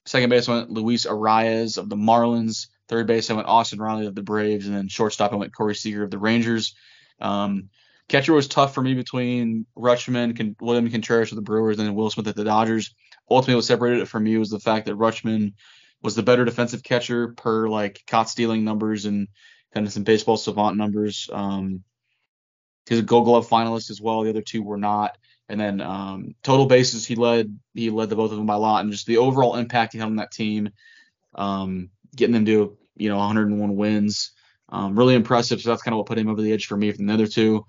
Second 0.05 0.29
base 0.29 0.47
went 0.47 0.69
Luis 0.69 1.05
Arraez 1.05 1.77
of 1.77 1.89
the 1.89 1.95
Marlins. 1.95 2.67
Third 2.89 3.07
base 3.07 3.29
I 3.29 3.33
went 3.33 3.47
Austin 3.47 3.79
Riley 3.79 4.05
of 4.05 4.15
the 4.15 4.23
Braves, 4.23 4.67
and 4.67 4.75
then 4.75 4.87
shortstop 4.89 5.31
I 5.31 5.37
went 5.37 5.55
Corey 5.55 5.75
Seager 5.75 6.03
of 6.03 6.11
the 6.11 6.17
Rangers. 6.17 6.75
Um, 7.21 7.69
Catcher 8.09 8.33
was 8.33 8.47
tough 8.47 8.73
for 8.73 8.81
me 8.81 8.93
between 8.93 9.65
Rutschman, 9.77 10.35
Con- 10.35 10.57
William 10.59 10.89
Contreras 10.91 11.31
of 11.31 11.37
the 11.37 11.41
Brewers, 11.41 11.79
and 11.79 11.95
Will 11.95 12.09
Smith 12.09 12.27
at 12.27 12.35
the 12.35 12.43
Dodgers. 12.43 12.93
Ultimately, 13.29 13.55
what 13.55 13.63
separated 13.63 14.01
it 14.01 14.07
from 14.07 14.25
me 14.25 14.37
was 14.37 14.49
the 14.49 14.59
fact 14.59 14.87
that 14.87 14.97
Rutschman 14.97 15.53
was 16.01 16.15
the 16.15 16.23
better 16.23 16.43
defensive 16.43 16.83
catcher 16.83 17.29
per 17.29 17.69
like 17.69 18.03
caught 18.05 18.29
stealing 18.29 18.65
numbers 18.65 19.05
and 19.05 19.29
kind 19.73 19.87
of 19.87 19.93
some 19.93 20.03
baseball 20.03 20.35
savant 20.35 20.75
numbers. 20.77 21.29
Um, 21.31 21.83
he's 22.87 22.99
a 22.99 23.03
Gold 23.03 23.25
Glove 23.25 23.47
finalist 23.47 23.89
as 23.89 24.01
well. 24.01 24.21
The 24.21 24.29
other 24.29 24.41
two 24.41 24.61
were 24.61 24.77
not. 24.77 25.17
And 25.53 25.61
then 25.61 25.81
um, 25.81 26.33
total 26.41 26.65
bases, 26.65 27.05
he 27.05 27.13
led 27.13 27.55
he 27.75 27.91
led 27.91 28.09
the 28.09 28.15
both 28.15 28.31
of 28.31 28.37
them 28.37 28.47
by 28.47 28.55
a 28.55 28.57
lot, 28.57 28.83
and 28.83 28.91
just 28.91 29.05
the 29.05 29.17
overall 29.17 29.55
impact 29.55 29.93
he 29.93 29.99
had 29.99 30.07
on 30.07 30.15
that 30.15 30.31
team, 30.31 30.71
um, 31.35 31.91
getting 32.15 32.33
them 32.33 32.45
to 32.45 32.75
you 32.97 33.09
know 33.09 33.17
101 33.17 33.75
wins, 33.75 34.31
um, 34.69 34.97
really 34.97 35.13
impressive. 35.13 35.61
So 35.61 35.69
that's 35.69 35.83
kind 35.83 35.93
of 35.93 35.99
what 35.99 36.07
put 36.07 36.17
him 36.17 36.27
over 36.27 36.41
the 36.41 36.51
edge 36.51 36.65
for 36.65 36.75
me 36.75 36.91
from 36.91 37.05
the 37.05 37.13
other 37.13 37.27
two. 37.27 37.67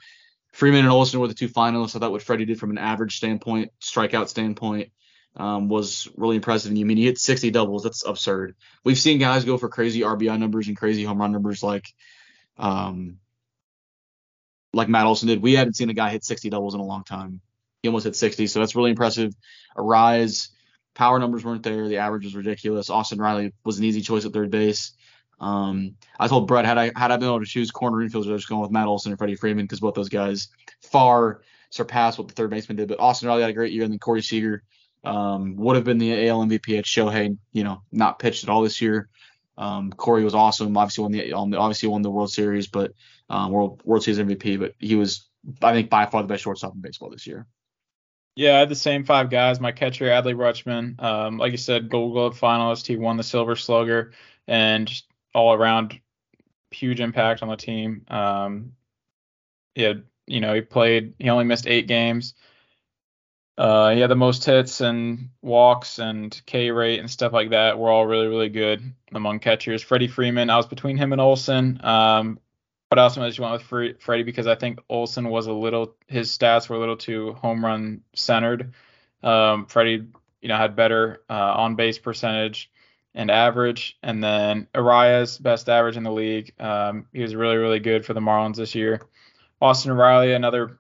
Freeman 0.53 0.81
and 0.81 0.89
Olson 0.89 1.21
were 1.21 1.29
the 1.29 1.35
two 1.35 1.51
finalists. 1.51 1.95
I 1.95 1.99
thought 1.99 2.11
what 2.11 2.23
Freddie 2.23 2.47
did 2.47 2.59
from 2.59 2.71
an 2.71 2.79
average 2.79 3.19
standpoint, 3.19 3.71
strikeout 3.83 4.29
standpoint, 4.29 4.91
um, 5.37 5.69
was 5.69 6.09
really 6.17 6.37
impressive. 6.37 6.71
And 6.71 6.79
you 6.79 6.87
mean 6.87 6.97
he 6.97 7.05
hit 7.05 7.19
60 7.19 7.51
doubles? 7.51 7.83
That's 7.83 8.07
absurd. 8.07 8.57
We've 8.83 8.99
seen 8.99 9.19
guys 9.19 9.45
go 9.45 9.59
for 9.59 9.69
crazy 9.69 10.01
RBI 10.01 10.39
numbers 10.39 10.69
and 10.69 10.77
crazy 10.77 11.05
home 11.05 11.21
run 11.21 11.33
numbers 11.33 11.63
like, 11.63 11.93
um, 12.57 13.19
like 14.73 14.89
Matt 14.89 15.05
Olson 15.05 15.29
did. 15.29 15.43
We 15.43 15.53
haven't 15.53 15.77
seen 15.77 15.91
a 15.91 15.95
guy 15.95 16.09
hit 16.09 16.25
60 16.25 16.49
doubles 16.49 16.75
in 16.75 16.81
a 16.81 16.85
long 16.85 17.05
time. 17.05 17.43
He 17.85 17.89
almost 17.89 18.05
hit 18.05 18.17
60, 18.17 18.47
so 18.47 18.61
that's 18.61 18.75
really 18.75 18.89
impressive. 18.89 19.35
Arraez, 19.77 20.49
power 20.95 21.19
numbers 21.19 21.45
weren't 21.45 21.63
there. 21.63 21.87
The 21.87 21.99
average 21.99 22.25
was 22.25 22.35
ridiculous. 22.35 22.89
Austin 22.89 23.19
Riley 23.19 23.53
was 23.63 23.79
an 23.79 23.85
easy 23.85 24.01
choice 24.01 24.25
at 24.25 24.33
third 24.33 24.51
base. 24.51 24.93
Um, 25.39 25.97
I 26.19 26.29
told 26.29 26.49
Brett 26.49 26.65
had 26.65 26.79
I 26.79 26.93
had 26.97 27.11
I 27.11 27.19
been 27.19 27.29
able 27.29 27.41
to 27.41 27.45
choose 27.45 27.71
corner 27.71 27.99
infielders, 27.99 28.31
I 28.31 28.33
was 28.33 28.47
going 28.47 28.63
with 28.63 28.71
Matt 28.71 28.87
Olson 28.87 29.13
and 29.13 29.19
Freddie 29.19 29.35
Freeman 29.35 29.67
because 29.67 29.81
both 29.81 29.93
those 29.93 30.09
guys 30.09 30.49
far 30.81 31.43
surpassed 31.69 32.17
what 32.17 32.27
the 32.29 32.33
third 32.33 32.49
baseman 32.49 32.77
did. 32.79 32.89
But 32.89 33.01
Austin 33.01 33.29
Riley 33.29 33.43
had 33.43 33.51
a 33.51 33.53
great 33.53 33.75
year, 33.75 33.83
and 33.83 33.93
then 33.93 33.99
Corey 33.99 34.23
Seager 34.23 34.63
um, 35.05 35.55
would 35.57 35.77
have 35.77 35.85
been 35.85 35.99
the 35.99 36.27
AL 36.27 36.47
MVP 36.47 36.79
at 36.79 36.87
Shohei, 36.87 37.37
you 37.53 37.65
know, 37.65 37.83
not 37.93 38.19
pitched 38.19 38.45
at 38.45 38.49
all 38.49 38.63
this 38.63 38.81
year. 38.81 39.11
Um, 39.59 39.93
Corey 39.93 40.25
was 40.25 40.35
awesome. 40.35 40.75
Obviously 40.75 41.03
won 41.03 41.13
the 41.13 41.35
obviously 41.35 41.91
won 41.91 42.01
the 42.01 42.11
World 42.11 42.33
Series, 42.33 42.67
but 42.67 42.93
um, 43.29 43.53
World 43.53 43.83
World 43.85 44.05
Series 44.05 44.21
MVP. 44.21 44.59
But 44.59 44.73
he 44.79 44.95
was, 44.95 45.29
I 45.61 45.75
think, 45.75 45.91
by 45.91 46.07
far 46.07 46.23
the 46.23 46.29
best 46.29 46.45
shortstop 46.45 46.75
in 46.75 46.81
baseball 46.81 47.11
this 47.11 47.27
year. 47.27 47.47
Yeah, 48.37 48.57
I 48.57 48.59
had 48.61 48.69
the 48.69 48.75
same 48.75 49.05
five 49.05 49.31
guys. 49.31 49.61
My 49.61 49.71
catcher, 49.73 50.07
Adley 50.07 50.35
Rutschman, 50.35 51.01
um, 51.01 51.39
like 51.39 51.53
you 51.53 51.59
said, 51.59 51.89
Gold 51.89 52.15
Glove 52.15 52.39
finalist. 52.39 52.87
He 52.87 52.97
won 52.97 53.17
the 53.17 53.23
Silver 53.23 53.55
Slugger, 53.55 54.13
and 54.49 54.89
just 54.89 55.07
all 55.35 55.53
around 55.53 56.01
huge 56.71 57.01
impact 57.01 57.43
on 57.43 57.49
the 57.49 57.57
team. 57.57 58.05
Um, 58.09 58.73
yeah, 59.77 59.95
you 60.27 60.41
know, 60.41 60.53
he 60.55 60.63
played. 60.63 61.15
He 61.19 61.31
only 61.31 61.45
missed 61.45 61.69
eight 61.69 61.87
games. 61.87 62.35
Uh, 63.57 63.91
he 63.91 64.01
had 64.01 64.11
the 64.11 64.17
most 64.17 64.45
hits 64.45 64.81
and 64.81 65.31
walks 65.41 66.01
and 66.01 66.41
K 66.45 66.73
rate 66.73 66.99
and 66.99 67.09
stuff 67.09 67.33
like 67.33 67.51
that. 67.51 67.79
Were 67.79 67.91
all 67.91 68.05
really, 68.05 68.27
really 68.27 68.49
good 68.49 68.83
among 69.13 69.39
catchers. 69.39 69.81
Freddie 69.81 70.09
Freeman, 70.09 70.51
I 70.51 70.57
was 70.57 70.67
between 70.67 70.97
him 70.97 71.13
and 71.13 71.21
Olson. 71.21 71.81
Um, 71.85 72.41
but 72.91 72.99
I 72.99 73.03
also 73.03 73.27
just 73.27 73.41
went 73.41 73.53
with 73.53 74.01
Freddie 74.01 74.23
because 74.23 74.47
I 74.47 74.55
think 74.55 74.81
Olson 74.89 75.29
was 75.29 75.47
a 75.47 75.53
little, 75.53 75.97
his 76.07 76.37
stats 76.37 76.69
were 76.69 76.77
a 76.77 76.79
little 76.79 76.97
too 76.97 77.33
home 77.35 77.65
run 77.65 78.03
centered. 78.15 78.73
Um, 79.23 79.67
Freddie, 79.67 80.07
you 80.41 80.49
know, 80.49 80.57
had 80.57 80.77
better 80.77 81.23
uh, 81.29 81.55
on 81.57 81.77
base 81.77 81.99
percentage 81.99 82.71
and 83.15 83.31
average. 83.31 83.99
And 84.03 84.23
then 84.23 84.69
Arraez, 84.75 85.43
best 85.43 85.69
average 85.69 85.97
in 85.97 86.03
the 86.03 86.13
league. 86.13 86.53
Um, 86.61 87.07
he 87.13 87.23
was 87.23 87.35
really, 87.35 87.57
really 87.57 87.81
good 87.81 88.05
for 88.05 88.15
the 88.15 88.21
Marlins 88.21 88.57
this 88.57 88.75
year. 88.75 89.01
Austin 89.61 89.93
Riley, 89.93 90.33
another 90.33 90.79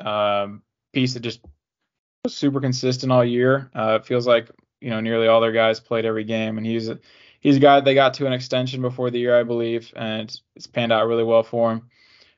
um, 0.00 0.62
piece 0.92 1.14
that 1.14 1.20
just 1.20 1.40
was 2.24 2.34
super 2.34 2.60
consistent 2.60 3.12
all 3.12 3.24
year. 3.24 3.70
Uh, 3.74 3.98
it 4.00 4.06
feels 4.06 4.26
like 4.26 4.50
you 4.80 4.90
know 4.90 5.00
nearly 5.00 5.28
all 5.28 5.40
their 5.40 5.52
guys 5.52 5.80
played 5.80 6.04
every 6.04 6.24
game, 6.24 6.58
and 6.58 6.66
he's 6.66 6.90
he's 7.46 7.58
a 7.58 7.60
guy 7.60 7.78
they 7.78 7.94
got 7.94 8.14
to 8.14 8.26
an 8.26 8.32
extension 8.32 8.82
before 8.82 9.08
the 9.08 9.20
year, 9.20 9.38
I 9.38 9.44
believe, 9.44 9.92
and 9.94 10.36
it's, 10.56 10.66
panned 10.66 10.90
out 10.92 11.06
really 11.06 11.22
well 11.22 11.44
for 11.44 11.70
him. 11.70 11.88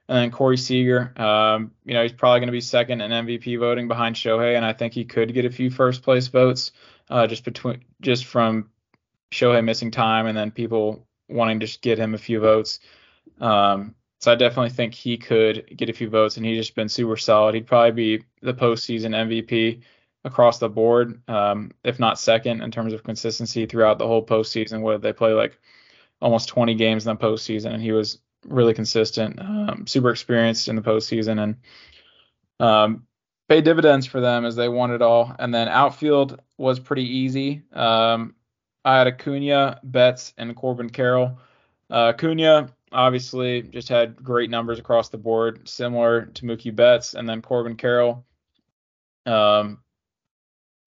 And 0.07 0.19
then 0.19 0.31
Corey 0.31 0.59
Seager, 0.59 1.19
um, 1.19 1.71
you 1.87 1.95
know, 1.95 2.03
he's 2.03 2.13
probably 2.13 2.41
going 2.41 2.49
to 2.49 2.53
be 2.53 2.61
second 2.61 3.01
in 3.01 3.11
MVP 3.11 3.59
voting 3.59 3.89
behind 3.89 4.17
Shohei, 4.17 4.55
and 4.55 4.67
I 4.67 4.75
think 4.75 4.93
he 4.93 5.07
could 5.07 5.33
get 5.33 5.47
a 5.47 5.51
few 5.51 5.71
first 5.71 6.03
place 6.03 6.29
votes 6.29 6.73
uh, 7.09 7.27
just 7.27 7.43
between 7.43 7.85
just 8.03 8.27
from 8.27 8.69
Shohei 9.31 9.65
missing 9.65 9.91
time 9.91 10.27
and 10.27 10.37
then 10.37 10.51
people 10.51 11.07
wanting 11.27 11.59
to 11.61 11.67
just 11.67 11.81
get 11.81 11.99
him 11.99 12.13
a 12.13 12.19
few 12.19 12.41
votes. 12.41 12.79
Um, 13.41 13.95
so 14.21 14.31
I 14.31 14.35
definitely 14.35 14.71
think 14.71 14.93
he 14.93 15.17
could 15.17 15.73
get 15.75 15.89
a 15.89 15.95
few 15.95 16.11
votes, 16.11 16.37
and 16.37 16.45
he's 16.45 16.59
just 16.59 16.75
been 16.75 16.91
super 16.91 17.17
solid. 17.17 17.55
He'd 17.55 17.67
probably 17.67 18.19
be 18.19 18.25
the 18.43 18.53
postseason 18.53 19.17
MVP 19.17 19.81
across 20.25 20.59
the 20.59 20.69
board, 20.69 21.21
um, 21.29 21.71
if 21.85 21.99
not 21.99 22.19
second 22.19 22.63
in 22.63 22.71
terms 22.71 22.93
of 22.93 23.05
consistency 23.05 23.67
throughout 23.67 23.99
the 23.99 24.07
whole 24.07 24.25
postseason. 24.25 24.81
Where 24.81 24.99
they 24.99 25.13
play 25.13 25.33
like 25.33 25.59
almost 26.21 26.49
20 26.49 26.75
games 26.75 27.07
in 27.07 27.17
the 27.17 27.23
postseason, 27.23 27.73
and 27.73 27.83
he 27.83 27.93
was 27.93 28.19
really 28.47 28.75
consistent, 28.75 29.41
um, 29.41 29.87
super 29.87 30.11
experienced 30.11 30.69
in 30.69 30.77
the 30.77 30.83
postseason, 30.83 31.43
and 31.43 31.57
um, 32.61 33.07
paid 33.49 33.65
dividends 33.65 34.07
for 34.07 34.21
them 34.21 34.45
as 34.45 34.57
they 34.57 34.69
won 34.69 34.93
it 34.93 35.03
all. 35.03 35.35
And 35.39 35.55
then 35.55 35.69
outfield 35.69 36.41
was 36.57 36.79
pretty 36.81 37.05
easy. 37.05 37.63
Um, 37.73 38.35
I 38.85 38.99
had 38.99 39.07
Acuna, 39.07 39.81
Betts, 39.83 40.35
and 40.39 40.55
Corbin 40.55 40.91
Carroll. 40.91 41.39
Uh, 41.91 42.13
Acuna 42.15 42.71
obviously 42.93 43.63
just 43.63 43.89
had 43.89 44.23
great 44.23 44.51
numbers 44.51 44.79
across 44.79 45.09
the 45.09 45.19
board, 45.19 45.69
similar 45.69 46.27
to 46.27 46.45
Mookie 46.45 46.75
Betts, 46.75 47.15
and 47.15 47.29
then 47.29 47.43
Corbin 47.43 47.77
Carroll. 47.77 48.25
Um, 49.27 49.81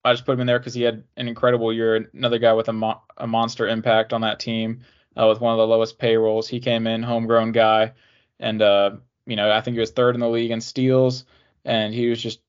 I 0.04 0.12
just 0.12 0.24
put 0.24 0.32
him 0.32 0.40
in 0.40 0.46
there 0.46 0.58
because 0.58 0.74
he 0.74 0.82
had 0.82 1.04
an 1.16 1.28
incredible 1.28 1.72
year. 1.72 2.08
Another 2.12 2.38
guy 2.38 2.52
with 2.52 2.68
a, 2.68 2.72
mo- 2.72 3.02
a 3.16 3.26
monster 3.26 3.68
impact 3.68 4.12
on 4.12 4.22
that 4.22 4.40
team 4.40 4.80
uh, 5.16 5.26
with 5.28 5.40
one 5.40 5.52
of 5.52 5.58
the 5.58 5.66
lowest 5.66 5.98
payrolls. 5.98 6.48
He 6.48 6.60
came 6.60 6.86
in, 6.86 7.02
homegrown 7.02 7.52
guy, 7.52 7.92
and 8.40 8.60
uh, 8.60 8.92
you 9.26 9.36
know 9.36 9.50
I 9.50 9.60
think 9.60 9.74
he 9.74 9.80
was 9.80 9.90
third 9.90 10.14
in 10.14 10.20
the 10.20 10.28
league 10.28 10.50
in 10.50 10.60
steals, 10.60 11.24
and 11.64 11.94
he 11.94 12.08
was 12.08 12.20
just 12.20 12.40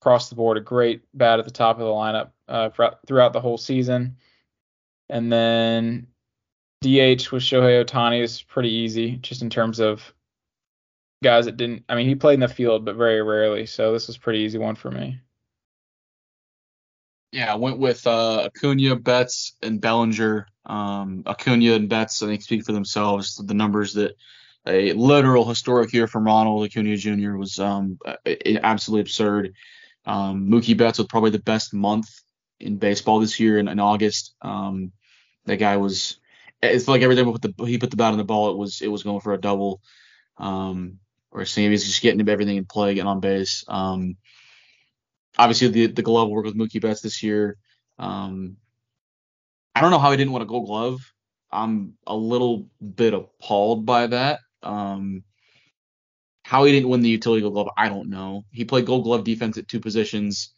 across 0.00 0.28
the 0.28 0.34
board 0.34 0.56
a 0.56 0.60
great 0.60 1.02
bat 1.14 1.38
at 1.38 1.44
the 1.44 1.50
top 1.50 1.78
of 1.78 1.84
the 1.84 1.92
lineup 1.92 2.30
uh, 2.48 2.70
throughout 3.06 3.32
the 3.32 3.40
whole 3.40 3.58
season. 3.58 4.16
And 5.08 5.32
then 5.32 6.06
DH 6.80 7.30
with 7.30 7.42
Shohei 7.42 7.84
Ohtani 7.84 8.22
is 8.22 8.42
pretty 8.42 8.70
easy, 8.70 9.16
just 9.16 9.42
in 9.42 9.50
terms 9.50 9.78
of 9.78 10.12
guys 11.22 11.44
that 11.44 11.56
didn't. 11.56 11.84
I 11.88 11.94
mean, 11.94 12.08
he 12.08 12.14
played 12.14 12.34
in 12.34 12.40
the 12.40 12.48
field, 12.48 12.84
but 12.84 12.96
very 12.96 13.22
rarely. 13.22 13.66
So 13.66 13.92
this 13.92 14.06
was 14.06 14.18
pretty 14.18 14.40
easy 14.40 14.58
one 14.58 14.74
for 14.74 14.90
me. 14.90 15.20
Yeah, 17.32 17.50
I 17.50 17.56
went 17.56 17.78
with 17.78 18.06
uh, 18.06 18.44
Acuna, 18.44 18.96
Betts, 18.96 19.56
and 19.62 19.80
Bellinger. 19.80 20.46
Um, 20.66 21.22
Acuna 21.26 21.72
and 21.72 21.88
Betts, 21.88 22.22
I 22.22 22.26
think, 22.26 22.42
speak 22.42 22.64
for 22.64 22.72
themselves. 22.72 23.36
The 23.36 23.54
numbers 23.54 23.94
that 23.94 24.16
a 24.66 24.92
literal 24.92 25.48
historic 25.48 25.92
year 25.92 26.06
from 26.06 26.24
Ronald 26.24 26.64
Acuna 26.64 26.96
Jr. 26.96 27.36
was 27.36 27.58
um, 27.58 27.98
absolutely 28.62 29.00
absurd. 29.00 29.54
Um, 30.04 30.48
Mookie 30.48 30.76
Betts 30.76 30.98
was 30.98 31.08
probably 31.08 31.30
the 31.30 31.38
best 31.38 31.72
month 31.72 32.08
in 32.60 32.76
baseball 32.76 33.18
this 33.18 33.40
year 33.40 33.58
in, 33.58 33.66
in 33.66 33.80
August. 33.80 34.34
Um, 34.42 34.92
that 35.46 35.56
guy 35.56 35.78
was. 35.78 36.18
It's 36.62 36.86
like 36.86 37.02
every 37.02 37.16
time 37.16 37.26
he 37.26 37.32
put 37.32 37.42
the 37.42 37.64
he 37.64 37.78
put 37.78 37.90
the 37.90 37.96
bat 37.96 38.12
on 38.12 38.18
the 38.18 38.24
ball, 38.24 38.50
it 38.50 38.56
was 38.56 38.82
it 38.82 38.88
was 38.88 39.02
going 39.02 39.20
for 39.20 39.32
a 39.32 39.40
double. 39.40 39.80
Um, 40.36 40.98
or 41.32 41.44
he 41.44 41.68
was 41.68 41.84
just 41.84 42.02
getting 42.02 42.28
everything 42.28 42.58
in 42.58 42.66
play, 42.66 42.94
getting 42.94 43.08
on 43.08 43.20
base. 43.20 43.64
Um, 43.66 44.16
obviously 45.38 45.68
the 45.68 45.86
the 45.86 46.02
glove 46.02 46.28
work 46.28 46.44
with 46.44 46.56
Mookie 46.56 46.80
Betts 46.80 47.00
this 47.00 47.22
year. 47.22 47.56
Um, 47.98 48.56
I 49.74 49.80
don't 49.80 49.90
know 49.90 49.98
how 49.98 50.10
he 50.10 50.16
didn't 50.16 50.32
win 50.32 50.42
a 50.42 50.46
Gold 50.46 50.66
Glove. 50.66 51.00
I'm 51.50 51.94
a 52.06 52.16
little 52.16 52.68
bit 52.80 53.14
appalled 53.14 53.86
by 53.86 54.06
that. 54.08 54.40
Um, 54.62 55.22
how 56.44 56.64
he 56.64 56.72
didn't 56.72 56.88
win 56.88 57.00
the 57.00 57.08
utility 57.08 57.42
Gold 57.42 57.54
Glove, 57.54 57.68
I 57.76 57.88
don't 57.88 58.10
know. 58.10 58.44
He 58.50 58.64
played 58.64 58.86
Gold 58.86 59.04
Glove 59.04 59.24
defense 59.24 59.56
at 59.58 59.68
two 59.68 59.80
positions, 59.80 60.50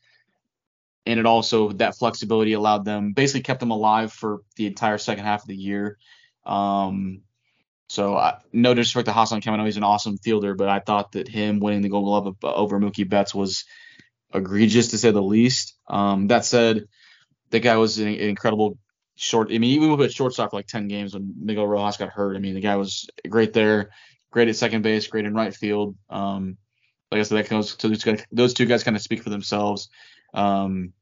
and 1.07 1.21
it 1.21 1.27
also 1.27 1.71
that 1.73 1.97
flexibility 1.97 2.55
allowed 2.55 2.85
them 2.85 3.13
basically 3.13 3.43
kept 3.43 3.61
them 3.61 3.71
alive 3.71 4.13
for 4.13 4.41
the 4.57 4.67
entire 4.67 4.99
second 4.99 5.25
half 5.25 5.43
of 5.43 5.49
the 5.49 5.57
year. 5.57 5.99
Um, 6.47 7.23
so 7.89 8.17
I, 8.17 8.39
no 8.53 8.75
disrespect 8.75 9.07
to 9.07 9.51
I 9.51 9.57
know 9.57 9.65
he's 9.65 9.77
an 9.77 9.85
awesome 9.85 10.19
fielder, 10.19 10.55
but 10.55 10.69
I 10.69 10.81
thought 10.81 11.13
that 11.13 11.29
him 11.29 11.61
winning 11.61 11.83
the 11.83 11.89
Gold 11.89 12.05
Glove 12.05 12.37
over 12.43 12.81
Mookie 12.81 13.09
Betts 13.09 13.35
was 13.35 13.65
egregious 14.35 14.89
to 14.89 14.99
say 14.99 15.11
the 15.11 15.23
least. 15.23 15.77
Um, 15.89 16.27
that 16.29 16.45
said, 16.45 16.87
the 17.51 17.61
guy 17.61 17.77
was 17.77 17.99
an, 17.99 18.09
incredible 18.09 18.79
short. 19.15 19.49
I 19.49 19.59
mean, 19.59 19.71
he 19.71 19.79
moved 19.79 20.03
at 20.03 20.13
shortstop 20.13 20.51
for 20.51 20.57
like 20.57 20.67
10 20.67 20.89
games 20.89 21.15
when 21.15 21.35
Miguel 21.39 21.67
Rojas 21.67 21.97
got 21.97 22.11
hurt. 22.11 22.37
I 22.37 22.41
mean, 22.41 22.55
the 22.55 22.61
guy 22.61 22.77
was 22.77 23.09
great 23.29 23.53
there, 23.53 23.91
great 24.31 24.49
at 24.49 24.57
second 24.57 24.83
base, 24.83 25.07
great 25.07 25.25
in 25.25 25.35
right 25.35 25.55
field. 25.55 25.97
Um, 26.11 26.57
like 27.11 27.21
I 27.21 27.23
said, 27.23 27.47
that 27.47 27.79
to 27.79 28.19
those, 28.33 28.55
two 28.55 28.67
guys 28.67 28.83
kind 28.83 28.97
of 28.97 29.03
speak 29.03 29.23
for 29.23 29.31
themselves. 29.31 29.89
Um, 30.35 30.93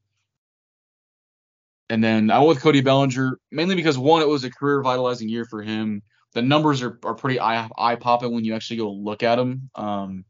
and 1.89 2.05
then 2.05 2.31
I 2.31 2.39
went 2.39 2.49
with 2.49 2.61
Cody 2.61 2.83
Bellinger 2.83 3.39
mainly 3.51 3.75
because 3.75 3.99
one, 3.99 4.23
it 4.23 4.29
was 4.29 4.45
a 4.45 4.51
career 4.51 4.83
vitalizing 4.83 5.29
year 5.29 5.45
for 5.47 5.63
him. 5.63 6.03
The 6.35 6.43
numbers 6.43 6.83
are, 6.83 6.99
are 7.05 7.15
pretty 7.15 7.41
eye 7.41 7.69
eye 7.77 7.97
popping 7.97 8.33
when 8.33 8.45
you 8.45 8.55
actually 8.55 8.79
go 8.79 8.91
look 8.91 9.23
at 9.23 9.37
them. 9.37 9.71
Um, 9.75 10.25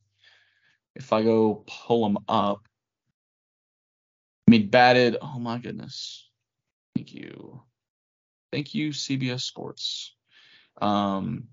if 0.95 1.13
I 1.13 1.23
go 1.23 1.65
pull 1.67 2.03
them 2.03 2.19
up, 2.29 2.67
I 4.47 4.51
mean, 4.51 4.69
batted. 4.69 5.17
Oh 5.21 5.39
my 5.39 5.59
goodness. 5.59 6.29
Thank 6.95 7.15
you. 7.15 7.63
Thank 8.53 8.75
you, 8.75 8.91
CBS 8.91 9.43
Sports. 9.43 10.15
Um, 10.81 11.49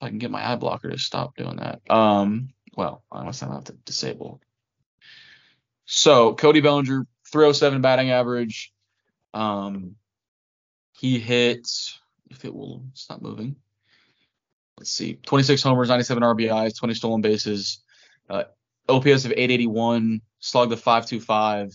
if 0.00 0.06
I 0.06 0.08
can 0.08 0.18
get 0.18 0.30
my 0.30 0.40
ad 0.40 0.60
blocker 0.60 0.90
to 0.90 0.98
stop 0.98 1.36
doing 1.36 1.56
that. 1.56 1.80
Um, 1.90 2.50
well, 2.76 3.02
I 3.10 3.24
must 3.24 3.40
have 3.40 3.64
to 3.64 3.72
disable. 3.84 4.40
So 5.86 6.34
Cody 6.34 6.60
Bellinger, 6.60 7.06
307 7.32 7.80
batting 7.80 8.10
average. 8.10 8.72
Um, 9.34 9.96
he 10.92 11.18
hit. 11.18 11.68
If 12.30 12.44
it 12.44 12.54
will 12.54 12.84
stop 12.92 13.22
moving. 13.22 13.56
Let's 14.78 14.92
see, 14.92 15.14
26 15.14 15.62
homers, 15.62 15.88
97 15.88 16.22
RBIs, 16.22 16.78
20 16.78 16.94
stolen 16.94 17.20
bases, 17.20 17.82
uh, 18.30 18.44
OPS 18.88 19.24
of 19.24 19.32
881, 19.32 20.20
slugged 20.40 20.72
the 20.72 20.76
525. 20.76 21.72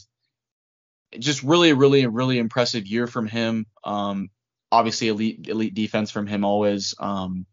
Just 1.20 1.44
really, 1.44 1.74
really, 1.74 2.08
really 2.08 2.40
impressive 2.40 2.88
year 2.88 3.08
from 3.08 3.28
him. 3.28 3.68
Um, 3.84 4.30
obviously, 4.72 5.10
elite, 5.10 5.48
elite 5.48 5.74
defense 5.74 6.12
from 6.12 6.28
him 6.28 6.44
always. 6.44 6.96
Um, 7.00 7.46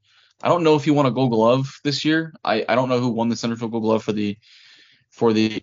I 0.43 0.49
don't 0.49 0.65
know 0.65 0.77
if 0.77 0.85
he 0.85 0.91
won 0.91 1.07
a 1.07 1.11
Gold 1.11 1.33
Glove 1.33 1.81
this 1.85 2.05
year. 2.05 2.33
I, 2.43 2.65
I 2.69 2.75
don't 2.75 2.89
know 2.89 3.01
who 3.01 3.11
won 3.11 3.29
the 3.29 3.35
Centerfield 3.35 3.71
Gold 3.71 3.83
Glove 3.83 4.03
for 4.03 4.13
the 4.13 4.39
for 5.11 5.33
the 5.33 5.63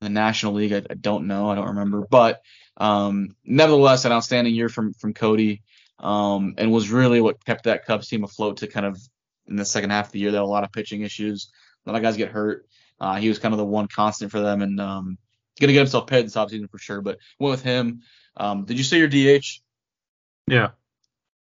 the 0.00 0.08
National 0.08 0.54
League. 0.54 0.72
I, 0.72 0.82
I 0.90 0.94
don't 0.94 1.26
know. 1.26 1.50
I 1.50 1.54
don't 1.54 1.68
remember. 1.68 2.06
But 2.10 2.42
um, 2.76 3.36
nevertheless, 3.44 4.04
an 4.04 4.12
outstanding 4.12 4.54
year 4.54 4.68
from 4.68 4.94
from 4.94 5.14
Cody, 5.14 5.62
um, 6.00 6.54
and 6.58 6.72
was 6.72 6.90
really 6.90 7.20
what 7.20 7.44
kept 7.44 7.64
that 7.64 7.86
Cubs 7.86 8.08
team 8.08 8.24
afloat 8.24 8.58
to 8.58 8.66
kind 8.66 8.86
of 8.86 8.98
in 9.46 9.56
the 9.56 9.64
second 9.64 9.90
half 9.90 10.06
of 10.06 10.12
the 10.12 10.18
year. 10.18 10.32
They 10.32 10.38
had 10.38 10.44
a 10.44 10.46
lot 10.46 10.64
of 10.64 10.72
pitching 10.72 11.02
issues. 11.02 11.50
A 11.86 11.90
lot 11.90 11.96
of 11.96 12.02
guys 12.02 12.16
get 12.16 12.32
hurt. 12.32 12.66
Uh, 13.00 13.16
he 13.16 13.28
was 13.28 13.38
kind 13.38 13.52
of 13.52 13.58
the 13.58 13.64
one 13.64 13.88
constant 13.88 14.30
for 14.30 14.40
them, 14.40 14.62
and 14.62 14.80
um, 14.80 15.18
gonna 15.60 15.72
get 15.72 15.80
himself 15.80 16.06
paid 16.06 16.26
this 16.26 16.36
offseason 16.36 16.70
for 16.70 16.78
sure. 16.78 17.00
But 17.00 17.18
went 17.38 17.50
with 17.50 17.62
him. 17.62 18.02
Um, 18.36 18.64
did 18.64 18.78
you 18.78 18.84
say 18.84 18.98
your 18.98 19.08
DH? 19.08 19.60
Yeah. 20.46 20.70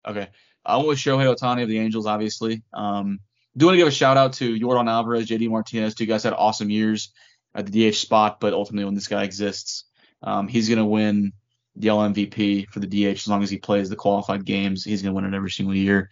Okay. 0.07 0.29
I 0.64 0.76
went 0.76 0.88
with 0.88 0.98
Shohei 0.98 1.35
Ohtani 1.35 1.62
of 1.62 1.68
the 1.68 1.79
Angels, 1.79 2.07
obviously. 2.07 2.62
Um, 2.72 3.20
do 3.57 3.66
want 3.66 3.74
to 3.74 3.79
give 3.79 3.88
a 3.88 3.92
shout 3.92 4.16
out 4.16 4.35
to 4.35 4.59
Yordan 4.59 4.88
Alvarez, 4.88 5.26
JD 5.26 5.48
Martinez. 5.50 5.94
Two 5.94 6.07
guys 6.07 6.22
had 6.22 6.33
awesome 6.33 6.70
years 6.70 7.12
at 7.55 7.66
the 7.66 7.90
DH 7.90 7.96
spot, 7.96 8.40
but 8.40 8.53
ultimately 8.53 8.85
when 8.85 8.94
this 8.94 9.09
guy 9.09 9.24
exists, 9.24 9.85
um, 10.22 10.48
he's 10.48 10.68
gonna 10.68 10.87
win 10.87 11.33
the 11.76 11.88
LMVP 11.88 12.68
for 12.68 12.81
the 12.81 12.87
DH 12.87 13.16
as 13.18 13.29
long 13.29 13.42
as 13.42 13.50
he 13.50 13.59
plays 13.59 13.88
the 13.88 13.96
qualified 13.96 14.44
games. 14.44 14.85
He's 14.85 15.03
gonna 15.03 15.14
win 15.14 15.24
it 15.24 15.35
every 15.35 15.50
single 15.50 15.74
year. 15.74 16.11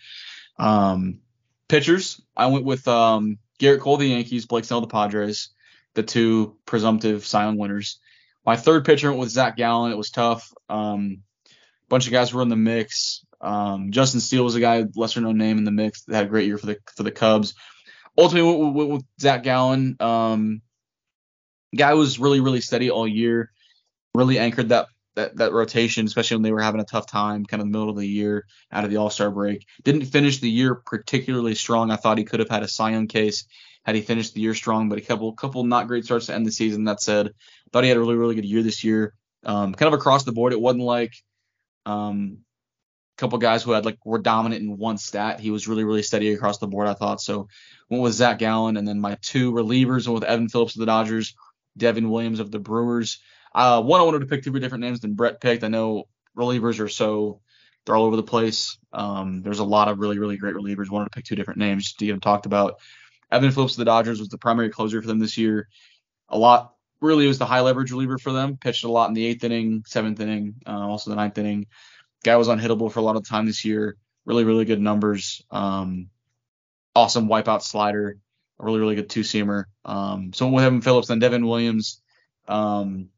Um, 0.58 1.20
pitchers, 1.68 2.20
I 2.36 2.46
went 2.46 2.64
with 2.64 2.88
um, 2.88 3.38
Gerrit 3.58 3.80
Cole, 3.80 3.96
the 3.96 4.06
Yankees, 4.06 4.46
Blake 4.46 4.64
Snell, 4.64 4.80
the 4.80 4.86
Padres, 4.86 5.50
the 5.94 6.02
two 6.02 6.56
presumptive 6.64 7.26
Cy 7.26 7.44
Young 7.44 7.56
winners. 7.56 7.98
My 8.46 8.56
third 8.56 8.84
pitcher 8.84 9.08
went 9.08 9.20
with 9.20 9.30
Zach 9.30 9.56
Gallen. 9.56 9.92
It 9.92 9.98
was 9.98 10.10
tough. 10.10 10.52
Um, 10.68 11.22
bunch 11.88 12.06
of 12.06 12.12
guys 12.12 12.32
were 12.32 12.42
in 12.42 12.48
the 12.48 12.56
mix. 12.56 13.24
Um, 13.40 13.92
Justin 13.92 14.20
Steele 14.20 14.44
was 14.44 14.54
a 14.54 14.60
guy, 14.60 14.84
lesser 14.94 15.20
known 15.20 15.38
name 15.38 15.58
in 15.58 15.64
the 15.64 15.70
mix 15.70 16.04
that 16.04 16.16
had 16.16 16.26
a 16.26 16.28
great 16.28 16.46
year 16.46 16.58
for 16.58 16.66
the 16.66 16.78
for 16.96 17.02
the 17.02 17.10
Cubs. 17.10 17.54
Ultimately, 18.16 18.50
went, 18.50 18.74
went 18.74 18.90
with 18.90 19.04
Zach 19.20 19.42
Gallen. 19.42 19.96
Um, 20.00 20.62
guy 21.76 21.94
was 21.94 22.18
really 22.18 22.40
really 22.40 22.60
steady 22.60 22.90
all 22.90 23.06
year. 23.06 23.50
Really 24.14 24.38
anchored 24.38 24.70
that 24.70 24.88
that 25.18 25.36
that 25.36 25.52
rotation, 25.52 26.06
especially 26.06 26.36
when 26.36 26.42
they 26.42 26.52
were 26.52 26.62
having 26.62 26.80
a 26.80 26.84
tough 26.84 27.06
time, 27.06 27.44
kind 27.44 27.60
of 27.60 27.66
the 27.66 27.72
middle 27.72 27.90
of 27.90 27.96
the 27.96 28.06
year 28.06 28.46
out 28.72 28.84
of 28.84 28.90
the 28.90 28.96
All 28.96 29.10
Star 29.10 29.30
break. 29.30 29.66
Didn't 29.82 30.06
finish 30.06 30.38
the 30.38 30.50
year 30.50 30.76
particularly 30.76 31.54
strong. 31.54 31.90
I 31.90 31.96
thought 31.96 32.18
he 32.18 32.24
could 32.24 32.40
have 32.40 32.48
had 32.48 32.62
a 32.62 32.68
Cy 32.68 32.90
Young 32.90 33.08
case 33.08 33.44
had 33.84 33.94
he 33.94 34.00
finished 34.00 34.34
the 34.34 34.40
year 34.40 34.54
strong, 34.54 34.88
but 34.88 34.98
a 34.98 35.02
couple 35.02 35.32
couple 35.32 35.64
not 35.64 35.88
great 35.88 36.04
starts 36.04 36.26
to 36.26 36.34
end 36.34 36.46
the 36.46 36.52
season. 36.52 36.84
That 36.84 37.02
said, 37.02 37.32
thought 37.72 37.84
he 37.84 37.88
had 37.88 37.96
a 37.96 38.00
really 38.00 38.14
really 38.14 38.36
good 38.36 38.44
year 38.44 38.62
this 38.62 38.84
year. 38.84 39.14
Um, 39.44 39.74
kind 39.74 39.92
of 39.92 39.98
across 39.98 40.24
the 40.24 40.32
board, 40.32 40.52
it 40.52 40.60
wasn't 40.60 40.84
like 40.84 41.14
um, 41.84 42.38
a 43.16 43.20
couple 43.20 43.38
guys 43.38 43.62
who 43.62 43.72
had 43.72 43.84
like 43.84 43.98
were 44.06 44.18
dominant 44.18 44.62
in 44.62 44.78
one 44.78 44.98
stat. 44.98 45.40
He 45.40 45.50
was 45.50 45.66
really 45.66 45.84
really 45.84 46.02
steady 46.02 46.32
across 46.32 46.58
the 46.58 46.68
board. 46.68 46.88
I 46.88 46.94
thought 46.94 47.20
so. 47.20 47.48
Went 47.90 48.02
with 48.02 48.12
Zach 48.12 48.38
Gallen, 48.38 48.76
and 48.76 48.86
then 48.86 49.00
my 49.00 49.16
two 49.20 49.52
relievers 49.52 50.06
went 50.06 50.20
with 50.20 50.30
Evan 50.30 50.48
Phillips 50.48 50.76
of 50.76 50.80
the 50.80 50.86
Dodgers, 50.86 51.34
Devin 51.76 52.08
Williams 52.08 52.40
of 52.40 52.50
the 52.50 52.58
Brewers. 52.58 53.20
Uh, 53.58 53.82
one, 53.82 54.00
I 54.00 54.04
wanted 54.04 54.20
to 54.20 54.26
pick 54.26 54.44
two 54.44 54.56
different 54.60 54.82
names 54.82 55.00
than 55.00 55.14
Brett 55.14 55.40
picked. 55.40 55.64
I 55.64 55.68
know 55.68 56.04
relievers 56.36 56.78
are 56.78 56.88
so 56.88 57.40
they're 57.84 57.96
all 57.96 58.04
over 58.04 58.14
the 58.14 58.22
place. 58.22 58.78
Um, 58.92 59.42
there's 59.42 59.58
a 59.58 59.64
lot 59.64 59.88
of 59.88 59.98
really, 59.98 60.20
really 60.20 60.36
great 60.36 60.54
relievers. 60.54 60.88
Wanted 60.90 61.06
to 61.06 61.10
pick 61.10 61.24
two 61.24 61.34
different 61.34 61.58
names 61.58 61.92
to 61.94 62.06
them 62.06 62.20
talked 62.20 62.46
about. 62.46 62.78
Evan 63.32 63.50
Phillips 63.50 63.72
of 63.72 63.78
the 63.78 63.84
Dodgers 63.84 64.20
was 64.20 64.28
the 64.28 64.38
primary 64.38 64.70
closer 64.70 65.02
for 65.02 65.08
them 65.08 65.18
this 65.18 65.36
year. 65.36 65.68
A 66.28 66.38
lot, 66.38 66.72
really, 67.00 67.26
was 67.26 67.38
the 67.38 67.46
high 67.46 67.60
leverage 67.60 67.90
reliever 67.90 68.16
for 68.16 68.30
them. 68.30 68.58
Pitched 68.58 68.84
a 68.84 68.90
lot 68.92 69.08
in 69.08 69.14
the 69.14 69.26
eighth 69.26 69.42
inning, 69.42 69.82
seventh 69.88 70.20
inning, 70.20 70.54
uh, 70.64 70.86
also 70.86 71.10
the 71.10 71.16
ninth 71.16 71.36
inning. 71.36 71.66
Guy 72.22 72.36
was 72.36 72.46
unhittable 72.46 72.92
for 72.92 73.00
a 73.00 73.02
lot 73.02 73.16
of 73.16 73.28
time 73.28 73.46
this 73.46 73.64
year. 73.64 73.96
Really, 74.24 74.44
really 74.44 74.66
good 74.66 74.80
numbers. 74.80 75.42
Um, 75.50 76.10
awesome 76.94 77.28
wipeout 77.28 77.62
slider. 77.62 78.18
A 78.60 78.64
really, 78.64 78.78
really 78.78 78.94
good 78.94 79.10
two 79.10 79.22
seamer. 79.22 79.64
Um, 79.84 80.32
so 80.32 80.46
with 80.46 80.62
Evan 80.62 80.80
Phillips, 80.80 81.08
then 81.08 81.18
Devin 81.18 81.44
Williams. 81.44 82.00
Um, 82.46 83.08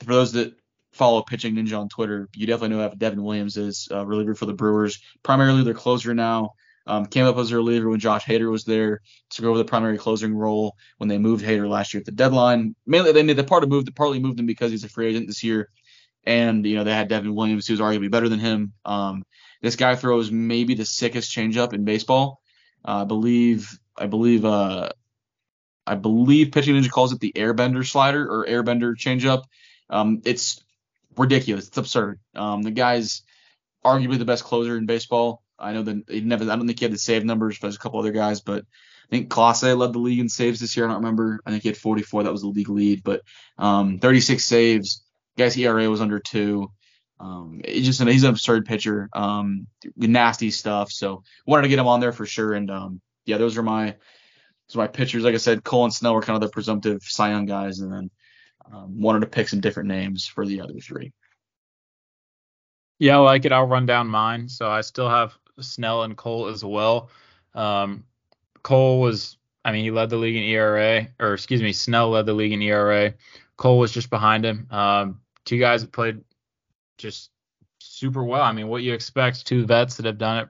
for 0.00 0.12
those 0.12 0.32
that 0.32 0.54
follow 0.92 1.22
Pitching 1.22 1.54
Ninja 1.54 1.78
on 1.78 1.88
Twitter, 1.88 2.28
you 2.34 2.46
definitely 2.46 2.76
know 2.76 2.82
that 2.82 2.98
Devin 2.98 3.22
Williams 3.22 3.56
is 3.56 3.88
a 3.90 4.04
reliever 4.04 4.34
for 4.34 4.46
the 4.46 4.52
Brewers. 4.52 5.00
Primarily 5.22 5.64
their 5.64 5.74
closer 5.74 6.14
now. 6.14 6.54
Um, 6.84 7.06
came 7.06 7.26
up 7.26 7.36
as 7.36 7.52
a 7.52 7.56
reliever 7.56 7.88
when 7.88 8.00
Josh 8.00 8.24
Hader 8.24 8.50
was 8.50 8.64
there, 8.64 9.02
took 9.30 9.44
over 9.44 9.56
the 9.56 9.64
primary 9.64 9.98
closing 9.98 10.34
role 10.34 10.74
when 10.98 11.08
they 11.08 11.16
moved 11.16 11.44
Hader 11.44 11.68
last 11.68 11.94
year 11.94 12.00
at 12.00 12.06
the 12.06 12.10
deadline. 12.10 12.74
Mainly 12.86 13.12
they 13.12 13.22
made 13.22 13.36
the 13.36 13.44
part 13.44 13.62
of 13.62 13.68
move, 13.68 13.86
partly 13.94 14.18
moved 14.18 14.40
him 14.40 14.46
because 14.46 14.72
he's 14.72 14.82
a 14.82 14.88
free 14.88 15.06
agent 15.06 15.28
this 15.28 15.44
year, 15.44 15.70
and 16.24 16.66
you 16.66 16.74
know 16.74 16.82
they 16.82 16.92
had 16.92 17.06
Devin 17.06 17.36
Williams 17.36 17.68
who's 17.68 17.78
arguably 17.78 18.10
better 18.10 18.28
than 18.28 18.40
him. 18.40 18.72
Um, 18.84 19.24
this 19.60 19.76
guy 19.76 19.94
throws 19.94 20.32
maybe 20.32 20.74
the 20.74 20.84
sickest 20.84 21.30
changeup 21.30 21.72
in 21.72 21.84
baseball. 21.84 22.40
Uh, 22.84 23.02
I 23.02 23.04
believe 23.04 23.78
I 23.96 24.06
believe 24.06 24.44
uh, 24.44 24.90
I 25.86 25.94
believe 25.94 26.50
Pitching 26.52 26.74
Ninja 26.74 26.90
calls 26.90 27.12
it 27.12 27.20
the 27.20 27.32
airbender 27.36 27.86
slider 27.86 28.28
or 28.28 28.46
airbender 28.46 28.96
changeup. 28.96 29.44
Um, 29.92 30.22
it's 30.24 30.62
ridiculous. 31.16 31.68
It's 31.68 31.78
absurd. 31.78 32.18
Um, 32.34 32.62
the 32.62 32.70
guy's 32.70 33.22
arguably 33.84 34.18
the 34.18 34.24
best 34.24 34.44
closer 34.44 34.76
in 34.76 34.86
baseball. 34.86 35.42
I 35.58 35.72
know 35.72 35.82
that 35.82 36.04
he 36.08 36.20
never. 36.20 36.44
I 36.44 36.56
don't 36.56 36.66
think 36.66 36.78
he 36.78 36.84
had 36.84 36.92
the 36.92 36.98
save 36.98 37.24
numbers, 37.24 37.58
but 37.58 37.68
there's 37.68 37.76
a 37.76 37.78
couple 37.78 38.00
other 38.00 38.12
guys. 38.12 38.40
But 38.40 38.64
I 38.64 39.10
think 39.10 39.30
Clase 39.30 39.76
led 39.76 39.92
the 39.92 39.98
league 39.98 40.18
in 40.18 40.28
saves 40.28 40.58
this 40.58 40.76
year. 40.76 40.86
I 40.86 40.88
don't 40.88 41.02
remember. 41.02 41.40
I 41.46 41.50
think 41.50 41.62
he 41.62 41.68
had 41.68 41.76
44. 41.76 42.24
That 42.24 42.32
was 42.32 42.42
the 42.42 42.48
league 42.48 42.68
lead. 42.68 43.04
But 43.04 43.22
um, 43.58 43.98
36 43.98 44.44
saves. 44.44 45.04
Guy's 45.36 45.56
ERA 45.56 45.88
was 45.88 46.00
under 46.00 46.18
two. 46.18 46.70
Um, 47.20 47.60
it's 47.64 47.86
just 47.86 48.00
an, 48.00 48.08
he's 48.08 48.24
an 48.24 48.30
absurd 48.30 48.66
pitcher. 48.66 49.08
Um, 49.12 49.68
nasty 49.96 50.50
stuff. 50.50 50.90
So 50.90 51.22
wanted 51.46 51.62
to 51.62 51.68
get 51.68 51.78
him 51.78 51.86
on 51.86 52.00
there 52.00 52.12
for 52.12 52.26
sure. 52.26 52.54
And 52.54 52.70
um, 52.70 53.00
yeah, 53.24 53.38
those 53.38 53.56
are 53.56 53.62
my 53.62 53.94
those 54.68 54.76
are 54.76 54.78
my 54.78 54.88
pitchers. 54.88 55.22
Like 55.22 55.34
I 55.34 55.38
said, 55.38 55.62
Cole 55.62 55.84
and 55.84 55.94
Snell 55.94 56.14
were 56.14 56.22
kind 56.22 56.36
of 56.36 56.40
the 56.40 56.52
presumptive 56.52 57.02
Cy 57.02 57.30
Young 57.30 57.46
guys, 57.46 57.78
and 57.78 57.92
then 57.92 58.10
um, 58.72 59.00
wanted 59.00 59.20
to 59.20 59.26
pick 59.26 59.48
some 59.48 59.60
different 59.60 59.88
names 59.88 60.26
for 60.26 60.46
the 60.46 60.60
other 60.60 60.78
three. 60.80 61.12
Yeah, 62.98 63.16
I 63.16 63.20
like 63.20 63.44
it. 63.44 63.52
I'll 63.52 63.66
run 63.66 63.86
down 63.86 64.06
mine. 64.06 64.48
So 64.48 64.70
I 64.70 64.80
still 64.80 65.08
have 65.08 65.36
Snell 65.60 66.04
and 66.04 66.16
Cole 66.16 66.46
as 66.46 66.64
well. 66.64 67.10
Um, 67.54 68.04
Cole 68.62 69.00
was, 69.00 69.38
I 69.64 69.72
mean, 69.72 69.84
he 69.84 69.90
led 69.90 70.10
the 70.10 70.16
league 70.16 70.36
in 70.36 70.42
ERA, 70.44 71.08
or 71.18 71.34
excuse 71.34 71.62
me, 71.62 71.72
Snell 71.72 72.10
led 72.10 72.26
the 72.26 72.32
league 72.32 72.52
in 72.52 72.62
ERA. 72.62 73.14
Cole 73.56 73.78
was 73.78 73.92
just 73.92 74.10
behind 74.10 74.44
him. 74.44 74.66
Um, 74.70 75.20
two 75.44 75.58
guys 75.58 75.82
that 75.82 75.92
played 75.92 76.22
just 76.98 77.30
super 77.80 78.22
well. 78.22 78.42
I 78.42 78.52
mean, 78.52 78.68
what 78.68 78.82
you 78.82 78.94
expect, 78.94 79.46
two 79.46 79.66
vets 79.66 79.96
that 79.96 80.06
have 80.06 80.18
done 80.18 80.44
it 80.44 80.48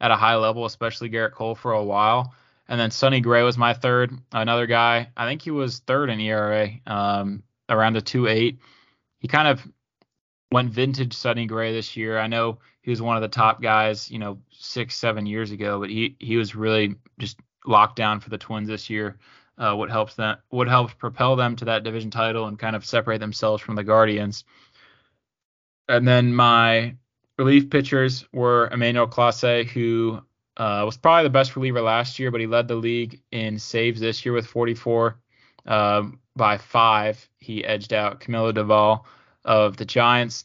at 0.00 0.10
a 0.10 0.16
high 0.16 0.36
level, 0.36 0.66
especially 0.66 1.08
Gerrit 1.08 1.32
Cole 1.32 1.54
for 1.54 1.72
a 1.72 1.84
while. 1.84 2.34
And 2.68 2.80
then 2.80 2.90
Sonny 2.90 3.20
Gray 3.20 3.42
was 3.42 3.58
my 3.58 3.74
third, 3.74 4.16
another 4.32 4.66
guy. 4.66 5.08
I 5.16 5.26
think 5.26 5.42
he 5.42 5.50
was 5.50 5.80
third 5.80 6.10
in 6.10 6.20
ERA, 6.20 6.70
um, 6.86 7.42
around 7.68 7.96
a 7.96 8.00
two 8.00 8.28
eight. 8.28 8.60
He 9.18 9.28
kind 9.28 9.48
of 9.48 9.66
went 10.50 10.70
vintage 10.70 11.14
Sonny 11.14 11.46
Gray 11.46 11.72
this 11.72 11.96
year. 11.96 12.18
I 12.18 12.26
know 12.26 12.58
he 12.82 12.90
was 12.90 13.02
one 13.02 13.16
of 13.16 13.22
the 13.22 13.28
top 13.28 13.62
guys, 13.62 14.10
you 14.10 14.18
know, 14.18 14.38
six, 14.50 14.94
seven 14.96 15.26
years 15.26 15.50
ago, 15.50 15.80
but 15.80 15.90
he 15.90 16.16
he 16.18 16.36
was 16.36 16.54
really 16.54 16.96
just 17.18 17.38
locked 17.66 17.96
down 17.96 18.20
for 18.20 18.30
the 18.30 18.38
Twins 18.38 18.68
this 18.68 18.90
year. 18.90 19.18
Uh, 19.58 19.74
what 19.74 19.90
helps 19.90 20.14
them, 20.14 20.36
what 20.48 20.66
helps 20.66 20.94
propel 20.94 21.36
them 21.36 21.56
to 21.56 21.66
that 21.66 21.84
division 21.84 22.10
title 22.10 22.46
and 22.46 22.58
kind 22.58 22.74
of 22.74 22.84
separate 22.84 23.18
themselves 23.18 23.62
from 23.62 23.76
the 23.76 23.84
Guardians. 23.84 24.44
And 25.88 26.08
then 26.08 26.34
my 26.34 26.96
relief 27.38 27.70
pitchers 27.70 28.24
were 28.32 28.68
Emmanuel 28.72 29.06
Clase, 29.06 29.68
who 29.68 30.22
uh, 30.56 30.82
was 30.84 30.96
probably 30.96 31.24
the 31.24 31.30
best 31.30 31.56
reliever 31.56 31.80
last 31.80 32.18
year, 32.18 32.30
but 32.30 32.40
he 32.40 32.46
led 32.46 32.68
the 32.68 32.74
league 32.74 33.20
in 33.30 33.58
saves 33.58 34.00
this 34.00 34.24
year 34.24 34.34
with 34.34 34.46
44. 34.46 35.18
Um, 35.66 36.20
by 36.36 36.58
five, 36.58 37.28
he 37.38 37.64
edged 37.64 37.92
out 37.92 38.20
Camilo 38.20 38.52
Doval 38.52 39.04
of 39.44 39.76
the 39.76 39.84
Giants. 39.84 40.44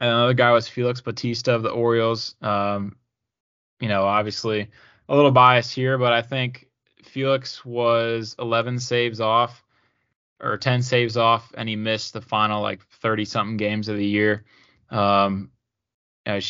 Another 0.00 0.34
guy 0.34 0.52
was 0.52 0.68
Felix 0.68 1.00
Bautista 1.00 1.54
of 1.54 1.62
the 1.62 1.70
Orioles. 1.70 2.36
Um, 2.40 2.96
you 3.80 3.88
know, 3.88 4.04
obviously 4.04 4.68
a 5.08 5.16
little 5.16 5.30
biased 5.30 5.74
here, 5.74 5.98
but 5.98 6.12
I 6.12 6.22
think 6.22 6.68
Felix 7.02 7.64
was 7.64 8.36
11 8.38 8.78
saves 8.78 9.20
off 9.20 9.64
or 10.40 10.56
10 10.56 10.82
saves 10.82 11.16
off, 11.16 11.52
and 11.56 11.68
he 11.68 11.74
missed 11.76 12.12
the 12.12 12.20
final 12.20 12.62
like 12.62 12.84
30 13.00 13.24
something 13.24 13.56
games 13.56 13.88
of 13.88 13.96
the 13.96 14.06
year. 14.06 14.44
Um, 14.90 15.50
I 16.26 16.40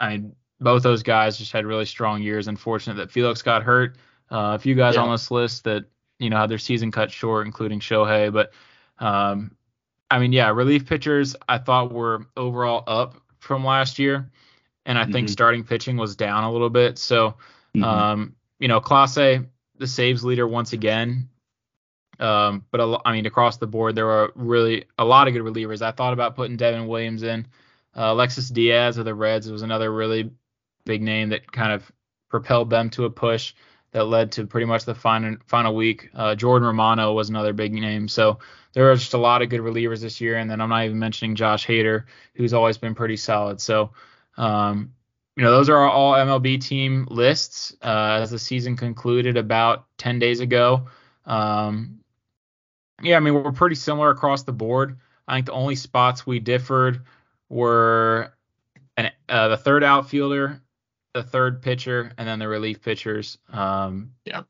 mean, 0.00 0.36
both 0.60 0.82
those 0.82 1.02
guys 1.02 1.38
just 1.38 1.52
had 1.52 1.66
really 1.66 1.84
strong 1.84 2.22
years. 2.22 2.48
Unfortunate 2.48 2.94
that 2.94 3.10
Felix 3.10 3.42
got 3.42 3.62
hurt. 3.62 3.96
Uh, 4.30 4.54
a 4.54 4.58
few 4.58 4.74
guys 4.74 4.94
yeah. 4.94 5.02
on 5.02 5.10
this 5.10 5.30
list 5.30 5.64
that 5.64 5.84
you 6.18 6.30
know 6.30 6.36
had 6.36 6.50
their 6.50 6.58
season 6.58 6.90
cut 6.90 7.10
short, 7.10 7.46
including 7.46 7.80
Shohei. 7.80 8.32
But 8.32 8.52
um, 8.98 9.56
I 10.10 10.18
mean, 10.18 10.32
yeah, 10.32 10.50
relief 10.50 10.86
pitchers 10.86 11.36
I 11.48 11.58
thought 11.58 11.92
were 11.92 12.26
overall 12.36 12.84
up 12.86 13.16
from 13.38 13.64
last 13.64 13.98
year, 13.98 14.30
and 14.84 14.98
I 14.98 15.02
mm-hmm. 15.02 15.12
think 15.12 15.28
starting 15.28 15.64
pitching 15.64 15.96
was 15.96 16.16
down 16.16 16.44
a 16.44 16.52
little 16.52 16.70
bit. 16.70 16.98
So, 16.98 17.36
mm-hmm. 17.74 17.84
um, 17.84 18.36
you 18.58 18.68
know, 18.68 18.80
Clase, 18.80 19.46
the 19.78 19.86
saves 19.86 20.24
leader 20.24 20.46
once 20.46 20.72
again. 20.72 21.28
Um, 22.18 22.64
but 22.70 22.80
a, 22.80 22.98
I 23.04 23.12
mean, 23.12 23.26
across 23.26 23.58
the 23.58 23.66
board, 23.66 23.94
there 23.94 24.06
were 24.06 24.32
really 24.34 24.86
a 24.98 25.04
lot 25.04 25.28
of 25.28 25.34
good 25.34 25.42
relievers. 25.42 25.82
I 25.82 25.90
thought 25.90 26.14
about 26.14 26.34
putting 26.34 26.56
Devin 26.56 26.86
Williams 26.86 27.22
in. 27.22 27.46
Uh, 27.94 28.12
Alexis 28.12 28.48
Diaz 28.48 28.98
of 28.98 29.04
the 29.04 29.14
Reds 29.14 29.50
was 29.50 29.62
another 29.62 29.92
really 29.92 30.30
big 30.86 31.02
name 31.02 31.28
that 31.28 31.52
kind 31.52 31.72
of 31.72 31.90
propelled 32.30 32.70
them 32.70 32.88
to 32.90 33.04
a 33.04 33.10
push 33.10 33.52
that 33.92 34.04
led 34.04 34.32
to 34.32 34.46
pretty 34.46 34.66
much 34.66 34.84
the 34.84 34.94
final 34.94 35.36
final 35.46 35.74
week. 35.74 36.08
Uh, 36.14 36.34
Jordan 36.34 36.66
Romano 36.66 37.12
was 37.12 37.28
another 37.28 37.52
big 37.52 37.74
name. 37.74 38.08
So 38.08 38.38
there 38.72 38.90
are 38.90 38.96
just 38.96 39.14
a 39.14 39.18
lot 39.18 39.42
of 39.42 39.50
good 39.50 39.60
relievers 39.60 40.00
this 40.00 40.20
year, 40.20 40.36
and 40.36 40.50
then 40.50 40.60
I'm 40.60 40.70
not 40.70 40.84
even 40.84 40.98
mentioning 40.98 41.34
Josh 41.34 41.66
Hader, 41.66 42.04
who's 42.34 42.54
always 42.54 42.78
been 42.78 42.94
pretty 42.94 43.16
solid. 43.16 43.60
So 43.60 43.90
um, 44.38 44.92
you 45.36 45.44
know, 45.44 45.50
those 45.50 45.68
are 45.68 45.86
all 45.86 46.14
MLB 46.14 46.60
team 46.60 47.06
lists 47.10 47.76
uh, 47.82 48.20
as 48.22 48.30
the 48.30 48.38
season 48.38 48.76
concluded 48.76 49.36
about 49.36 49.86
10 49.98 50.18
days 50.18 50.40
ago. 50.40 50.88
Um, 51.26 52.00
yeah, 53.02 53.16
I 53.16 53.20
mean, 53.20 53.34
we're 53.34 53.52
pretty 53.52 53.74
similar 53.74 54.10
across 54.10 54.44
the 54.44 54.52
board. 54.52 54.96
I 55.28 55.36
think 55.36 55.46
the 55.46 55.52
only 55.52 55.74
spots 55.74 56.26
we 56.26 56.38
differed 56.38 57.02
were 57.50 58.32
an, 58.96 59.10
uh, 59.28 59.48
the 59.48 59.56
third 59.58 59.84
outfielder, 59.84 60.62
the 61.16 61.22
third 61.22 61.62
pitcher, 61.62 62.12
and 62.18 62.28
then 62.28 62.38
the 62.38 62.48
relief 62.48 62.82
pitchers. 62.82 63.38
Um, 63.52 64.12
yeah. 64.24 64.42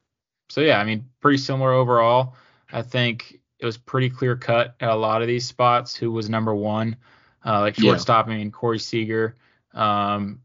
So 0.48 0.60
yeah, 0.60 0.78
I 0.78 0.84
mean, 0.84 1.06
pretty 1.20 1.38
similar 1.38 1.72
overall. 1.72 2.34
I 2.72 2.82
think 2.82 3.40
it 3.58 3.66
was 3.66 3.76
pretty 3.76 4.10
clear 4.10 4.36
cut 4.36 4.74
at 4.80 4.90
a 4.90 4.94
lot 4.94 5.22
of 5.22 5.28
these 5.28 5.46
spots 5.46 5.94
who 5.94 6.12
was 6.12 6.28
number 6.28 6.54
one. 6.54 6.96
Uh, 7.44 7.60
like 7.60 7.76
shortstop, 7.76 8.26
yeah. 8.26 8.34
I 8.34 8.36
mean, 8.38 8.50
Corey 8.50 8.78
Seager. 8.78 9.36
Um, 9.72 10.40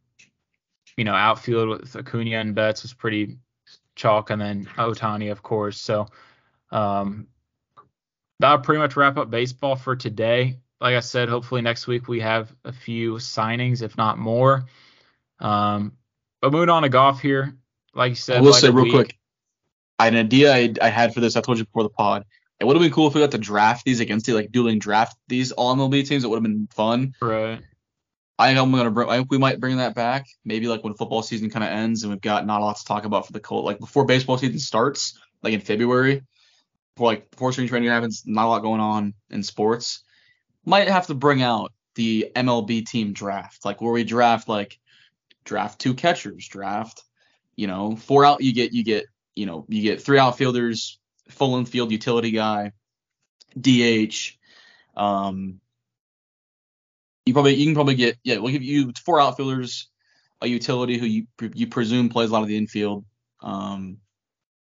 you 0.98 1.04
know, 1.04 1.16
outfield 1.16 1.82
with 1.82 1.96
Acuna 1.96 2.38
and 2.38 2.54
Betts 2.54 2.84
was 2.84 2.94
pretty 2.94 3.38
chalk, 3.96 4.30
and 4.30 4.42
then 4.42 4.66
Ohtani, 4.78 5.32
of 5.32 5.42
course. 5.42 5.80
So 5.80 6.08
um, 6.72 7.28
that'll 8.40 8.60
pretty 8.60 8.80
much 8.80 8.96
wrap 8.96 9.18
up 9.18 9.30
baseball 9.32 9.76
for 9.76 9.96
today 9.96 10.58
like 10.82 10.96
I 10.96 11.00
said, 11.00 11.30
hopefully 11.30 11.62
next 11.62 11.86
week 11.86 12.08
we 12.08 12.20
have 12.22 12.54
a 12.66 12.74
few 12.74 13.14
signings, 13.14 13.84
if 13.84 13.96
not 13.98 14.18
more. 14.18 14.66
Um, 15.40 15.94
but 16.42 16.52
moving 16.52 16.70
on 16.70 16.84
to 16.84 16.90
golf 16.90 17.22
here, 17.22 17.56
like 17.94 18.10
you 18.10 18.16
said, 18.16 18.38
I 18.38 18.42
will 18.42 18.54
say 18.54 18.70
real 18.70 18.84
week, 18.84 18.94
quick, 18.94 19.18
I 20.00 20.06
had 20.06 20.14
an 20.14 20.26
idea 20.26 20.54
I, 20.54 20.74
I, 20.82 20.90
had 20.90 21.14
for 21.14 21.20
this. 21.20 21.36
I 21.36 21.42
told 21.42 21.58
you 21.58 21.66
before 21.66 21.84
the 21.84 21.90
pod. 21.90 22.26
It 22.60 22.66
would 22.66 22.76
have 22.76 22.82
been 22.82 22.92
cool 22.92 23.08
if 23.08 23.16
we 23.16 23.22
got 23.22 23.32
to 23.32 23.38
draft 23.38 23.86
these 23.86 24.00
against 24.00 24.30
it, 24.30 24.36
like 24.36 24.52
dueling 24.52 24.80
draft 24.80 25.18
these 25.28 25.52
all 25.52 25.76
MLB 25.76 26.08
teams. 26.08 26.24
It 26.24 26.30
would 26.30 26.38
have 26.38 26.44
been 26.44 26.68
fun. 26.74 27.14
Right. 27.22 27.60
I 28.38 28.48
think 28.48 28.60
I'm 28.60 28.72
gonna 28.72 28.92
bring. 28.92 29.10
I 29.10 29.18
think 29.18 29.32
we 29.32 29.38
might 29.38 29.60
bring 29.60 29.78
that 29.78 29.94
back. 29.94 30.28
Maybe 30.46 30.68
like 30.68 30.84
when 30.84 30.94
football 30.96 31.22
season 31.22 31.50
kind 31.50 31.64
of 31.64 31.72
ends 31.72 32.04
and 32.04 32.12
we've 32.12 32.22
got 32.22 32.46
not 32.46 32.62
a 32.62 32.64
lot 32.64 32.78
to 32.78 32.86
talk 32.86 33.06
about 33.06 33.28
for 33.28 33.34
the 33.34 33.40
Colt. 33.40 33.66
Like 33.66 33.80
before 33.80 34.06
baseball 34.06 34.38
season 34.38 34.60
starts, 34.60 35.20
like 35.44 35.54
in 35.54 35.62
February, 35.62 36.24
before 36.96 37.08
like 37.08 37.30
before 37.32 37.52
spring 37.52 37.68
training 37.68 37.90
happens, 37.90 38.24
not 38.26 38.46
a 38.46 38.50
lot 38.50 38.62
going 38.62 38.82
on 38.82 39.14
in 39.30 39.44
sports 39.44 40.04
might 40.66 40.88
have 40.88 41.08
to 41.08 41.14
bring 41.14 41.42
out 41.42 41.74
the 41.96 42.32
MLB 42.36 42.86
team 42.86 43.14
draft, 43.14 43.66
like 43.66 43.82
where 43.82 43.92
we 43.92 44.04
draft 44.04 44.48
like 44.48 44.80
draft 45.46 45.80
two 45.80 45.94
catchers, 45.94 46.48
draft, 46.48 47.04
you 47.56 47.68
know, 47.68 47.96
four 47.96 48.26
out 48.26 48.42
you 48.42 48.54
get 48.54 48.74
you 48.74 48.84
get, 48.84 49.06
you 49.36 49.46
know, 49.46 49.66
you 49.68 49.82
get 49.82 50.02
three 50.02 50.20
outfielders, 50.20 51.00
full 51.30 51.58
infield 51.58 51.92
utility 51.92 52.32
guy, 52.32 52.72
DH, 53.60 54.38
um 54.96 55.60
you 57.26 57.34
probably 57.34 57.56
you 57.56 57.66
can 57.66 57.76
probably 57.76 57.96
get 57.96 58.18
yeah, 58.24 58.38
we'll 58.38 58.52
give 58.52 58.64
you 58.64 58.92
four 59.06 59.22
outfielders, 59.22 59.90
a 60.42 60.48
utility 60.48 60.98
who 60.98 61.06
you 61.06 61.28
you 61.54 61.68
presume 61.68 62.10
plays 62.10 62.30
a 62.30 62.34
lot 62.34 62.42
of 62.42 62.48
the 62.48 62.58
infield, 62.58 63.06
um 63.42 63.98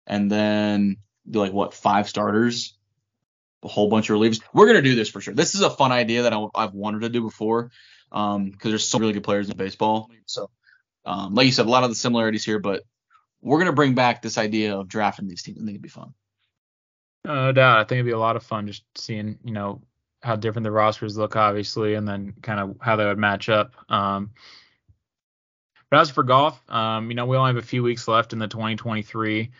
and 0.05 0.29
then 0.29 0.97
do 1.29 1.39
like 1.39 1.53
what, 1.53 1.73
five 1.73 2.09
starters 2.09 2.77
a 3.63 3.67
whole 3.67 3.89
bunch 3.89 4.09
of 4.09 4.17
relievers. 4.17 4.41
We're 4.53 4.67
gonna 4.67 4.81
do 4.81 4.95
this 4.95 5.09
for 5.09 5.21
sure. 5.21 5.33
This 5.33 5.55
is 5.55 5.61
a 5.61 5.69
fun 5.69 5.91
idea 5.91 6.23
that 6.23 6.33
I, 6.33 6.61
have 6.61 6.73
wanted 6.73 7.01
to 7.01 7.09
do 7.09 7.21
before 7.21 7.71
because 8.13 8.35
um, 8.35 8.53
there's 8.61 8.87
so 8.87 8.99
really 8.99 9.13
good 9.13 9.23
players 9.23 9.49
in 9.49 9.57
baseball. 9.57 10.09
So, 10.27 10.49
um, 11.03 11.33
like 11.33 11.47
you 11.47 11.51
said, 11.51 11.65
a 11.65 11.69
lot 11.69 11.83
of 11.83 11.89
the 11.89 11.95
similarities 11.95 12.45
here, 12.45 12.59
but 12.59 12.83
we're 13.41 13.59
gonna 13.59 13.73
bring 13.73 13.95
back 13.95 14.21
this 14.21 14.37
idea 14.37 14.77
of 14.77 14.87
drafting 14.87 15.27
these 15.27 15.41
teams. 15.41 15.57
I 15.57 15.61
think 15.61 15.71
it'd 15.71 15.81
be 15.81 15.89
fun. 15.89 16.13
No 17.25 17.51
doubt. 17.51 17.79
I 17.79 17.83
think 17.83 17.97
it'd 17.97 18.05
be 18.05 18.11
a 18.11 18.19
lot 18.19 18.35
of 18.35 18.43
fun 18.43 18.67
just 18.67 18.83
seeing, 18.95 19.39
you 19.43 19.53
know, 19.53 19.81
how 20.21 20.35
different 20.35 20.63
the 20.63 20.71
rosters 20.71 21.17
look, 21.17 21.35
obviously, 21.35 21.95
and 21.95 22.07
then 22.07 22.33
kind 22.41 22.59
of 22.59 22.77
how 22.79 22.95
they 22.95 23.05
would 23.05 23.17
match 23.17 23.49
up. 23.49 23.73
Um, 23.89 24.31
but 25.89 25.99
as 25.99 26.09
for 26.09 26.23
golf, 26.23 26.61
um, 26.69 27.09
you 27.09 27.15
know, 27.15 27.25
we 27.25 27.37
only 27.37 27.49
have 27.53 27.63
a 27.63 27.65
few 27.65 27.83
weeks 27.83 28.07
left 28.07 28.33
in 28.33 28.39
the 28.39 28.47
2023 28.47 29.51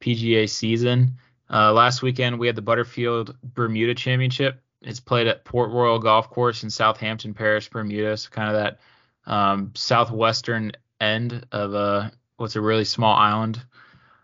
PGA 0.00 0.48
season. 0.48 1.18
Uh, 1.50 1.72
last 1.72 2.02
weekend 2.02 2.38
we 2.38 2.46
had 2.46 2.56
the 2.56 2.62
Butterfield 2.62 3.36
Bermuda 3.42 3.94
Championship. 3.94 4.60
It's 4.84 5.00
played 5.00 5.26
at 5.26 5.44
Port 5.44 5.70
Royal 5.70 5.98
Golf 5.98 6.30
Course 6.30 6.62
in 6.62 6.70
Southampton 6.70 7.34
Parish, 7.34 7.68
Bermuda. 7.70 8.16
So 8.16 8.30
kind 8.30 8.48
of 8.48 8.54
that 8.54 9.32
um, 9.32 9.72
southwestern 9.74 10.72
end 11.00 11.46
of 11.52 11.74
a 11.74 12.12
what's 12.36 12.56
a 12.56 12.60
really 12.60 12.84
small 12.84 13.14
island 13.14 13.62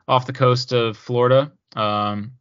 off 0.07 0.27
the 0.27 0.33
coast 0.33 0.73
of 0.73 0.97
Florida. 0.97 1.53
Um, 1.77 2.33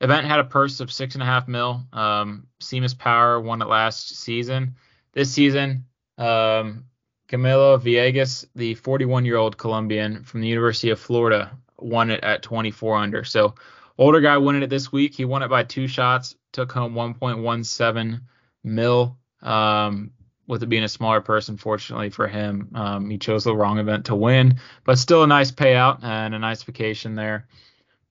event 0.00 0.26
had 0.26 0.40
a 0.40 0.44
purse 0.44 0.80
of 0.80 0.92
six 0.92 1.14
and 1.14 1.22
a 1.22 1.26
half 1.26 1.48
mil. 1.48 1.82
Um, 1.92 2.46
Seamus 2.60 2.96
Power 2.96 3.40
won 3.40 3.62
it 3.62 3.68
last 3.68 4.16
season. 4.16 4.76
This 5.12 5.32
season, 5.32 5.86
um, 6.18 6.84
Camilo 7.28 7.80
Villegas, 7.80 8.46
the 8.54 8.74
41 8.74 9.24
year 9.24 9.36
old 9.36 9.56
Colombian 9.56 10.22
from 10.22 10.40
the 10.40 10.48
University 10.48 10.90
of 10.90 11.00
Florida, 11.00 11.56
won 11.78 12.10
it 12.10 12.22
at 12.22 12.42
24 12.42 12.96
under. 12.96 13.24
So 13.24 13.54
Older 13.98 14.20
guy 14.20 14.36
won 14.36 14.62
it 14.62 14.68
this 14.68 14.92
week. 14.92 15.14
He 15.14 15.24
won 15.24 15.42
it 15.42 15.48
by 15.48 15.62
two 15.62 15.86
shots, 15.86 16.34
took 16.56 16.72
home 16.72 16.94
1.17 16.94 18.20
mil. 18.64 19.18
Um, 19.42 20.10
with 20.48 20.62
it 20.62 20.68
being 20.68 20.84
a 20.84 20.88
smaller 20.88 21.20
person, 21.20 21.56
fortunately 21.56 22.08
for 22.08 22.26
him, 22.26 22.70
um, 22.74 23.10
he 23.10 23.18
chose 23.18 23.44
the 23.44 23.54
wrong 23.54 23.78
event 23.78 24.06
to 24.06 24.14
win, 24.14 24.58
but 24.84 24.96
still 24.96 25.22
a 25.22 25.26
nice 25.26 25.50
payout 25.50 26.02
and 26.02 26.34
a 26.34 26.38
nice 26.38 26.62
vacation 26.62 27.14
there. 27.14 27.46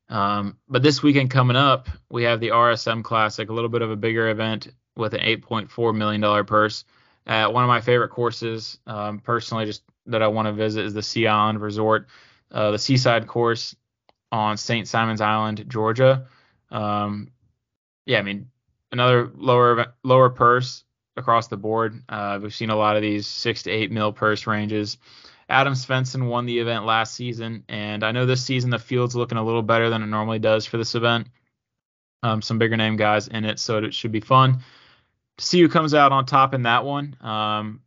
Um, 0.10 0.58
but 0.70 0.84
this 0.84 1.02
weekend 1.02 1.32
coming 1.32 1.56
up, 1.58 1.88
we 2.10 2.24
have 2.24 2.39
the 2.39 2.50
RSM 2.50 3.04
Classic, 3.04 3.50
a 3.50 3.54
little 3.54 3.70
bit 3.70 3.82
of 3.82 3.89
a 3.89 3.96
bigger 3.96 4.30
event 4.30 4.68
with 4.96 5.14
an 5.14 5.22
8.4 5.22 5.96
million 5.96 6.22
dollar 6.22 6.43
purse. 6.43 6.86
Uh, 7.26 7.48
one 7.48 7.64
of 7.64 7.68
my 7.68 7.82
favorite 7.82 8.10
courses, 8.10 8.78
um, 8.86 9.20
personally, 9.20 9.66
just 9.66 9.82
that 10.06 10.22
I 10.22 10.28
want 10.28 10.48
to 10.48 10.54
visit 10.54 10.86
is 10.86 10.93
the 10.93 11.02
Sea 11.02 11.26
Island 11.26 11.62
Resort, 11.62 12.08
uh, 12.52 12.70
the 12.72 12.78
Seaside 12.78 13.26
course 13.26 13.76
on 14.32 14.58
St. 14.58 14.88
Simon's 14.88 15.22
Island, 15.22 15.66
Georgia. 15.68 16.28
Um, 16.70 17.32
yeah, 18.06 18.20
I 18.20 18.22
mean, 18.22 18.49
another 18.91 19.32
lower 19.36 19.93
lower 20.03 20.30
purse 20.30 20.84
across 21.18 21.47
the 21.47 21.58
board. 21.58 22.01
Uh, 22.10 22.39
we've 22.41 22.53
seen 22.53 22.70
a 22.70 22.76
lot 22.76 22.95
of 22.95 23.01
these 23.01 23.28
six 23.28 23.64
to 23.64 23.72
eight 23.72 23.91
mil 23.91 24.12
purse 24.12 24.47
ranges. 24.47 24.97
Adam 25.47 25.74
Svensson 25.74 26.28
won 26.28 26.45
the 26.45 26.60
event 26.60 26.86
last 26.86 27.14
season, 27.14 27.64
and 27.70 28.03
I 28.03 28.12
know 28.12 28.26
this 28.26 28.43
season 28.43 28.72
the 28.72 28.80
field's 28.80 29.16
looking 29.16 29.38
a 29.38 29.43
little 29.43 29.62
better 29.62 29.89
than 29.89 30.01
it 30.01 30.08
normally 30.08 30.39
does 30.39 30.66
for 30.66 30.78
this 30.78 30.95
event. 30.95 31.28
Um, 32.24 32.41
some 32.41 32.58
bigger 32.58 32.78
name 32.78 32.95
guys 32.95 33.28
in 33.28 33.45
it, 33.45 33.60
so 33.60 33.78
it 33.78 33.93
should 33.93 34.12
be 34.12 34.22
fun 34.22 34.64
to 35.38 35.45
see 35.45 35.62
who 35.62 35.70
comes 35.70 35.93
out 35.93 36.12
on 36.12 36.26
top 36.26 36.53
in 36.53 36.64
that 36.64 36.86
one. 36.86 37.16
Um, 37.22 37.82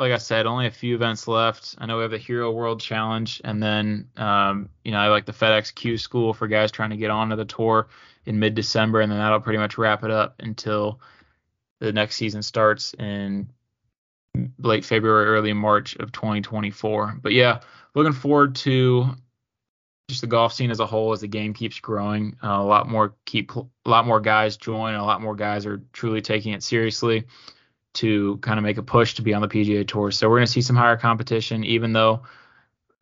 like 0.00 0.12
I 0.12 0.16
said, 0.16 0.46
only 0.46 0.66
a 0.66 0.70
few 0.70 0.94
events 0.94 1.28
left. 1.28 1.74
I 1.76 1.84
know 1.84 1.98
we 1.98 2.02
have 2.02 2.10
the 2.10 2.18
Hero 2.18 2.50
World 2.50 2.80
Challenge, 2.80 3.40
and 3.44 3.62
then 3.62 4.08
um, 4.16 4.70
you 4.82 4.92
know 4.92 4.98
I 4.98 5.08
like 5.08 5.26
the 5.26 5.32
FedEx 5.32 5.74
Q 5.74 5.98
School 5.98 6.32
for 6.32 6.48
guys 6.48 6.72
trying 6.72 6.90
to 6.90 6.96
get 6.96 7.10
onto 7.10 7.36
the 7.36 7.44
tour 7.44 7.88
in 8.24 8.38
mid-December, 8.38 9.02
and 9.02 9.12
then 9.12 9.18
that'll 9.18 9.40
pretty 9.40 9.58
much 9.58 9.76
wrap 9.76 10.02
it 10.02 10.10
up 10.10 10.36
until 10.40 11.00
the 11.80 11.92
next 11.92 12.16
season 12.16 12.42
starts 12.42 12.94
in 12.94 13.50
late 14.58 14.86
February, 14.86 15.26
early 15.26 15.52
March 15.52 15.96
of 15.96 16.12
2024. 16.12 17.18
But 17.22 17.32
yeah, 17.32 17.60
looking 17.94 18.14
forward 18.14 18.54
to 18.56 19.16
just 20.08 20.22
the 20.22 20.26
golf 20.26 20.54
scene 20.54 20.70
as 20.70 20.80
a 20.80 20.86
whole 20.86 21.12
as 21.12 21.20
the 21.20 21.28
game 21.28 21.52
keeps 21.52 21.78
growing. 21.78 22.36
Uh, 22.42 22.48
a 22.48 22.64
lot 22.64 22.88
more 22.88 23.14
keep 23.26 23.54
a 23.54 23.66
lot 23.84 24.06
more 24.06 24.20
guys 24.20 24.56
join. 24.56 24.94
A 24.94 25.04
lot 25.04 25.20
more 25.20 25.36
guys 25.36 25.66
are 25.66 25.82
truly 25.92 26.22
taking 26.22 26.54
it 26.54 26.62
seriously 26.62 27.26
to 27.94 28.38
kind 28.38 28.58
of 28.58 28.64
make 28.64 28.78
a 28.78 28.82
push 28.82 29.14
to 29.14 29.22
be 29.22 29.34
on 29.34 29.42
the 29.42 29.48
PGA 29.48 29.86
Tour. 29.86 30.10
So 30.10 30.28
we're 30.28 30.38
going 30.38 30.46
to 30.46 30.52
see 30.52 30.62
some 30.62 30.76
higher 30.76 30.96
competition, 30.96 31.64
even 31.64 31.92
though, 31.92 32.22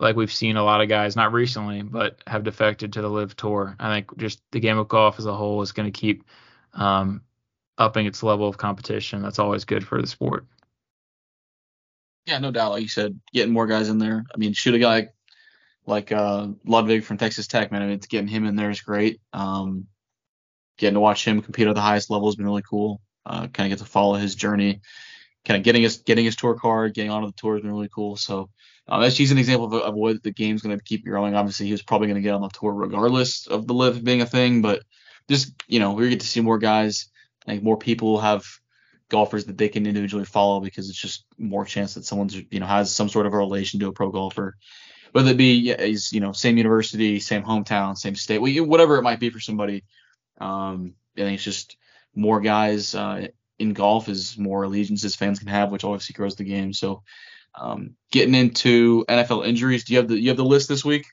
like 0.01 0.17
we've 0.17 0.33
seen 0.33 0.57
a 0.57 0.65
lot 0.65 0.81
of 0.81 0.89
guys, 0.89 1.17
not 1.17 1.33
recently, 1.33 1.83
but 1.83 2.23
have 2.27 2.45
defected 2.45 2.95
to 2.95 3.03
the 3.03 3.11
LIV 3.11 3.37
Tour. 3.37 3.77
I 3.79 3.95
think 3.95 4.17
just 4.17 4.41
the 4.51 4.61
game 4.61 4.79
of 4.79 4.89
golf 4.89 5.19
as 5.19 5.27
a 5.27 5.35
whole 5.35 5.61
is 5.63 5.73
going 5.73 5.91
to 5.91 5.99
keep 5.99 6.25
um, 6.73 7.23
upping 7.77 8.07
its 8.07 8.23
level 8.23 8.49
of 8.49 8.57
competition. 8.57 9.23
That's 9.23 9.39
always 9.39 9.65
good 9.65 9.87
for 9.87 10.01
the 10.01 10.09
sport. 10.09 10.47
Yeah, 12.27 12.39
no 12.39 12.51
doubt. 12.51 12.73
Like 12.73 12.83
you 12.83 12.89
said, 12.89 13.19
getting 13.33 13.53
more 13.53 13.67
guys 13.67 13.89
in 13.89 13.99
there. 13.99 14.25
I 14.35 14.39
mean, 14.39 14.53
shoot 14.53 14.75
a 14.75 14.79
guy 14.79 15.09
like, 15.87 16.13
uh, 16.13 16.49
Ludvig 16.67 17.05
from 17.05 17.17
Texas 17.17 17.47
Tech, 17.47 17.73
man. 17.73 17.83
I 17.83 17.87
mean, 17.87 17.95
it's 17.95 18.07
getting 18.07 18.29
him 18.29 18.45
in 18.45 18.57
there 18.57 18.71
is 18.71 18.83
great. 18.83 19.21
Um, 19.33 19.87
getting 20.77 20.95
to 20.95 21.01
watch 21.01 21.27
him 21.27 21.43
compete 21.43 21.67
at 21.67 21.75
the 21.75 21.81
highest 21.81 22.11
level 22.11 22.29
has 22.29 22.37
been 22.37 22.47
really 22.47 22.63
cool 22.63 23.01
uh, 23.29 23.47
kind 23.49 23.73
of 23.73 23.79
get 23.79 23.85
to 23.85 23.91
follow 23.91 24.15
his 24.15 24.35
journey. 24.35 24.81
Kind 25.45 25.59
of 25.59 25.65
getting 25.65 25.83
his 25.83 25.99
getting 25.99 26.25
his 26.25 26.37
tour 26.37 26.55
card, 26.55 26.95
getting 26.95 27.11
onto 27.11 27.29
the 27.29 27.33
tour 27.33 27.55
has 27.55 27.63
been 27.63 27.73
really 27.73 27.89
cool. 27.95 28.17
So 28.17 28.51
that's 28.87 29.17
just 29.17 29.33
an 29.33 29.39
example 29.39 29.67
of, 29.67 29.75
of 29.75 29.95
what 29.95 30.23
the 30.23 30.33
game's 30.33 30.63
going 30.63 30.77
to 30.77 30.83
keep 30.83 31.05
growing. 31.05 31.35
Obviously, 31.35 31.67
he 31.67 31.73
was 31.73 31.83
probably 31.83 32.09
going 32.09 32.17
to 32.17 32.23
get 32.23 32.35
on 32.35 32.43
the 32.43 32.49
tour 32.49 32.73
regardless 32.73 33.47
of 33.47 33.67
the 33.67 33.75
LIV 33.75 34.03
being 34.03 34.23
a 34.23 34.27
thing, 34.27 34.63
but 34.63 34.83
just 35.29 35.53
you 35.69 35.79
know, 35.79 35.93
we 35.93 36.09
get 36.09 36.21
to 36.21 36.27
see 36.27 36.41
more 36.41 36.59
guys. 36.59 37.09
I 37.47 37.53
think 37.53 37.63
more 37.63 37.79
people 37.79 38.19
have 38.21 38.45
golfers 39.09 39.47
that 39.47 39.57
they 39.57 39.69
can 39.69 39.87
individually 39.87 40.25
follow 40.25 40.61
because 40.61 40.89
it's 40.89 40.99
just 40.99 41.25
more 41.39 41.65
chance 41.65 41.95
that 41.95 42.05
someone's 42.05 42.35
you 42.35 42.61
know 42.61 42.67
has 42.67 42.95
some 42.95 43.09
sort 43.09 43.27
of 43.27 43.33
a 43.33 43.37
relation 43.37 43.81
to 43.81 43.89
a 43.89 43.93
pro 43.93 44.11
golfer, 44.11 44.57
whether 45.13 45.31
it 45.31 45.37
be 45.37 45.55
yeah, 45.55 45.83
you 45.83 46.21
know 46.21 46.33
same 46.33 46.57
university, 46.57 47.21
same 47.21 47.43
hometown, 47.43 47.97
same 47.97 48.15
state, 48.15 48.39
whatever 48.39 48.97
it 48.97 49.03
might 49.03 49.21
be 49.21 49.31
for 49.31 49.41
somebody. 49.41 49.85
Um, 50.41 50.95
I 51.17 51.23
think 51.23 51.35
it's 51.35 51.45
just 51.45 51.77
more 52.19 52.41
guys 52.41 52.95
uh, 52.95 53.29
in 53.59 53.73
golf 53.73 54.09
is 54.09 54.37
more 54.37 54.65
allegiances 54.65 55.15
fans 55.15 55.39
can 55.39 55.49
have, 55.49 55.71
which 55.71 55.85
obviously 55.85 56.15
grows 56.15 56.37
the 56.37 56.45
game. 56.45 56.73
So 56.73 57.03
um, 57.55 57.95
getting 58.11 58.35
into 58.35 59.05
NFL 59.09 59.47
injuries, 59.47 59.85
do 59.85 59.95
you 59.95 59.99
have 60.01 60.09
the 60.09 60.19
you 60.19 60.29
have 60.29 60.37
the 60.37 60.45
list 60.45 60.69
this 60.69 60.85
week? 60.85 61.07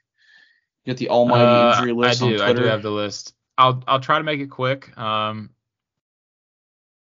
You 0.84 0.94
got 0.94 0.98
the 0.98 1.10
almighty 1.10 1.46
uh, 1.46 1.74
injury 1.74 1.94
list 1.94 2.22
I 2.22 2.26
do, 2.26 2.32
on 2.34 2.38
Twitter. 2.40 2.60
I 2.60 2.64
do 2.64 2.70
have 2.70 2.82
the 2.82 2.92
list. 2.92 3.34
I'll 3.58 3.84
I'll 3.88 4.00
try 4.00 4.18
to 4.18 4.24
make 4.24 4.40
it 4.40 4.50
quick. 4.50 4.98
Um, 4.98 5.52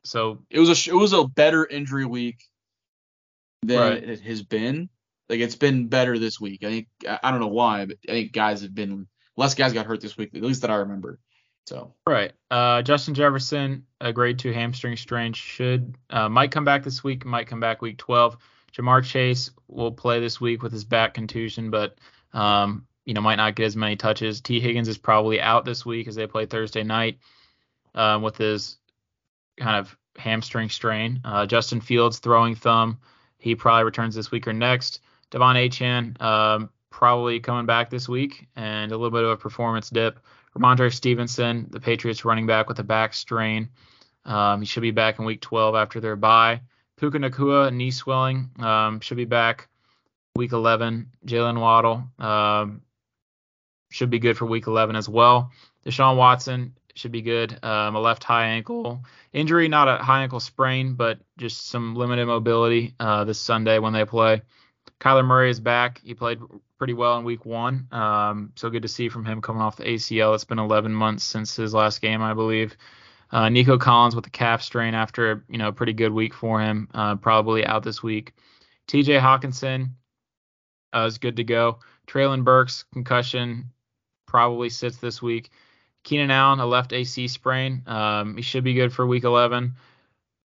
so 0.04 0.40
it 0.50 0.60
was 0.60 0.70
a 0.70 0.90
it 0.90 0.96
was 0.96 1.14
a 1.14 1.28
better 1.28 1.66
injury 1.66 2.06
week 2.06 2.44
than 3.62 3.80
right. 3.80 4.04
it 4.04 4.22
has 4.22 4.42
been. 4.42 4.90
Like 5.30 5.40
it's 5.40 5.56
been 5.56 5.88
better 5.88 6.18
this 6.18 6.40
week. 6.40 6.64
I 6.64 6.70
think 6.70 6.88
I 7.24 7.32
don't 7.32 7.40
know 7.40 7.48
why, 7.48 7.86
but 7.86 7.98
I 8.08 8.12
think 8.12 8.32
guys 8.32 8.62
have 8.62 8.76
been 8.76 9.08
less 9.38 9.54
guys 9.54 9.74
got 9.74 9.86
hurt 9.86 10.02
this 10.02 10.18
week, 10.18 10.32
at 10.36 10.42
least 10.42 10.62
that 10.62 10.72
I 10.72 10.76
remember. 10.76 11.20
So 11.66 11.94
right, 12.08 12.34
uh, 12.50 12.82
Justin 12.82 13.14
Jefferson, 13.14 13.86
a 14.02 14.12
grade 14.12 14.40
two 14.40 14.52
hamstring 14.52 14.98
strain, 14.98 15.34
should 15.34 15.96
uh, 16.10 16.28
might 16.28 16.52
come 16.52 16.66
back 16.66 16.84
this 16.84 17.04
week, 17.04 17.26
might 17.26 17.48
come 17.48 17.60
back 17.60 17.82
week 17.82 17.98
12. 17.98 18.38
Ja'Marr 18.74 19.04
Chase 19.04 19.52
will 19.68 19.92
play 19.92 20.20
this 20.20 20.40
week 20.42 20.64
with 20.64 20.72
his 20.72 20.84
back 20.84 21.14
contusion, 21.14 21.70
but 21.70 21.98
um, 22.34 22.88
you 23.06 23.14
know 23.14 23.22
might 23.22 23.36
not 23.36 23.56
get 23.56 23.66
as 23.66 23.76
many 23.76 23.96
touches. 23.96 24.42
Tee 24.42 24.60
Higgins 24.60 24.88
is 24.88 24.98
probably 24.98 25.40
out 25.40 25.66
this 25.66 25.86
week 25.86 26.08
as 26.08 26.16
they 26.16 26.28
play 26.28 26.46
Thursday 26.46 26.84
night 26.84 27.20
um, 27.96 28.22
with 28.22 28.38
his 28.38 28.78
kind 29.58 29.78
of 29.78 29.96
hamstring 30.18 30.70
strain. 30.70 31.22
Uh, 31.24 31.46
Justin 31.46 31.82
Fields 31.82 32.20
throwing 32.20 32.56
thumb, 32.56 33.00
he 33.38 33.56
probably 33.56 33.84
returns 33.84 34.16
this 34.16 34.32
week 34.32 34.48
or 34.48 34.54
next. 34.54 35.02
De'Von 35.32 35.56
Achane 35.56 36.22
um, 36.22 36.70
probably 36.90 37.40
coming 37.40 37.66
back 37.66 37.90
this 37.90 38.10
week 38.10 38.48
and 38.56 38.92
a 38.92 38.98
little 38.98 39.12
bit 39.12 39.24
of 39.24 39.30
a 39.30 39.38
performance 39.38 39.90
dip. 39.90 40.20
Rhamondre 40.56 40.94
Stevenson, 40.94 41.68
the 41.70 41.80
Patriots 41.80 42.26
running 42.26 42.46
back 42.46 42.68
with 42.68 42.80
a 42.80 42.84
back 42.84 43.14
strain. 43.14 43.70
Um, 44.26 44.62
he 44.62 44.66
should 44.66 44.82
be 44.82 44.92
back 44.92 45.20
in 45.20 45.26
week 45.26 45.42
12 45.42 45.76
after 45.76 46.00
their 46.00 46.16
bye. 46.16 46.62
Puka 46.98 47.18
Nacua, 47.18 47.74
knee 47.74 47.92
swelling, 47.92 48.52
um, 48.60 49.00
should 49.00 49.18
be 49.18 49.26
back 49.26 49.70
week 50.36 50.52
11. 50.52 51.08
Jaylen 51.26 51.60
Waddle 51.60 52.04
um, 52.20 52.82
should 53.90 54.10
be 54.10 54.20
good 54.20 54.38
for 54.38 54.46
week 54.46 54.68
11 54.68 54.96
as 54.96 55.10
well. 55.10 55.52
Deshaun 55.86 56.18
Watson 56.18 56.76
should 56.96 57.12
be 57.12 57.22
good. 57.22 57.58
Um, 57.64 57.96
a 57.96 58.00
left 58.00 58.24
high 58.24 58.48
ankle 58.48 59.04
injury, 59.34 59.68
not 59.68 59.88
a 59.88 60.04
high 60.04 60.24
ankle 60.24 60.40
sprain, 60.40 60.94
but 60.94 61.20
just 61.38 61.68
some 61.68 61.96
limited 61.96 62.28
mobility 62.28 62.94
uh, 63.00 63.24
this 63.24 63.40
Sunday 63.40 63.80
when 63.80 63.94
they 63.94 64.06
play. 64.06 64.42
Kyler 65.00 65.26
Murray 65.26 65.50
is 65.50 65.60
back. 65.60 66.00
He 66.04 66.14
played 66.14 66.40
pretty 66.82 66.94
well 66.96 67.20
in 67.20 67.24
week 67.24 67.46
one. 67.46 67.88
Um, 67.92 68.54
so 68.56 68.68
good 68.72 68.82
to 68.82 68.88
see 68.88 69.08
from 69.08 69.24
him 69.24 69.40
coming 69.40 69.62
off 69.62 69.76
the 69.76 69.84
ACL. 69.84 70.34
It's 70.34 70.46
been 70.46 70.58
11 70.58 70.92
months 70.92 71.24
since 71.24 71.56
his 71.56 71.76
last 71.76 72.02
game, 72.02 72.24
I 72.24 72.34
believe. 72.34 72.76
Uh, 73.30 73.50
Nico 73.50 73.78
Collins 73.78 74.16
with 74.16 74.24
the 74.24 74.32
calf 74.32 74.64
strain 74.64 74.96
after 74.96 75.46
you 75.48 75.60
know 75.60 75.68
a 75.68 75.72
pretty 75.72 75.94
good 75.94 76.12
week 76.12 76.34
for 76.34 76.60
him, 76.60 76.88
uh, 76.96 77.18
probably 77.18 77.64
out 77.64 77.84
this 77.84 78.02
week. 78.02 78.34
T.J. 78.88 79.20
Hockenson 79.20 79.92
uh, 80.92 81.02
is 81.02 81.20
good 81.20 81.36
to 81.36 81.44
go. 81.44 81.78
Treylon 82.08 82.44
Burks 82.44 82.84
concussion 82.92 83.70
probably 84.26 84.70
sits 84.72 84.98
this 84.98 85.22
week. 85.22 85.52
Keenan 86.04 86.32
Allen 86.32 86.60
a 86.62 86.66
left 86.66 86.94
AC 86.94 87.28
sprain. 87.28 87.84
Um, 87.86 88.38
he 88.38 88.42
should 88.42 88.64
be 88.64 88.74
good 88.74 88.92
for 88.92 89.06
week 89.06 89.24
11. 89.24 89.76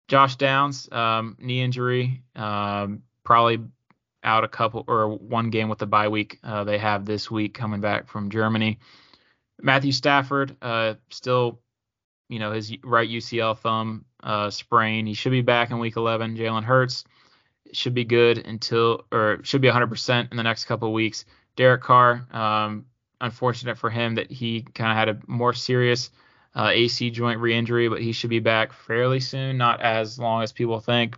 Josh 0.08 0.34
Downs 0.34 0.90
um, 0.90 1.36
knee 1.38 1.62
injury 1.62 2.22
um, 2.34 3.04
probably 3.22 3.60
out 4.24 4.44
a 4.44 4.48
couple 4.48 4.84
or 4.88 5.08
one 5.08 5.50
game 5.50 5.68
with 5.68 5.78
the 5.78 5.86
bye 5.86 6.08
week 6.08 6.38
uh, 6.42 6.64
they 6.64 6.78
have 6.78 7.04
this 7.04 7.30
week 7.30 7.54
coming 7.54 7.80
back 7.80 8.08
from 8.08 8.30
Germany. 8.30 8.78
Matthew 9.60 9.92
Stafford 9.92 10.56
uh, 10.60 10.94
still, 11.10 11.60
you 12.28 12.38
know, 12.38 12.52
his 12.52 12.74
right 12.82 13.08
UCL 13.08 13.58
thumb 13.58 14.04
uh, 14.22 14.50
sprain. 14.50 15.06
He 15.06 15.14
should 15.14 15.32
be 15.32 15.42
back 15.42 15.70
in 15.70 15.78
week 15.78 15.96
11. 15.96 16.36
Jalen 16.36 16.64
Hurts 16.64 17.04
should 17.72 17.94
be 17.94 18.04
good 18.04 18.38
until 18.38 19.04
or 19.12 19.40
should 19.42 19.60
be 19.60 19.68
100% 19.68 20.30
in 20.30 20.36
the 20.36 20.42
next 20.42 20.64
couple 20.64 20.92
weeks. 20.92 21.24
Derek 21.56 21.82
Carr, 21.82 22.26
um, 22.32 22.86
unfortunate 23.20 23.78
for 23.78 23.90
him 23.90 24.16
that 24.16 24.30
he 24.30 24.62
kind 24.62 24.90
of 24.90 24.96
had 24.96 25.08
a 25.08 25.20
more 25.26 25.52
serious 25.52 26.10
uh, 26.54 26.70
AC 26.72 27.10
joint 27.10 27.40
re-injury, 27.40 27.88
but 27.88 28.00
he 28.00 28.12
should 28.12 28.30
be 28.30 28.40
back 28.40 28.72
fairly 28.72 29.20
soon, 29.20 29.56
not 29.56 29.80
as 29.80 30.18
long 30.18 30.42
as 30.42 30.52
people 30.52 30.80
think. 30.80 31.16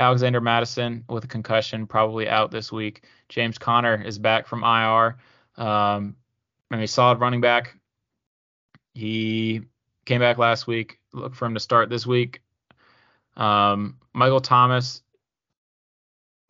Alexander 0.00 0.40
Mattison 0.40 1.04
with 1.10 1.24
a 1.24 1.28
concussion, 1.28 1.86
probably 1.86 2.26
out 2.26 2.50
this 2.50 2.72
week. 2.72 3.04
James 3.28 3.58
Conner 3.58 4.02
is 4.02 4.18
back 4.18 4.46
from 4.46 4.64
IR. 4.64 5.18
Um, 5.62 6.16
I 6.70 6.76
mean, 6.76 6.86
solid 6.86 7.20
running 7.20 7.42
back. 7.42 7.76
He 8.94 9.60
came 10.06 10.20
back 10.20 10.38
last 10.38 10.66
week. 10.66 10.98
Look 11.12 11.34
for 11.34 11.44
him 11.44 11.52
to 11.52 11.60
start 11.60 11.90
this 11.90 12.06
week. 12.06 12.40
Um, 13.36 13.98
Michael 14.14 14.40
Thomas, 14.40 15.02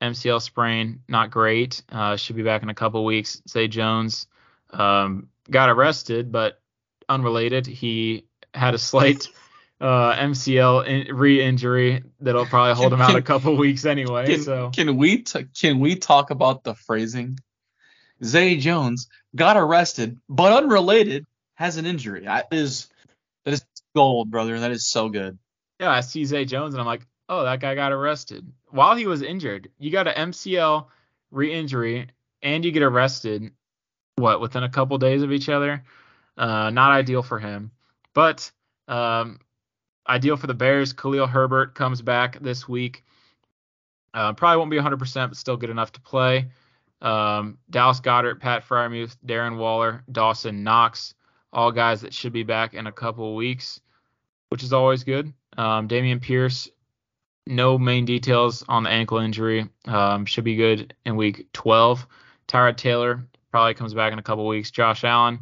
MCL 0.01 0.43
sprain, 0.43 1.01
not 1.09 1.33
great. 1.33 1.83
Uh, 1.91 2.15
should 2.15 2.37
be 2.37 2.45
back 2.45 2.63
in 2.63 2.71
a 2.71 2.75
couple 2.75 3.05
weeks. 3.05 3.43
Zay 3.49 3.67
Jones 3.67 4.29
um, 4.71 5.29
got 5.51 5.69
arrested, 5.69 6.31
but 6.31 6.61
unrelated. 7.09 7.67
He 7.67 8.29
had 8.55 8.75
a 8.75 8.79
slight 8.79 9.27
uh, 9.81 10.15
MCL 10.17 10.87
in, 10.87 11.15
re-injury 11.15 12.03
that'll 12.21 12.47
probably 12.47 12.75
hold 12.75 12.93
him 12.93 13.01
out 13.01 13.17
a 13.17 13.23
couple 13.23 13.57
weeks 13.57 13.87
anyway. 13.87 14.27
Can, 14.27 14.43
so 14.43 14.71
can 14.71 14.97
we 14.97 15.23
t- 15.23 15.47
can 15.59 15.81
we 15.81 15.97
talk 15.97 16.31
about 16.31 16.65
the 16.65 16.75
phrasing? 16.75 17.39
Zay 18.23 18.57
Jones 18.59 19.09
got 19.35 19.57
arrested, 19.57 20.19
but 20.29 20.53
unrelated. 20.53 21.27
has 21.55 21.79
an 21.79 21.87
injury. 21.87 22.25
That 22.25 22.49
is 22.53 22.89
that 23.45 23.55
is 23.55 23.65
gold, 23.95 24.31
brother. 24.31 24.61
That 24.61 24.71
is 24.71 24.87
so 24.87 25.09
good. 25.09 25.39
Yeah, 25.79 25.91
I 25.91 26.01
see 26.01 26.25
Zay 26.25 26.45
Jones 26.45 26.75
and 26.75 26.81
I'm 26.81 26.87
like, 26.87 27.07
oh, 27.29 27.45
that 27.45 27.61
guy 27.61 27.75
got 27.75 27.93
arrested 27.93 28.47
while 28.69 28.95
he 28.97 29.07
was 29.07 29.23
injured. 29.23 29.71
You 29.79 29.91
got 29.91 30.09
an 30.09 30.31
MCL 30.31 30.87
re-injury 31.31 32.09
and 32.43 32.65
you 32.65 32.71
get 32.71 32.83
arrested. 32.83 33.53
What 34.17 34.43
within 34.43 34.63
a 34.63 34.69
couple 34.69 34.99
days 34.99 35.23
of 35.23 35.33
each 35.33 35.49
other? 35.49 35.83
Uh, 36.37 36.69
not 36.69 36.93
ideal 36.93 37.23
for 37.23 37.39
him, 37.39 37.71
but 38.13 38.51
um, 38.87 39.39
ideal 40.11 40.37
for 40.37 40.47
the 40.47 40.55
Bears. 40.55 40.93
Khalil 40.93 41.27
Herbert 41.27 41.75
comes 41.75 42.03
back 42.03 42.39
this 42.41 42.69
week. 42.69 43.05
Uh, 44.13 44.33
probably 44.33 44.59
won't 44.59 44.71
be 44.71 44.77
100%, 44.77 45.29
but 45.29 45.37
still 45.37 45.57
good 45.57 45.71
enough 45.71 45.93
to 45.93 46.01
play. 46.01 46.51
Um, 47.01 47.59
Dallas 47.71 48.01
Goedert, 48.01 48.41
Pat 48.41 48.67
Freiermuth, 48.67 49.17
Darren 49.25 49.57
Waller, 49.57 50.03
Dawson 50.11 50.65
Knox, 50.65 51.15
all 51.53 51.73
guys 51.73 52.01
that 52.03 52.13
should 52.13 52.33
be 52.33 52.43
back 52.43 52.75
in 52.75 52.87
a 52.87 52.93
couple 52.93 53.35
weeks, 53.37 53.81
which 54.49 54.63
is 54.63 54.73
always 54.73 55.05
good. 55.05 55.33
Um, 55.57 55.89
Dameon 55.89 56.21
Pierce, 56.21 56.69
no 57.47 57.79
main 57.79 58.05
details 58.05 58.65
on 58.69 58.83
the 58.83 58.91
ankle 58.91 59.19
injury. 59.19 59.69
Um, 59.87 60.27
should 60.27 60.45
be 60.45 60.57
good 60.57 60.95
in 61.07 61.17
week 61.17 61.47
12. 61.53 62.07
Tyrod 62.49 62.77
Taylor 62.77 63.25
probably 63.51 63.75
comes 63.75 63.95
back 63.95 64.13
in 64.13 64.19
a 64.19 64.23
couple 64.23 64.47
weeks. 64.47 64.71
Josh 64.71 65.05
Allen 65.05 65.41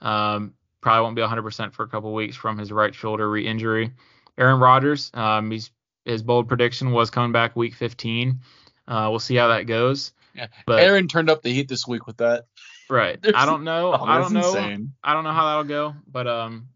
um, 0.00 0.54
probably 0.80 1.02
won't 1.02 1.16
be 1.16 1.22
100% 1.22 1.72
for 1.72 1.82
a 1.82 1.88
couple 1.88 2.12
weeks 2.14 2.36
from 2.36 2.58
his 2.58 2.72
right 2.72 2.94
shoulder 2.94 3.28
re-injury. 3.28 3.92
Aaron 4.36 4.60
Rodgers, 4.60 5.10
um, 5.14 5.50
he's 5.50 5.70
his 6.04 6.22
bold 6.22 6.48
prediction 6.48 6.92
was 6.92 7.10
coming 7.10 7.32
back 7.32 7.54
week 7.54 7.74
15. 7.74 8.40
Uh, 8.86 9.08
we'll 9.10 9.18
see 9.18 9.36
how 9.36 9.48
that 9.48 9.66
goes. 9.66 10.12
Yeah, 10.34 10.46
but 10.66 10.80
Aaron 10.80 11.06
turned 11.06 11.28
up 11.28 11.42
the 11.42 11.52
heat 11.52 11.68
this 11.68 11.86
week 11.86 12.06
with 12.06 12.16
that. 12.18 12.46
Right. 12.88 13.20
There's, 13.22 13.34
I 13.36 13.44
don't 13.44 13.64
know. 13.64 13.92
Oh, 13.92 14.04
I 14.04 14.18
don't 14.18 14.32
know. 14.32 14.48
Insane. 14.48 14.94
I 15.04 15.12
don't 15.12 15.24
know 15.24 15.32
how 15.32 15.46
that'll 15.46 15.64
go, 15.64 15.94
but 16.10 16.26
um, 16.26 16.68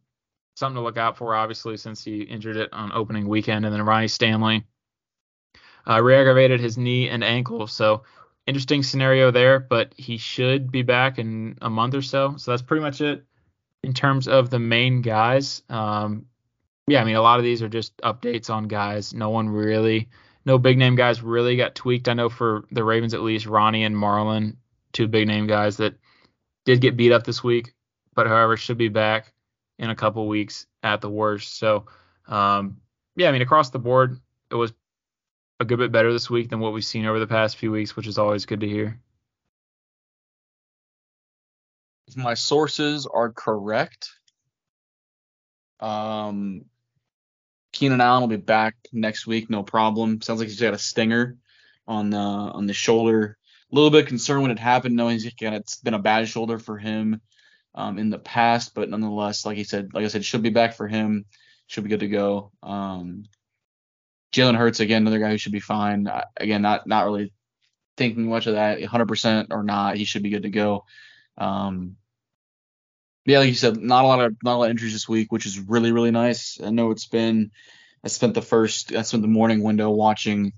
something 0.56 0.76
to 0.76 0.82
look 0.82 0.98
out 0.98 1.16
for, 1.16 1.34
obviously, 1.34 1.78
since 1.78 2.04
he 2.04 2.22
injured 2.22 2.56
it 2.56 2.70
on 2.72 2.92
opening 2.92 3.26
weekend, 3.26 3.64
and 3.64 3.74
then 3.74 3.82
Ronnie 3.82 4.08
Stanley 4.08 4.64
uh, 5.88 6.02
re-aggravated 6.02 6.60
his 6.60 6.76
knee 6.76 7.08
and 7.08 7.24
ankle. 7.24 7.66
So 7.66 8.02
interesting 8.46 8.82
scenario 8.82 9.30
there, 9.30 9.60
but 9.60 9.94
he 9.96 10.18
should 10.18 10.70
be 10.70 10.82
back 10.82 11.18
in 11.18 11.56
a 11.62 11.70
month 11.70 11.94
or 11.94 12.02
so. 12.02 12.36
So 12.36 12.50
that's 12.50 12.62
pretty 12.62 12.82
much 12.82 13.00
it 13.00 13.24
in 13.82 13.92
terms 13.92 14.28
of 14.28 14.50
the 14.50 14.58
main 14.58 15.02
guys. 15.02 15.62
Um, 15.68 16.26
yeah, 16.86 17.00
I 17.00 17.04
mean, 17.04 17.16
a 17.16 17.22
lot 17.22 17.38
of 17.38 17.44
these 17.44 17.62
are 17.62 17.68
just 17.68 17.96
updates 17.98 18.50
on 18.50 18.68
guys. 18.68 19.14
No 19.14 19.30
one 19.30 19.48
really, 19.48 20.08
no 20.44 20.58
big 20.58 20.78
name 20.78 20.96
guys 20.96 21.22
really 21.22 21.56
got 21.56 21.74
tweaked. 21.74 22.08
I 22.08 22.14
know 22.14 22.28
for 22.28 22.64
the 22.70 22.84
Ravens 22.84 23.14
at 23.14 23.22
least, 23.22 23.46
Ronnie 23.46 23.84
and 23.84 23.94
Marlon, 23.94 24.56
two 24.92 25.06
big 25.06 25.28
name 25.28 25.46
guys 25.46 25.76
that 25.78 25.94
did 26.64 26.80
get 26.80 26.96
beat 26.96 27.12
up 27.12 27.24
this 27.24 27.42
week, 27.42 27.74
but 28.14 28.26
however 28.26 28.56
should 28.56 28.78
be 28.78 28.88
back 28.88 29.32
in 29.78 29.90
a 29.90 29.96
couple 29.96 30.26
weeks 30.28 30.66
at 30.82 31.00
the 31.00 31.10
worst. 31.10 31.58
So, 31.58 31.86
um, 32.28 32.78
yeah, 33.16 33.28
I 33.28 33.32
mean, 33.32 33.42
across 33.42 33.70
the 33.70 33.78
board, 33.78 34.20
it 34.50 34.54
was 34.54 34.72
a 35.60 35.64
good 35.64 35.78
bit 35.78 35.92
better 35.92 36.12
this 36.12 36.30
week 36.30 36.50
than 36.50 36.60
what 36.60 36.72
we've 36.72 36.84
seen 36.84 37.06
over 37.06 37.18
the 37.18 37.26
past 37.26 37.56
few 37.56 37.70
weeks, 37.70 37.96
which 37.96 38.06
is 38.06 38.18
always 38.18 38.46
good 38.46 38.60
to 38.60 38.68
hear. 38.68 39.00
If 42.08 42.16
my 42.16 42.34
sources 42.34 43.06
are 43.06 43.32
correct, 43.32 44.10
um, 45.80 46.64
Keenan 47.72 48.00
Allen 48.00 48.22
will 48.22 48.28
be 48.28 48.36
back 48.36 48.76
next 48.92 49.26
week, 49.26 49.48
no 49.48 49.62
problem. 49.62 50.20
Sounds 50.20 50.40
like 50.40 50.48
he's 50.48 50.60
got 50.60 50.74
a 50.74 50.78
stinger 50.78 51.36
on 51.86 52.10
the 52.10 52.18
on 52.18 52.66
the 52.66 52.74
shoulder. 52.74 53.38
A 53.70 53.74
little 53.74 53.90
bit 53.90 54.06
concerned 54.06 54.42
when 54.42 54.50
it 54.50 54.58
happened, 54.58 54.94
knowing 54.94 55.18
he's 55.18 55.32
got 55.34 55.54
it's 55.54 55.76
been 55.76 55.94
a 55.94 55.98
bad 55.98 56.28
shoulder 56.28 56.58
for 56.58 56.76
him 56.76 57.20
um, 57.74 57.98
in 57.98 58.10
the 58.10 58.18
past, 58.18 58.74
but 58.74 58.90
nonetheless, 58.90 59.46
like 59.46 59.56
he 59.56 59.64
said, 59.64 59.94
like 59.94 60.04
I 60.04 60.08
said, 60.08 60.24
should 60.24 60.42
be 60.42 60.50
back 60.50 60.74
for 60.74 60.86
him. 60.86 61.24
Should 61.68 61.84
be 61.84 61.90
good 61.90 62.00
to 62.00 62.08
go. 62.08 62.52
Um, 62.62 63.24
Jalen 64.32 64.56
Hurts 64.56 64.80
again, 64.80 65.02
another 65.02 65.18
guy 65.18 65.30
who 65.30 65.38
should 65.38 65.52
be 65.52 65.60
fine. 65.60 66.08
Again, 66.36 66.62
not 66.62 66.86
not 66.86 67.06
really 67.06 67.32
thinking 67.96 68.28
much 68.28 68.46
of 68.46 68.54
that, 68.54 68.78
100% 68.78 69.46
or 69.50 69.62
not, 69.62 69.96
he 69.96 70.04
should 70.04 70.22
be 70.22 70.30
good 70.30 70.42
to 70.42 70.50
go. 70.50 70.84
Um, 71.38 71.96
yeah, 73.24 73.38
like 73.38 73.48
you 73.48 73.54
said, 73.54 73.76
not 73.76 74.04
a 74.04 74.08
lot 74.08 74.20
of 74.20 74.36
not 74.42 74.54
a 74.54 74.58
lot 74.58 74.64
of 74.64 74.70
injuries 74.70 74.92
this 74.92 75.08
week, 75.08 75.30
which 75.30 75.46
is 75.46 75.58
really 75.58 75.92
really 75.92 76.10
nice. 76.10 76.60
I 76.62 76.70
know 76.70 76.90
it's 76.90 77.06
been 77.06 77.52
I 78.04 78.08
spent 78.08 78.34
the 78.34 78.42
first 78.42 78.92
I 78.94 79.02
spent 79.02 79.22
the 79.22 79.28
morning 79.28 79.62
window 79.62 79.90
watching 79.90 80.52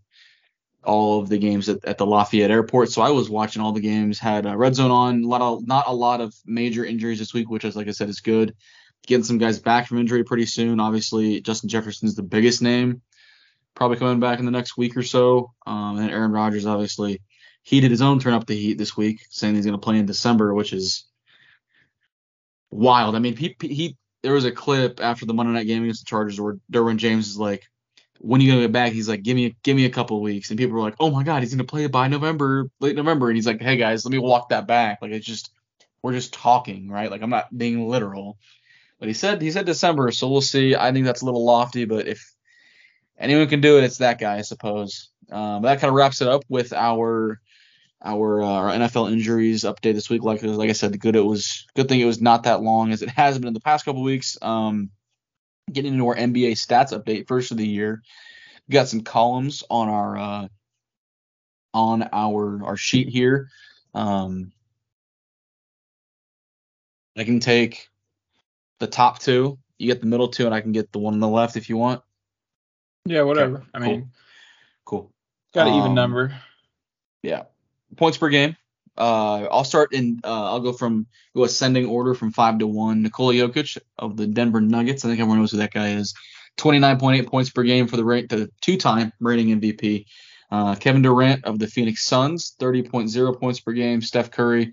all 0.82 1.20
of 1.20 1.28
the 1.28 1.38
games 1.38 1.68
at, 1.68 1.84
at 1.84 1.98
the 1.98 2.06
Lafayette 2.06 2.50
Airport, 2.50 2.90
so 2.90 3.02
I 3.02 3.10
was 3.10 3.28
watching 3.28 3.62
all 3.62 3.72
the 3.72 3.80
games. 3.80 4.18
Had 4.18 4.46
a 4.46 4.56
red 4.56 4.74
zone 4.74 4.90
on, 4.90 5.24
a 5.24 5.26
lot 5.26 5.42
of 5.42 5.66
not 5.66 5.84
a 5.88 5.94
lot 5.94 6.20
of 6.20 6.34
major 6.46 6.84
injuries 6.84 7.18
this 7.18 7.34
week, 7.34 7.50
which 7.50 7.64
is 7.64 7.76
like 7.76 7.88
I 7.88 7.92
said 7.92 8.08
is 8.08 8.20
good. 8.20 8.54
Getting 9.06 9.24
some 9.24 9.38
guys 9.38 9.58
back 9.58 9.86
from 9.86 9.98
injury 9.98 10.24
pretty 10.24 10.46
soon. 10.46 10.80
Obviously, 10.80 11.42
Justin 11.42 11.68
Jefferson's 11.68 12.14
the 12.14 12.22
biggest 12.22 12.62
name, 12.62 13.02
probably 13.74 13.98
coming 13.98 14.20
back 14.20 14.38
in 14.38 14.46
the 14.46 14.50
next 14.50 14.78
week 14.78 14.96
or 14.96 15.02
so. 15.02 15.52
Um, 15.66 15.98
and 15.98 16.10
Aaron 16.10 16.32
Rodgers 16.32 16.64
obviously 16.64 17.20
he 17.64 17.80
did 17.80 17.90
his 17.90 18.02
own 18.02 18.20
turn 18.20 18.34
up 18.34 18.46
the 18.46 18.54
heat 18.54 18.78
this 18.78 18.96
week, 18.96 19.26
saying 19.30 19.54
he's 19.54 19.64
going 19.64 19.78
to 19.78 19.84
play 19.84 19.98
in 19.98 20.06
December, 20.06 20.54
which 20.54 20.72
is 20.72 21.06
wild. 22.70 23.16
I 23.16 23.18
mean, 23.20 23.36
he, 23.36 23.56
he 23.60 23.96
there 24.22 24.34
was 24.34 24.44
a 24.44 24.52
clip 24.52 25.00
after 25.02 25.24
the 25.24 25.34
Monday 25.34 25.52
night 25.52 25.66
game 25.66 25.82
against 25.82 26.04
the 26.04 26.08
Chargers 26.08 26.38
where 26.38 26.58
Derwin 26.70 26.98
James 26.98 27.26
is 27.26 27.38
like, 27.38 27.64
"When 28.20 28.40
are 28.40 28.44
you 28.44 28.52
gonna 28.52 28.64
get 28.64 28.72
back?" 28.72 28.92
He's 28.92 29.08
like, 29.08 29.22
"Give 29.22 29.34
me 29.34 29.56
give 29.62 29.76
me 29.76 29.86
a 29.86 29.90
couple 29.90 30.20
weeks," 30.20 30.50
and 30.50 30.58
people 30.58 30.74
were 30.74 30.82
like, 30.82 30.96
"Oh 31.00 31.10
my 31.10 31.24
God, 31.24 31.42
he's 31.42 31.54
gonna 31.54 31.64
play 31.64 31.86
by 31.86 32.06
November, 32.08 32.68
late 32.80 32.96
November," 32.96 33.28
and 33.28 33.36
he's 33.36 33.46
like, 33.46 33.62
"Hey 33.62 33.78
guys, 33.78 34.04
let 34.04 34.12
me 34.12 34.18
walk 34.18 34.50
that 34.50 34.66
back." 34.66 34.98
Like 35.00 35.12
it's 35.12 35.26
just 35.26 35.50
we're 36.02 36.12
just 36.12 36.34
talking, 36.34 36.88
right? 36.88 37.10
Like 37.10 37.22
I'm 37.22 37.30
not 37.30 37.56
being 37.56 37.88
literal. 37.88 38.36
But 38.98 39.08
he 39.08 39.14
said 39.14 39.40
he 39.40 39.50
said 39.50 39.64
December, 39.64 40.10
so 40.10 40.28
we'll 40.28 40.42
see. 40.42 40.76
I 40.76 40.92
think 40.92 41.06
that's 41.06 41.22
a 41.22 41.24
little 41.24 41.44
lofty, 41.46 41.86
but 41.86 42.06
if 42.08 42.34
anyone 43.18 43.48
can 43.48 43.62
do 43.62 43.78
it, 43.78 43.84
it's 43.84 43.98
that 43.98 44.20
guy, 44.20 44.36
I 44.36 44.42
suppose. 44.42 45.08
Um, 45.30 45.62
that 45.62 45.80
kind 45.80 45.88
of 45.88 45.94
wraps 45.94 46.20
it 46.20 46.28
up 46.28 46.44
with 46.48 46.74
our 46.74 47.40
our, 48.04 48.42
uh, 48.42 48.46
our 48.46 48.70
NFL 48.70 49.10
injuries 49.10 49.64
update 49.64 49.94
this 49.94 50.10
week. 50.10 50.22
Like 50.22 50.42
like 50.42 50.68
I 50.68 50.74
said, 50.74 50.98
good 51.00 51.16
it 51.16 51.24
was 51.24 51.66
good 51.74 51.88
thing 51.88 52.00
it 52.00 52.04
was 52.04 52.20
not 52.20 52.42
that 52.42 52.62
long 52.62 52.92
as 52.92 53.02
it 53.02 53.08
has 53.08 53.38
been 53.38 53.48
in 53.48 53.54
the 53.54 53.60
past 53.60 53.84
couple 53.84 54.02
weeks. 54.02 54.36
Um, 54.42 54.90
getting 55.72 55.94
into 55.94 56.06
our 56.06 56.14
NBA 56.14 56.52
stats 56.52 56.92
update 56.92 57.26
first 57.26 57.50
of 57.50 57.56
the 57.56 57.66
year, 57.66 58.02
we 58.68 58.74
got 58.74 58.88
some 58.88 59.00
columns 59.00 59.64
on 59.70 59.88
our 59.88 60.18
uh, 60.18 60.48
on 61.72 62.08
our 62.12 62.62
our 62.64 62.76
sheet 62.76 63.08
here. 63.08 63.48
Um, 63.94 64.52
I 67.16 67.24
can 67.24 67.40
take 67.40 67.88
the 68.80 68.86
top 68.86 69.18
two. 69.20 69.58
You 69.78 69.86
get 69.86 70.00
the 70.00 70.06
middle 70.06 70.28
two, 70.28 70.44
and 70.44 70.54
I 70.54 70.60
can 70.60 70.72
get 70.72 70.92
the 70.92 70.98
one 70.98 71.14
on 71.14 71.20
the 71.20 71.28
left 71.28 71.56
if 71.56 71.70
you 71.70 71.78
want. 71.78 72.02
Yeah, 73.06 73.22
whatever. 73.22 73.58
Okay, 73.58 73.66
I 73.74 73.78
mean, 73.78 74.10
cool. 74.84 75.10
Got 75.54 75.68
an 75.68 75.74
um, 75.74 75.78
even 75.80 75.94
number. 75.94 76.36
Yeah 77.22 77.44
points 77.96 78.18
per 78.18 78.28
game. 78.28 78.56
Uh, 78.96 79.46
I'll 79.50 79.64
start 79.64 79.92
in. 79.92 80.20
Uh, 80.22 80.52
I'll 80.52 80.60
go 80.60 80.72
from 80.72 81.06
go 81.34 81.44
ascending 81.44 81.86
order 81.86 82.14
from 82.14 82.32
five 82.32 82.58
to 82.58 82.66
one. 82.66 83.02
Nikola 83.02 83.34
Jokic 83.34 83.78
of 83.98 84.16
the 84.16 84.26
Denver 84.26 84.60
Nuggets. 84.60 85.04
I 85.04 85.08
think 85.08 85.20
everyone 85.20 85.40
knows 85.40 85.52
who 85.52 85.58
that 85.58 85.72
guy 85.72 85.90
is. 85.90 86.14
29.8 86.56 87.26
points 87.26 87.50
per 87.50 87.64
game 87.64 87.88
for 87.88 87.96
the, 87.96 88.04
rate 88.04 88.28
the 88.28 88.48
two-time 88.60 89.12
reigning 89.18 89.60
MVP. 89.60 90.06
Uh, 90.50 90.76
Kevin 90.76 91.02
Durant 91.02 91.44
of 91.44 91.58
the 91.58 91.66
Phoenix 91.66 92.04
Suns, 92.04 92.54
30.0 92.60 93.40
points 93.40 93.58
per 93.58 93.72
game. 93.72 94.00
Steph 94.00 94.30
Curry, 94.30 94.72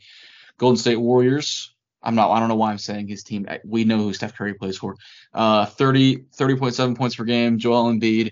Golden 0.59 0.77
State 0.77 0.97
Warriors. 0.97 1.73
I'm 2.03 2.15
not. 2.15 2.31
I 2.31 2.39
don't 2.39 2.49
know 2.49 2.55
why 2.55 2.71
I'm 2.71 2.77
saying 2.77 3.07
his 3.07 3.23
team. 3.23 3.47
We 3.65 3.83
know 3.83 3.97
who 3.97 4.13
Steph 4.13 4.35
Curry 4.35 4.53
plays 4.53 4.77
for. 4.77 4.95
Uh, 5.33 5.65
30 5.65 6.17
30.7 6.37 6.97
points 6.97 7.15
per 7.15 7.23
game. 7.23 7.57
Joel 7.57 7.91
Embiid, 7.91 8.31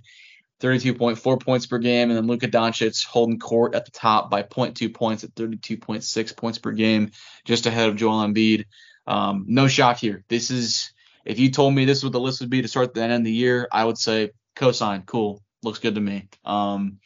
32.4 0.60 1.42
points 1.42 1.66
per 1.66 1.78
game, 1.78 2.10
and 2.10 2.18
then 2.18 2.28
Luka 2.28 2.48
Doncic 2.48 3.06
holding 3.06 3.40
court 3.40 3.76
at 3.76 3.86
the 3.86 3.92
top 3.92 4.30
by 4.30 4.44
0.2 4.44 4.94
points 4.94 5.24
at 5.24 5.34
32.6 5.36 6.38
points 6.38 6.58
per 6.58 6.72
game, 6.72 7.12
just 7.46 7.66
ahead 7.66 7.90
of 7.90 7.96
Joel 7.96 8.28
Embiid. 8.28 8.66
Um, 9.08 9.46
no 9.48 9.68
shock 9.68 9.98
here. 9.98 10.24
This 10.28 10.52
is 10.52 10.92
if 11.26 11.40
you 11.40 11.52
told 11.52 11.74
me 11.74 11.86
this 11.86 12.00
is 12.00 12.04
what 12.04 12.14
the 12.14 12.20
list 12.20 12.42
would 12.42 12.50
be 12.50 12.62
to 12.62 12.68
start 12.68 12.94
the 12.94 13.04
end 13.04 13.14
of 13.14 13.24
the 13.24 13.32
year, 13.32 13.68
I 13.72 13.86
would 13.86 13.98
say 13.98 14.32
cosign, 14.56 15.06
cool, 15.06 15.42
looks 15.64 15.80
good 15.80 15.96
to 15.96 16.02
me. 16.02 16.28
Um, 16.46 17.00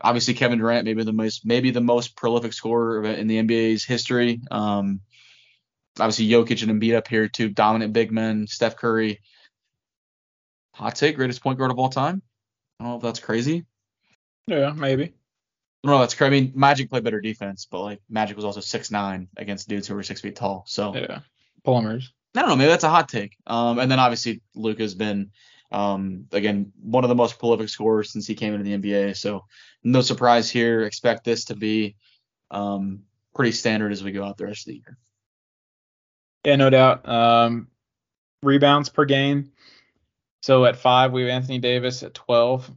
obviously 0.00 0.34
Kevin 0.34 0.58
Durant, 0.58 0.84
maybe 0.84 1.04
the 1.04 1.12
most 1.12 1.44
maybe 1.44 1.70
the 1.70 1.80
most 1.80 2.16
prolific 2.16 2.52
scorer 2.52 3.04
in 3.04 3.26
the 3.26 3.42
NBA's 3.42 3.84
history. 3.84 4.40
Um, 4.50 5.00
obviously 5.98 6.28
Jokic 6.28 6.62
and 6.62 6.80
Embiid 6.80 6.96
up 6.96 7.08
here, 7.08 7.28
two 7.28 7.48
dominant 7.48 7.92
big 7.92 8.12
men. 8.12 8.46
Steph 8.46 8.76
Curry, 8.76 9.20
hot 10.74 10.94
take, 10.94 11.16
greatest 11.16 11.42
point 11.42 11.58
guard 11.58 11.70
of 11.70 11.78
all 11.78 11.88
time. 11.88 12.22
I 12.78 12.84
don't 12.84 12.92
know 12.92 12.96
if 12.96 13.02
that's 13.02 13.20
crazy. 13.20 13.64
Yeah, 14.46 14.72
maybe. 14.72 15.14
No, 15.84 15.98
that's 15.98 16.14
crazy. 16.14 16.26
I 16.26 16.40
mean, 16.40 16.52
Magic 16.54 16.90
played 16.90 17.04
better 17.04 17.20
defense, 17.20 17.66
but 17.70 17.82
like 17.82 18.00
Magic 18.08 18.36
was 18.36 18.44
also 18.44 18.60
six 18.60 18.90
nine 18.90 19.28
against 19.36 19.68
dudes 19.68 19.86
who 19.86 19.94
were 19.94 20.02
six 20.02 20.20
feet 20.20 20.36
tall. 20.36 20.64
So 20.66 20.94
yeah, 20.94 21.20
plumbers. 21.64 22.12
I 22.34 22.40
don't 22.40 22.50
know. 22.50 22.56
Maybe 22.56 22.68
that's 22.68 22.84
a 22.84 22.90
hot 22.90 23.08
take. 23.08 23.36
Um, 23.46 23.78
and 23.78 23.90
then 23.90 23.98
obviously 23.98 24.42
Luka's 24.54 24.94
been, 24.94 25.30
um, 25.72 26.26
again 26.32 26.72
one 26.80 27.02
of 27.04 27.08
the 27.08 27.14
most 27.14 27.38
prolific 27.38 27.68
scorers 27.68 28.12
since 28.12 28.26
he 28.26 28.34
came 28.34 28.54
into 28.54 28.64
the 28.64 28.76
NBA. 28.76 29.16
So 29.16 29.44
no 29.82 30.00
surprise 30.00 30.50
here. 30.50 30.82
Expect 30.82 31.24
this 31.24 31.46
to 31.46 31.56
be, 31.56 31.96
um, 32.50 33.04
pretty 33.34 33.52
standard 33.52 33.92
as 33.92 34.04
we 34.04 34.12
go 34.12 34.24
out 34.24 34.36
the 34.36 34.46
rest 34.46 34.66
of 34.66 34.72
the 34.72 34.76
year. 34.76 34.98
Yeah, 36.44 36.56
no 36.56 36.70
doubt. 36.70 37.08
Um, 37.08 37.68
rebounds 38.42 38.88
per 38.88 39.04
game. 39.04 39.52
So 40.46 40.64
at 40.64 40.76
five, 40.76 41.10
we 41.10 41.22
have 41.22 41.30
Anthony 41.30 41.58
Davis 41.58 42.04
at 42.04 42.14
12. 42.14 42.70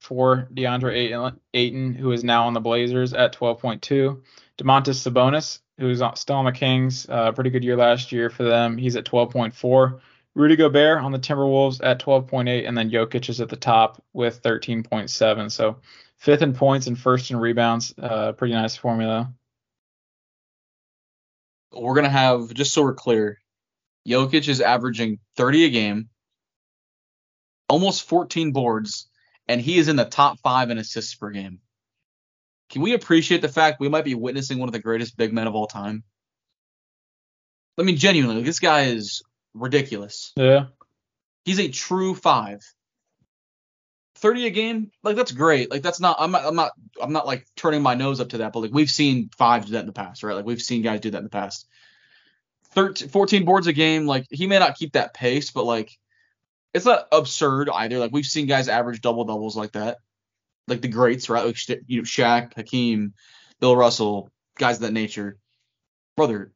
For 0.00 0.48
DeAndre 0.52 1.32
Ayton, 1.54 1.94
who 1.94 2.10
is 2.10 2.24
now 2.24 2.48
on 2.48 2.54
the 2.54 2.60
Blazers 2.60 3.14
at 3.14 3.32
12.2. 3.32 4.20
Domantas 4.58 4.98
Sabonis, 4.98 5.60
who's 5.78 6.02
still 6.16 6.36
on 6.36 6.44
the 6.44 6.50
Kings, 6.50 7.08
uh, 7.08 7.30
pretty 7.30 7.50
good 7.50 7.62
year 7.62 7.76
last 7.76 8.10
year 8.10 8.30
for 8.30 8.42
them. 8.42 8.76
He's 8.76 8.96
at 8.96 9.04
12.4. 9.04 10.00
Rudy 10.34 10.56
Gobert 10.56 11.04
on 11.04 11.12
the 11.12 11.20
Timberwolves 11.20 11.78
at 11.84 12.00
12.8, 12.00 12.66
and 12.66 12.76
then 12.76 12.90
Jokic 12.90 13.28
is 13.28 13.40
at 13.40 13.48
the 13.48 13.54
top 13.54 14.02
with 14.12 14.42
13.7. 14.42 15.52
So 15.52 15.76
fifth 16.16 16.42
in 16.42 16.52
points 16.52 16.88
and 16.88 16.98
first 16.98 17.30
in 17.30 17.36
rebounds. 17.36 17.94
Uh, 17.96 18.32
pretty 18.32 18.54
nice 18.54 18.74
formula. 18.74 19.32
We're 21.70 21.94
gonna 21.94 22.08
have 22.08 22.52
just 22.52 22.74
so 22.74 22.82
we're 22.82 22.94
clear, 22.94 23.38
Jokic 24.06 24.48
is 24.48 24.60
averaging 24.60 25.20
30 25.36 25.64
a 25.66 25.70
game, 25.70 26.08
almost 27.68 28.08
14 28.08 28.52
boards, 28.52 29.08
and 29.48 29.60
he 29.60 29.78
is 29.78 29.88
in 29.88 29.96
the 29.96 30.04
top 30.04 30.38
five 30.40 30.70
in 30.70 30.78
assists 30.78 31.14
per 31.14 31.30
game. 31.30 31.60
Can 32.70 32.82
we 32.82 32.94
appreciate 32.94 33.42
the 33.42 33.48
fact 33.48 33.80
we 33.80 33.88
might 33.88 34.04
be 34.04 34.14
witnessing 34.14 34.58
one 34.58 34.68
of 34.68 34.72
the 34.72 34.78
greatest 34.78 35.16
big 35.16 35.32
men 35.32 35.46
of 35.46 35.54
all 35.54 35.66
time? 35.66 36.02
I 37.78 37.82
mean, 37.82 37.96
genuinely, 37.96 38.42
this 38.42 38.60
guy 38.60 38.84
is 38.86 39.22
ridiculous. 39.52 40.32
Yeah. 40.36 40.66
He's 41.44 41.60
a 41.60 41.68
true 41.68 42.14
five. 42.14 42.60
30 44.16 44.46
a 44.46 44.50
game, 44.50 44.90
like 45.02 45.16
that's 45.16 45.32
great. 45.32 45.70
Like 45.70 45.82
that's 45.82 46.00
not 46.00 46.16
I'm 46.18 46.30
not 46.30 46.46
I'm 46.46 46.54
not 46.54 46.72
I'm 47.02 47.12
not 47.12 47.26
like 47.26 47.46
turning 47.56 47.82
my 47.82 47.94
nose 47.94 48.20
up 48.20 48.30
to 48.30 48.38
that, 48.38 48.52
but 48.52 48.60
like 48.60 48.72
we've 48.72 48.90
seen 48.90 49.28
five 49.36 49.66
do 49.66 49.72
that 49.72 49.80
in 49.80 49.86
the 49.86 49.92
past, 49.92 50.22
right? 50.22 50.34
Like 50.34 50.46
we've 50.46 50.62
seen 50.62 50.82
guys 50.82 51.00
do 51.00 51.10
that 51.10 51.18
in 51.18 51.24
the 51.24 51.30
past. 51.30 51.66
13 52.70 53.08
14 53.08 53.44
boards 53.44 53.66
a 53.66 53.72
game, 53.72 54.06
like 54.06 54.26
he 54.30 54.46
may 54.46 54.58
not 54.58 54.76
keep 54.76 54.92
that 54.92 55.14
pace, 55.14 55.50
but 55.50 55.64
like 55.64 55.90
it's 56.74 56.84
not 56.84 57.06
absurd 57.12 57.70
either. 57.70 57.98
Like 57.98 58.12
we've 58.12 58.26
seen 58.26 58.46
guys 58.46 58.68
average 58.68 59.00
double 59.00 59.24
doubles 59.24 59.56
like 59.56 59.72
that. 59.72 59.98
Like 60.66 60.82
the 60.82 60.88
greats, 60.88 61.30
right? 61.30 61.46
Like 61.46 61.56
you 61.86 61.98
know, 61.98 62.02
Shaq, 62.02 62.54
Hakeem, 62.54 63.14
Bill 63.60 63.76
Russell, 63.76 64.30
guys 64.58 64.76
of 64.76 64.82
that 64.82 64.92
nature. 64.92 65.38
Brother, 66.16 66.52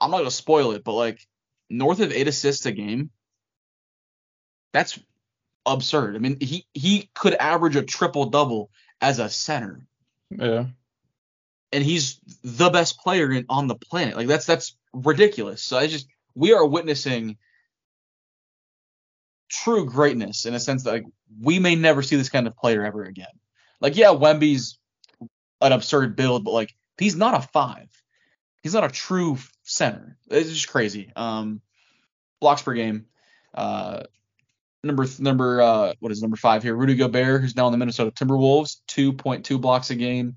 I'm 0.00 0.10
not 0.10 0.18
gonna 0.18 0.30
spoil 0.30 0.72
it, 0.72 0.82
but 0.82 0.94
like 0.94 1.26
north 1.70 2.00
of 2.00 2.12
eight 2.12 2.28
assists 2.28 2.66
a 2.66 2.72
game, 2.72 3.10
that's 4.72 4.98
absurd. 5.64 6.16
I 6.16 6.18
mean, 6.18 6.38
he 6.40 6.66
he 6.74 7.08
could 7.14 7.34
average 7.34 7.76
a 7.76 7.82
triple 7.82 8.26
double 8.26 8.70
as 9.00 9.20
a 9.20 9.28
center. 9.28 9.86
Yeah. 10.30 10.66
And 11.70 11.84
he's 11.84 12.20
the 12.42 12.70
best 12.70 12.98
player 12.98 13.30
in, 13.32 13.46
on 13.48 13.66
the 13.66 13.76
planet. 13.76 14.16
Like 14.16 14.26
that's 14.26 14.46
that's 14.46 14.76
ridiculous. 14.92 15.62
So 15.62 15.78
I 15.78 15.86
just 15.86 16.08
we 16.34 16.52
are 16.52 16.66
witnessing 16.66 17.36
true 19.52 19.84
greatness 19.84 20.46
in 20.46 20.54
a 20.54 20.60
sense 20.60 20.84
that 20.84 20.92
like 20.92 21.04
we 21.40 21.58
may 21.58 21.74
never 21.74 22.02
see 22.02 22.16
this 22.16 22.30
kind 22.30 22.46
of 22.46 22.56
player 22.56 22.84
ever 22.84 23.04
again. 23.04 23.26
Like 23.80 23.96
yeah, 23.96 24.08
Wemby's 24.08 24.78
an 25.60 25.72
absurd 25.72 26.16
build, 26.16 26.44
but 26.44 26.52
like 26.52 26.74
he's 26.98 27.16
not 27.16 27.34
a 27.34 27.46
five. 27.48 27.88
He's 28.62 28.74
not 28.74 28.84
a 28.84 28.88
true 28.88 29.38
center. 29.62 30.16
It's 30.30 30.50
just 30.50 30.68
crazy. 30.68 31.12
Um, 31.14 31.60
blocks 32.40 32.62
per 32.62 32.74
game. 32.74 33.06
Uh, 33.54 34.04
number 34.82 35.06
number 35.18 35.60
uh, 35.60 35.92
what 36.00 36.12
is 36.12 36.22
number 36.22 36.36
five 36.36 36.62
here? 36.62 36.74
Rudy 36.74 36.94
Gobert, 36.94 37.40
who's 37.40 37.56
now 37.56 37.66
in 37.66 37.72
the 37.72 37.78
Minnesota 37.78 38.10
Timberwolves, 38.10 38.78
2.2 38.88 39.60
blocks 39.60 39.90
a 39.90 39.94
game. 39.94 40.36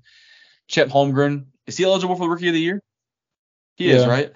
Chet 0.68 0.88
Holmgren, 0.88 1.46
is 1.66 1.76
he 1.76 1.84
eligible 1.84 2.16
for 2.16 2.22
the 2.22 2.28
Rookie 2.28 2.48
of 2.48 2.54
the 2.54 2.60
Year? 2.60 2.82
He 3.76 3.88
yeah. 3.88 3.96
is, 3.96 4.06
right? 4.06 4.32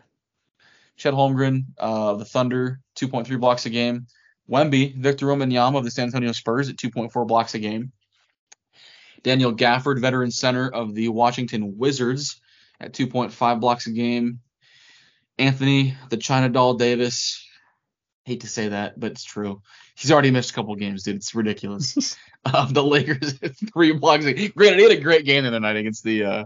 Chet 0.96 1.14
Holmgren, 1.14 1.64
uh, 1.78 2.14
the 2.14 2.24
Thunder, 2.24 2.80
2.3 2.96 3.40
blocks 3.40 3.66
a 3.66 3.70
game. 3.70 4.06
Wemby, 4.50 4.94
Victor 4.96 5.26
Wembanyama 5.26 5.78
of 5.78 5.84
the 5.84 5.90
San 5.90 6.06
Antonio 6.06 6.32
Spurs 6.32 6.68
at 6.68 6.76
2.4 6.76 7.26
blocks 7.26 7.54
a 7.54 7.58
game. 7.58 7.92
Daniel 9.22 9.54
Gafford, 9.54 10.00
veteran 10.00 10.30
center 10.30 10.68
of 10.68 10.94
the 10.94 11.08
Washington 11.08 11.76
Wizards, 11.78 12.40
at 12.80 12.92
2.5 12.92 13.60
blocks 13.60 13.86
a 13.86 13.90
game. 13.90 14.40
Anthony, 15.38 15.94
the 16.08 16.16
China 16.16 16.48
Doll 16.48 16.74
Davis, 16.74 17.46
hate 18.24 18.40
to 18.40 18.48
say 18.48 18.68
that, 18.68 18.98
but 18.98 19.12
it's 19.12 19.24
true. 19.24 19.62
He's 19.96 20.10
already 20.10 20.30
missed 20.30 20.50
a 20.50 20.54
couple 20.54 20.74
games, 20.74 21.02
dude. 21.02 21.16
It's 21.16 21.34
ridiculous. 21.34 22.16
um, 22.44 22.72
the 22.72 22.82
Lakers 22.82 23.38
three 23.72 23.92
blocks. 23.92 24.24
Granted, 24.24 24.78
he 24.78 24.82
had 24.82 24.92
a 24.92 25.00
great 25.00 25.24
game 25.24 25.44
the 25.44 25.48
other 25.48 25.60
night 25.60 25.76
against 25.76 26.04
the 26.04 26.24
uh 26.24 26.44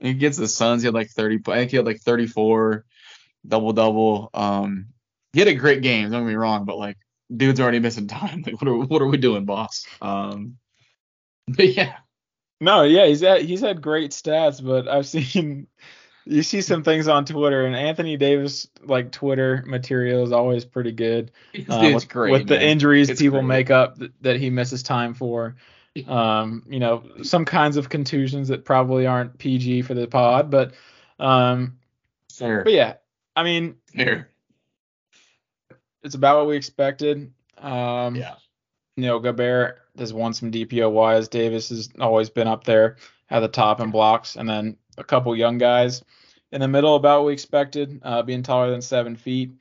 against 0.00 0.38
the 0.38 0.48
Suns. 0.48 0.82
He 0.82 0.86
had 0.86 0.94
like 0.94 1.10
30. 1.10 1.40
I 1.48 1.56
think 1.56 1.70
he 1.70 1.76
had 1.76 1.86
like 1.86 2.00
34 2.00 2.84
double 3.46 3.72
double. 3.72 4.30
Um, 4.34 4.88
he 5.32 5.40
had 5.40 5.48
a 5.48 5.54
great 5.54 5.82
game. 5.82 6.10
Don't 6.10 6.22
get 6.22 6.28
me 6.28 6.34
wrong, 6.34 6.64
but 6.64 6.78
like 6.78 6.98
dude's 7.36 7.60
already 7.60 7.80
missing 7.80 8.06
time. 8.06 8.42
Like, 8.46 8.60
what 8.60 8.68
are 8.68 8.76
what 8.76 9.02
are 9.02 9.06
we 9.06 9.16
doing, 9.16 9.44
boss? 9.44 9.86
Um, 10.00 10.58
but 11.48 11.74
yeah. 11.74 11.96
No, 12.60 12.82
yeah, 12.84 13.06
he's 13.06 13.20
had 13.20 13.42
he's 13.42 13.60
had 13.60 13.82
great 13.82 14.12
stats, 14.12 14.64
but 14.64 14.88
I've 14.88 15.06
seen 15.06 15.66
you 16.24 16.42
see 16.42 16.60
some 16.60 16.84
things 16.84 17.08
on 17.08 17.24
Twitter, 17.24 17.66
and 17.66 17.74
Anthony 17.74 18.16
Davis 18.16 18.68
like 18.84 19.10
Twitter 19.10 19.64
material 19.66 20.22
is 20.22 20.32
always 20.32 20.64
pretty 20.64 20.92
good. 20.92 21.32
Uh, 21.68 21.90
with, 21.94 22.08
great, 22.08 22.30
with 22.30 22.46
the 22.46 22.62
injuries 22.62 23.10
it's 23.10 23.20
people 23.20 23.40
great. 23.40 23.48
make 23.48 23.70
up 23.70 23.98
th- 23.98 24.12
that 24.20 24.36
he 24.36 24.50
misses 24.50 24.82
time 24.82 25.14
for. 25.14 25.56
Um, 26.06 26.62
you 26.68 26.80
know, 26.80 27.04
some 27.22 27.44
kinds 27.44 27.76
of 27.76 27.90
contusions 27.90 28.48
that 28.48 28.64
probably 28.64 29.06
aren't 29.06 29.36
PG 29.36 29.82
for 29.82 29.92
the 29.92 30.06
pod, 30.06 30.50
but 30.50 30.72
um, 31.18 31.78
Fair. 32.32 32.64
but 32.64 32.72
yeah, 32.72 32.94
I 33.36 33.42
mean, 33.42 33.76
Fair. 33.94 34.28
It's 36.02 36.14
about 36.14 36.38
what 36.38 36.48
we 36.48 36.56
expected. 36.56 37.32
Um, 37.58 38.16
yeah. 38.16 38.34
You 38.96 39.04
know, 39.04 39.18
Gobert 39.18 39.80
has 39.96 40.12
won 40.12 40.34
some 40.34 40.50
DPOYs. 40.50 41.30
Davis 41.30 41.70
has 41.70 41.88
always 41.98 42.28
been 42.30 42.48
up 42.48 42.64
there 42.64 42.96
at 43.30 43.40
the 43.40 43.48
top 43.48 43.80
in 43.80 43.90
blocks, 43.90 44.36
and 44.36 44.48
then 44.48 44.76
a 44.98 45.04
couple 45.04 45.34
young 45.34 45.58
guys 45.58 46.02
in 46.50 46.60
the 46.60 46.68
middle, 46.68 46.96
about 46.96 47.20
what 47.20 47.28
we 47.28 47.32
expected, 47.32 48.00
uh, 48.02 48.22
being 48.22 48.42
taller 48.42 48.70
than 48.70 48.82
seven 48.82 49.16
feet. 49.16 49.52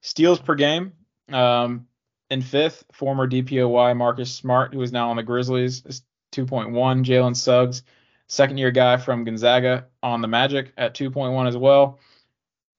Steals 0.00 0.40
per 0.40 0.56
game. 0.56 0.92
Um, 1.30 1.86
in 2.30 2.42
fifth, 2.42 2.84
former 2.92 3.28
DPOY 3.28 3.96
Marcus 3.96 4.32
Smart, 4.32 4.74
who 4.74 4.82
is 4.82 4.90
now 4.90 5.10
on 5.10 5.16
the 5.16 5.22
Grizzlies, 5.22 5.84
is 5.86 6.02
2.1. 6.32 7.04
Jalen 7.04 7.36
Suggs, 7.36 7.82
second 8.26 8.58
year 8.58 8.70
guy 8.70 8.96
from 8.96 9.24
Gonzaga 9.24 9.86
on 10.02 10.20
the 10.20 10.28
Magic 10.28 10.72
at 10.76 10.94
2.1 10.94 11.46
as 11.46 11.56
well. 11.56 12.00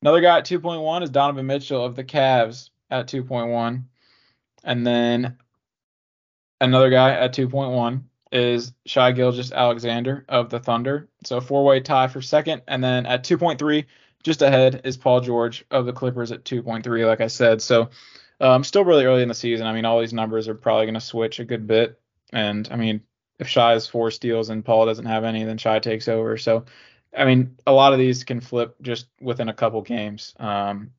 Another 0.02 0.20
guy 0.20 0.40
at 0.40 0.46
2.1 0.46 1.04
is 1.04 1.10
Donovan 1.10 1.46
Mitchell 1.46 1.86
of 1.86 1.96
the 1.96 2.04
Cavs 2.04 2.72
at 2.94 3.08
2.1. 3.08 3.84
And 4.64 4.88
then 4.88 5.38
another 6.62 6.90
guy 6.90 7.12
at 7.12 7.34
2.1 7.34 8.04
is 8.32 8.74
Shai 8.86 9.12
Gilgeous-Alexander 9.12 10.26
of 10.30 10.50
the 10.50 10.60
Thunder. 10.60 11.10
So 11.26 11.42
four 11.42 11.66
way 11.66 11.80
tie 11.82 12.08
for 12.08 12.22
second. 12.22 12.62
And 12.68 12.84
then 12.84 13.06
at 13.06 13.24
2.3, 13.24 13.86
just 14.24 14.42
ahead 14.42 14.82
is 14.86 14.96
Paul 14.96 15.22
George 15.22 15.66
of 15.70 15.86
the 15.86 15.94
Clippers 15.94 16.32
at 16.32 16.46
2.3, 16.46 17.06
like 17.06 17.22
I 17.22 17.28
said. 17.28 17.62
So 17.62 17.90
um, 18.40 18.64
still 18.64 18.86
really 18.86 19.06
early 19.06 19.22
in 19.22 19.28
the 19.28 19.34
season. 19.34 19.68
I 19.68 19.74
mean, 19.74 19.86
all 19.86 20.00
these 20.00 20.14
numbers 20.14 20.48
are 20.48 20.56
probably 20.56 20.86
going 20.86 20.94
to 20.94 21.02
switch 21.02 21.40
a 21.40 21.46
good 21.46 21.68
bit. 21.68 22.00
And 22.32 22.68
I 22.72 22.76
mean, 22.76 23.02
if 23.40 23.48
Shai 23.48 23.72
has 23.72 23.88
four 23.88 24.12
steals 24.12 24.50
and 24.50 24.64
Paul 24.64 24.86
doesn't 24.86 25.06
have 25.06 25.24
any, 25.24 25.44
then 25.44 25.58
Shai 25.58 25.80
takes 25.80 26.08
over. 26.08 26.38
So, 26.38 26.66
I 27.16 27.26
mean, 27.26 27.58
a 27.68 27.72
lot 27.72 27.94
of 27.94 28.00
these 28.00 28.24
can 28.24 28.40
flip 28.40 28.76
just 28.82 29.08
within 29.20 29.50
a 29.50 29.54
couple 29.54 29.82
games. 29.82 30.34
Um, 30.40 30.92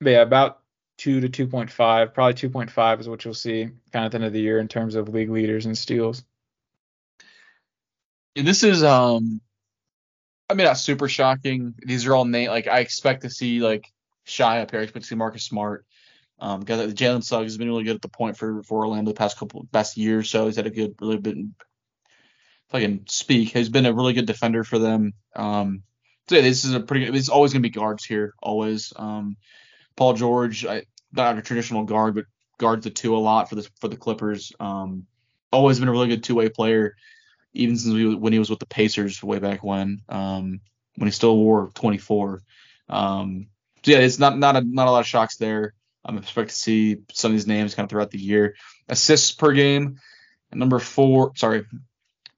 but 0.00 0.10
yeah, 0.10 0.22
about 0.22 0.60
two 0.98 1.20
to 1.20 1.46
2.5, 1.46 2.14
probably 2.14 2.34
2.5 2.34 3.00
is 3.00 3.08
what 3.08 3.24
you'll 3.24 3.34
see 3.34 3.70
kind 3.92 4.04
of 4.04 4.06
at 4.06 4.10
the 4.12 4.16
end 4.16 4.24
of 4.24 4.32
the 4.32 4.40
year 4.40 4.58
in 4.58 4.68
terms 4.68 4.94
of 4.94 5.08
league 5.08 5.30
leaders 5.30 5.66
and 5.66 5.76
steals. 5.76 6.24
And 8.34 8.46
this 8.46 8.62
is 8.62 8.82
um, 8.82 9.40
I 10.48 10.54
mean 10.54 10.66
not 10.66 10.78
super 10.78 11.08
shocking. 11.08 11.74
These 11.78 12.06
are 12.06 12.14
all 12.14 12.24
name 12.24 12.50
like 12.50 12.66
I 12.66 12.80
expect 12.80 13.22
to 13.22 13.30
see 13.30 13.60
like 13.60 13.86
Shai 14.24 14.60
up 14.60 14.70
here. 14.70 14.80
I 14.80 14.82
expect 14.82 15.04
to 15.04 15.08
see 15.08 15.14
Marcus 15.14 15.44
Smart. 15.44 15.84
Um, 16.38 16.60
because 16.60 16.92
Jalen 16.92 17.24
Suggs 17.24 17.52
has 17.52 17.56
been 17.56 17.68
really 17.68 17.84
good 17.84 17.96
at 17.96 18.02
the 18.02 18.08
point 18.08 18.36
for 18.36 18.62
for 18.62 18.84
Orlando 18.84 19.10
the 19.10 19.16
past 19.16 19.38
couple 19.38 19.66
best 19.72 19.96
years. 19.96 20.28
So 20.28 20.44
he's 20.44 20.56
had 20.56 20.66
a 20.66 20.70
good, 20.70 20.94
really 21.00 21.16
been. 21.16 21.54
If 22.68 22.74
I 22.74 22.80
can 22.80 23.06
speak, 23.06 23.50
he's 23.52 23.70
been 23.70 23.86
a 23.86 23.94
really 23.94 24.12
good 24.12 24.26
defender 24.26 24.64
for 24.64 24.78
them. 24.78 25.14
Um, 25.34 25.82
so 26.28 26.34
yeah, 26.34 26.42
this 26.42 26.64
is 26.64 26.74
a 26.74 26.80
pretty. 26.80 27.06
good. 27.06 27.16
It's 27.16 27.30
always 27.30 27.54
gonna 27.54 27.62
be 27.62 27.70
guards 27.70 28.04
here, 28.04 28.34
always. 28.42 28.92
Um, 28.96 29.38
Paul 29.96 30.14
George, 30.14 30.66
I, 30.66 30.84
not 31.12 31.38
a 31.38 31.42
traditional 31.42 31.84
guard, 31.84 32.14
but 32.14 32.26
guards 32.58 32.84
the 32.84 32.90
two 32.90 33.16
a 33.16 33.18
lot 33.18 33.48
for 33.48 33.54
the 33.56 33.68
for 33.80 33.88
the 33.88 33.96
Clippers. 33.96 34.52
Um, 34.60 35.06
always 35.52 35.78
been 35.78 35.88
a 35.88 35.92
really 35.92 36.08
good 36.08 36.24
two 36.24 36.34
way 36.34 36.48
player 36.48 36.96
even 37.56 37.76
since 37.76 37.94
we, 37.94 38.14
when 38.14 38.32
he 38.32 38.38
was 38.38 38.50
with 38.50 38.58
the 38.58 38.66
Pacers 38.66 39.22
way 39.22 39.38
back 39.38 39.64
when, 39.64 40.02
um, 40.08 40.60
when 40.96 41.06
he 41.06 41.10
still 41.10 41.36
wore 41.36 41.70
24. 41.74 42.42
Um, 42.88 43.46
so 43.84 43.92
yeah, 43.92 43.98
it's 43.98 44.18
not 44.18 44.38
not 44.38 44.56
a 44.56 44.60
not 44.60 44.88
a 44.88 44.90
lot 44.90 45.00
of 45.00 45.06
shocks 45.06 45.36
there. 45.36 45.74
I'm 46.04 46.18
expect 46.18 46.50
to 46.50 46.56
see 46.56 46.98
some 47.12 47.32
of 47.32 47.36
these 47.36 47.46
names 47.46 47.74
kind 47.74 47.84
of 47.84 47.90
throughout 47.90 48.10
the 48.10 48.18
year. 48.18 48.54
Assists 48.88 49.32
per 49.32 49.52
game, 49.52 49.98
number 50.52 50.78
four, 50.78 51.32
sorry, 51.34 51.64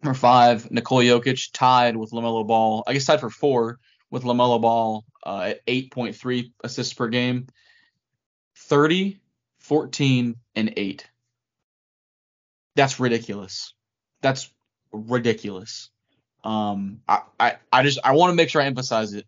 number 0.02 0.18
five, 0.18 0.70
Nikola 0.70 1.04
Jokic 1.04 1.50
tied 1.52 1.96
with 1.96 2.12
LaMelo 2.12 2.46
Ball. 2.46 2.84
I 2.86 2.92
guess 2.94 3.06
tied 3.06 3.20
for 3.20 3.30
four 3.30 3.78
with 4.11 4.22
LaMelo 4.22 4.61
Ball 4.61 5.04
uh, 5.24 5.50
at 5.50 5.66
8.3 5.66 6.52
assists 6.64 6.94
per 6.94 7.09
game. 7.09 7.46
30, 8.56 9.20
14, 9.59 10.36
and 10.56 10.72
8. 10.76 11.06
That's 12.74 13.00
ridiculous. 13.00 13.74
That's 14.22 14.52
ridiculous. 14.92 15.90
Um, 16.44 17.00
I, 17.09 17.22
I, 17.38 17.56
I 17.72 17.82
just 17.82 17.98
I 18.04 18.12
want 18.12 18.30
to 18.30 18.34
make 18.36 18.48
sure 18.48 18.62
I 18.62 18.66
emphasize 18.66 19.12
it 19.14 19.26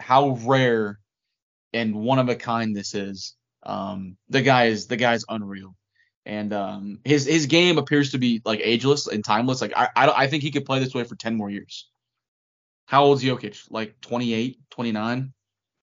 how 0.00 0.30
rare 0.42 0.98
and 1.72 1.94
one 1.94 2.18
of 2.18 2.28
a 2.28 2.36
kind 2.36 2.76
this 2.76 2.94
is. 2.94 3.34
Um, 3.62 4.16
the 4.28 4.42
guy 4.42 4.66
is 4.66 4.86
the 4.86 4.96
guy's 4.96 5.24
unreal, 5.28 5.74
and 6.26 6.52
um, 6.52 7.00
his 7.04 7.26
his 7.26 7.46
game 7.46 7.78
appears 7.78 8.12
to 8.12 8.18
be 8.18 8.42
like 8.44 8.60
ageless 8.62 9.06
and 9.06 9.24
timeless. 9.24 9.62
Like 9.62 9.72
I 9.74 9.88
I, 9.96 10.24
I 10.24 10.26
think 10.26 10.42
he 10.42 10.50
could 10.50 10.66
play 10.66 10.78
this 10.78 10.94
way 10.94 11.04
for 11.04 11.16
ten 11.16 11.34
more 11.34 11.50
years. 11.50 11.88
How 12.86 13.04
old's 13.04 13.22
Jokic? 13.22 13.66
Like 13.70 14.00
28, 14.00 14.58
29? 14.70 15.32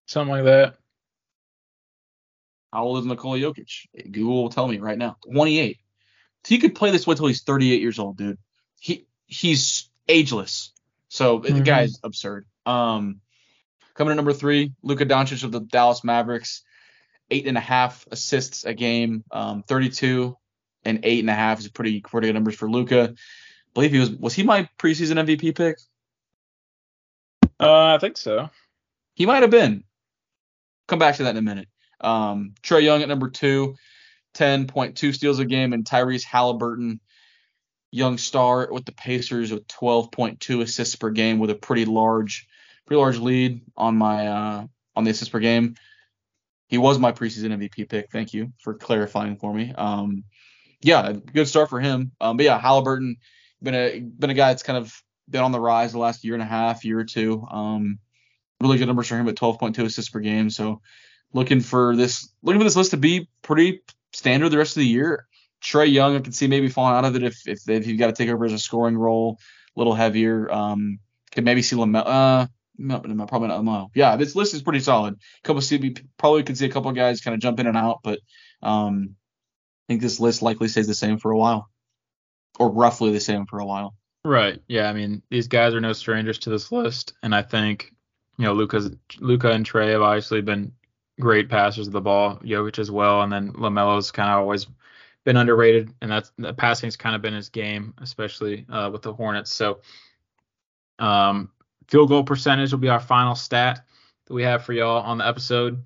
Something 0.05 0.31
like 0.31 0.43
that. 0.45 0.75
How 2.71 2.83
old 2.83 2.99
is 2.99 3.05
Nikola 3.05 3.37
Jokic? 3.37 3.87
Google 4.11 4.43
will 4.43 4.49
tell 4.49 4.67
me 4.67 4.79
right 4.79 4.97
now. 4.97 5.17
28. 5.31 5.77
So 6.43 6.49
he 6.49 6.59
could 6.59 6.75
play 6.75 6.91
this 6.91 7.05
way 7.05 7.13
until 7.13 7.27
he's 7.27 7.43
38 7.43 7.81
years 7.81 7.99
old, 7.99 8.17
dude. 8.17 8.37
He 8.79 9.05
he's 9.25 9.89
ageless. 10.07 10.71
So 11.09 11.39
mm-hmm. 11.39 11.57
the 11.57 11.63
guy's 11.63 11.99
absurd. 12.03 12.45
Um, 12.65 13.21
coming 13.93 14.11
to 14.11 14.15
number 14.15 14.33
three, 14.33 14.73
Luka 14.81 15.05
Doncic 15.05 15.43
of 15.43 15.51
the 15.51 15.59
Dallas 15.59 16.03
Mavericks, 16.03 16.63
eight 17.29 17.47
and 17.47 17.57
a 17.57 17.61
half 17.61 18.07
assists 18.11 18.65
a 18.65 18.73
game, 18.73 19.23
um, 19.31 19.63
32 19.63 20.35
and 20.83 20.99
eight 21.03 21.19
and 21.19 21.29
a 21.29 21.33
half 21.33 21.59
is 21.59 21.67
pretty 21.67 22.01
pretty 22.01 22.27
good 22.27 22.33
numbers 22.33 22.55
for 22.55 22.69
Luka. 22.69 23.09
I 23.11 23.15
believe 23.73 23.91
he 23.91 23.99
was 23.99 24.11
was 24.11 24.33
he 24.33 24.43
my 24.43 24.67
preseason 24.79 25.23
MVP 25.23 25.55
pick? 25.55 25.77
Uh, 27.61 27.95
I 27.95 27.97
think 27.99 28.17
so. 28.17 28.49
He 29.13 29.25
might 29.25 29.43
have 29.43 29.51
been. 29.51 29.83
Come 30.87 30.99
back 30.99 31.15
to 31.17 31.23
that 31.23 31.31
in 31.31 31.37
a 31.37 31.41
minute. 31.41 31.67
Um, 31.99 32.55
Trae 32.63 32.83
Young 32.83 33.01
at 33.03 33.07
number 33.07 33.29
two, 33.29 33.75
10.2 34.35 35.13
steals 35.13 35.39
a 35.39 35.45
game, 35.45 35.73
and 35.73 35.85
Tyrese 35.85 36.25
Haliburton, 36.25 36.99
young 37.91 38.17
star 38.17 38.69
with 38.71 38.85
the 38.85 38.91
Pacers 38.93 39.51
with 39.51 39.67
12.2 39.67 40.61
assists 40.61 40.95
per 40.95 41.11
game 41.11 41.39
with 41.39 41.49
a 41.49 41.55
pretty 41.55 41.85
large, 41.85 42.47
pretty 42.87 42.99
large 42.99 43.19
lead 43.19 43.61
on 43.77 43.97
my 43.97 44.27
uh, 44.27 44.65
on 44.95 45.03
the 45.03 45.11
assists 45.11 45.29
per 45.29 45.39
game. 45.39 45.75
He 46.67 46.77
was 46.77 46.97
my 46.97 47.11
preseason 47.11 47.51
MVP 47.51 47.89
pick. 47.89 48.11
Thank 48.11 48.33
you 48.33 48.53
for 48.59 48.73
clarifying 48.73 49.35
for 49.35 49.53
me. 49.53 49.73
Um, 49.77 50.23
yeah, 50.81 51.11
good 51.11 51.47
start 51.47 51.69
for 51.69 51.79
him. 51.79 52.13
Um, 52.19 52.37
but 52.37 52.45
yeah, 52.45 52.59
Haliburton 52.59 53.17
been 53.61 53.75
a 53.75 53.99
been 53.99 54.29
a 54.29 54.33
guy 54.33 54.49
that's 54.49 54.63
kind 54.63 54.77
of 54.77 55.03
been 55.31 55.43
on 55.43 55.51
the 55.51 55.59
rise 55.59 55.93
the 55.93 55.99
last 55.99 56.23
year 56.23 56.33
and 56.33 56.43
a 56.43 56.45
half, 56.45 56.85
year 56.85 56.99
or 56.99 57.05
two. 57.05 57.45
Um, 57.49 57.99
really 58.61 58.77
good 58.77 58.87
numbers 58.87 59.07
for 59.07 59.17
him 59.17 59.27
at 59.27 59.35
12.2 59.35 59.77
assists 59.85 60.09
per 60.09 60.19
game. 60.19 60.49
So 60.49 60.81
looking 61.33 61.61
for 61.61 61.95
this 61.95 62.29
looking 62.43 62.59
for 62.59 62.65
this 62.65 62.75
list 62.75 62.91
to 62.91 62.97
be 62.97 63.27
pretty 63.41 63.81
standard 64.13 64.49
the 64.49 64.57
rest 64.57 64.77
of 64.77 64.81
the 64.81 64.87
year. 64.87 65.27
Trae 65.63 65.91
Young, 65.91 66.15
I 66.15 66.19
can 66.19 66.31
see 66.31 66.47
maybe 66.47 66.69
falling 66.69 66.95
out 66.95 67.05
of 67.05 67.15
it 67.15 67.23
if 67.23 67.47
if, 67.47 67.69
if 67.69 67.87
you've 67.87 67.99
got 67.99 68.07
to 68.07 68.13
take 68.13 68.29
over 68.29 68.45
as 68.45 68.53
a 68.53 68.59
scoring 68.59 68.97
role, 68.97 69.37
a 69.75 69.79
little 69.79 69.93
heavier. 69.93 70.51
Um, 70.51 70.99
could 71.31 71.45
maybe 71.45 71.61
see 71.61 71.75
Lamelo. 71.75 72.03
Uh, 72.05 72.47
no, 72.77 72.99
no, 72.99 73.25
probably 73.25 73.49
not 73.49 73.61
Lamelo. 73.61 73.89
Yeah, 73.93 74.15
this 74.15 74.35
list 74.35 74.53
is 74.53 74.63
pretty 74.63 74.79
solid. 74.79 75.15
Couple 75.43 75.61
see 75.61 75.95
probably 76.17 76.43
could 76.43 76.57
see 76.57 76.65
a 76.65 76.71
couple 76.71 76.91
guys 76.93 77.21
kind 77.21 77.35
of 77.35 77.41
jump 77.41 77.59
in 77.59 77.67
and 77.67 77.77
out, 77.77 77.99
but 78.03 78.19
um, 78.61 79.15
I 79.87 79.93
think 79.93 80.01
this 80.01 80.19
list 80.19 80.41
likely 80.41 80.67
stays 80.67 80.87
the 80.87 80.95
same 80.95 81.17
for 81.17 81.31
a 81.31 81.37
while, 81.37 81.69
or 82.59 82.71
roughly 82.71 83.11
the 83.11 83.19
same 83.19 83.45
for 83.45 83.59
a 83.59 83.65
while. 83.65 83.95
Right. 84.23 84.61
Yeah. 84.67 84.89
I 84.89 84.93
mean, 84.93 85.21
these 85.29 85.47
guys 85.47 85.73
are 85.73 85.81
no 85.81 85.93
strangers 85.93 86.37
to 86.39 86.49
this 86.49 86.71
list, 86.71 87.13
and 87.23 87.33
I 87.33 87.41
think 87.41 87.93
you 88.37 88.45
know 88.45 88.53
Luka's 88.53 88.91
Luka 89.19 89.51
and 89.51 89.65
Trae 89.65 89.91
have 89.91 90.01
obviously 90.01 90.41
been 90.41 90.71
great 91.19 91.49
passers 91.49 91.87
of 91.87 91.93
the 91.93 92.01
ball. 92.01 92.37
Jokic 92.37 92.79
as 92.79 92.91
well, 92.91 93.21
and 93.21 93.31
then 93.31 93.53
Lamelo's 93.53 94.11
kind 94.11 94.29
of 94.29 94.37
always 94.37 94.67
been 95.23 95.37
underrated, 95.37 95.93
and 96.01 96.11
that's 96.11 96.31
the 96.37 96.53
passing's 96.53 96.95
kind 96.95 97.15
of 97.15 97.21
been 97.21 97.33
his 97.33 97.49
game, 97.49 97.93
especially 97.99 98.65
uh, 98.69 98.89
with 98.91 99.01
the 99.01 99.13
Hornets. 99.13 99.51
So, 99.51 99.79
um, 100.99 101.49
field 101.87 102.09
goal 102.09 102.23
percentage 102.23 102.71
will 102.71 102.79
be 102.79 102.89
our 102.89 102.99
final 102.99 103.35
stat 103.35 103.85
that 104.25 104.33
we 104.33 104.43
have 104.43 104.63
for 104.63 104.73
y'all 104.73 105.01
on 105.03 105.17
the 105.17 105.27
episode. 105.27 105.83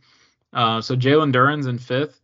Uh, 0.54 0.80
so 0.80 0.96
Jalen 0.96 1.34
Duren's 1.34 1.66
in 1.66 1.78
fifth 1.78 2.22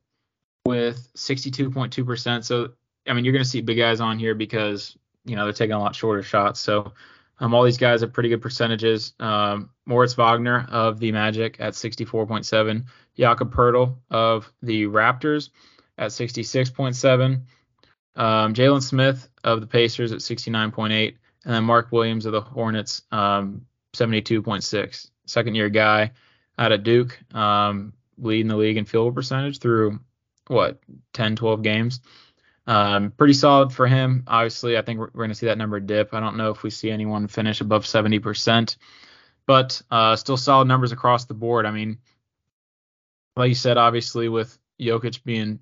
with 0.65 1.09
62.2%. 1.15 2.43
So 2.43 2.71
I 3.07 3.13
mean, 3.13 3.25
you're 3.25 3.33
going 3.33 3.43
to 3.43 3.49
see 3.49 3.61
big 3.61 3.77
guys 3.77 3.99
on 3.99 4.19
here 4.19 4.35
because 4.35 4.95
you 5.25 5.35
know 5.35 5.43
they're 5.45 5.53
taking 5.53 5.75
a 5.75 5.79
lot 5.79 5.95
shorter 5.95 6.23
shots. 6.23 6.59
So 6.59 6.93
um, 7.39 7.55
all 7.55 7.63
these 7.63 7.77
guys 7.77 8.01
have 8.01 8.13
pretty 8.13 8.29
good 8.29 8.41
percentages. 8.41 9.13
Um, 9.19 9.71
Moritz 9.85 10.13
Wagner 10.13 10.67
of 10.69 10.99
the 10.99 11.11
Magic 11.11 11.57
at 11.59 11.73
64.7, 11.73 12.85
Jakob 13.17 13.53
Poeltl 13.53 13.97
of 14.11 14.51
the 14.61 14.83
Raptors 14.83 15.49
at 15.97 16.11
66.7, 16.11 17.41
um, 18.15 18.53
Jalen 18.53 18.83
Smith 18.83 19.27
of 19.43 19.59
the 19.59 19.67
Pacers 19.67 20.11
at 20.11 20.19
69.8, 20.19 21.15
and 21.45 21.53
then 21.53 21.63
Mark 21.63 21.91
Williams 21.91 22.27
of 22.27 22.31
the 22.31 22.41
Hornets, 22.41 23.01
um, 23.11 23.65
72.6. 23.93 25.09
Second 25.25 25.55
year 25.55 25.69
guy 25.69 26.11
out 26.59 26.71
of 26.71 26.83
Duke, 26.83 27.19
um, 27.33 27.93
leading 28.17 28.47
the 28.47 28.57
league 28.57 28.77
in 28.77 28.85
field 28.85 29.15
percentage 29.15 29.59
through 29.59 29.99
what 30.47 30.79
10, 31.13 31.35
12 31.35 31.63
games. 31.63 32.01
Um, 32.67 33.11
pretty 33.11 33.33
solid 33.33 33.73
for 33.73 33.87
him. 33.87 34.23
Obviously, 34.27 34.77
I 34.77 34.81
think 34.81 34.99
we're, 34.99 35.05
we're 35.13 35.23
going 35.23 35.29
to 35.29 35.35
see 35.35 35.47
that 35.47 35.57
number 35.57 35.79
dip. 35.79 36.13
I 36.13 36.19
don't 36.19 36.37
know 36.37 36.51
if 36.51 36.63
we 36.63 36.69
see 36.69 36.91
anyone 36.91 37.27
finish 37.27 37.61
above 37.61 37.85
70%, 37.85 38.77
but 39.47 39.81
uh, 39.89 40.15
still 40.15 40.37
solid 40.37 40.67
numbers 40.67 40.91
across 40.91 41.25
the 41.25 41.33
board. 41.33 41.65
I 41.65 41.71
mean, 41.71 41.97
like 43.35 43.49
you 43.49 43.55
said, 43.55 43.77
obviously 43.77 44.29
with 44.29 44.57
Jokic 44.79 45.23
being 45.23 45.59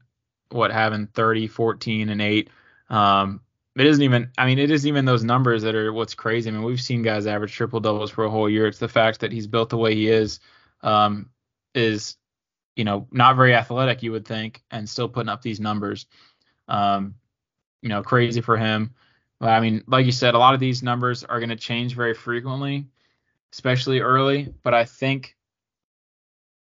what 0.51 0.71
having 0.71 1.07
30, 1.07 1.47
14, 1.47 2.09
and 2.09 2.21
8, 2.21 2.49
um, 2.89 3.41
it 3.77 3.85
isn't 3.85 4.03
even. 4.03 4.31
I 4.37 4.45
mean, 4.45 4.59
it 4.59 4.71
isn't 4.71 4.87
even 4.87 5.05
those 5.05 5.23
numbers 5.23 5.61
that 5.63 5.75
are 5.75 5.93
what's 5.93 6.15
crazy. 6.15 6.49
I 6.49 6.53
mean, 6.53 6.63
we've 6.63 6.81
seen 6.81 7.01
guys 7.01 7.27
average 7.27 7.53
triple 7.53 7.79
doubles 7.79 8.11
for 8.11 8.25
a 8.25 8.29
whole 8.29 8.49
year. 8.49 8.67
It's 8.67 8.79
the 8.79 8.89
fact 8.89 9.21
that 9.21 9.31
he's 9.31 9.47
built 9.47 9.69
the 9.69 9.77
way 9.77 9.95
he 9.95 10.09
is, 10.09 10.41
um, 10.81 11.29
is 11.73 12.17
you 12.75 12.83
know 12.83 13.07
not 13.11 13.37
very 13.37 13.53
athletic, 13.53 14.03
you 14.03 14.11
would 14.11 14.27
think, 14.27 14.63
and 14.69 14.89
still 14.89 15.07
putting 15.07 15.29
up 15.29 15.41
these 15.41 15.61
numbers. 15.61 16.07
Um, 16.69 17.15
you 17.81 17.89
know, 17.89 18.01
crazy 18.01 18.41
for 18.41 18.55
him. 18.55 18.93
But, 19.39 19.49
I 19.49 19.59
mean, 19.59 19.83
like 19.87 20.05
you 20.05 20.11
said, 20.11 20.35
a 20.35 20.39
lot 20.39 20.53
of 20.53 20.59
these 20.59 20.83
numbers 20.83 21.23
are 21.23 21.39
going 21.39 21.49
to 21.49 21.55
change 21.55 21.95
very 21.95 22.13
frequently, 22.13 22.87
especially 23.53 23.99
early. 23.99 24.53
But 24.63 24.73
I 24.73 24.85
think 24.85 25.35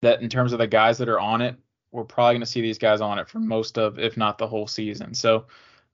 that 0.02 0.22
in 0.22 0.30
terms 0.30 0.54
of 0.54 0.60
the 0.60 0.68
guys 0.68 0.98
that 1.00 1.10
are 1.10 1.20
on 1.20 1.42
it, 1.42 1.56
we're 1.92 2.04
probably 2.04 2.36
going 2.36 2.42
to 2.42 2.46
see 2.46 2.62
these 2.62 2.78
guys 2.78 3.02
on 3.02 3.20
it 3.20 3.28
for 3.28 3.40
most 3.40 3.78
of, 3.78 3.98
if 3.98 4.16
not 4.16 4.38
the 4.38 4.48
whole 4.48 4.68
season. 4.68 5.14
So 5.14 5.46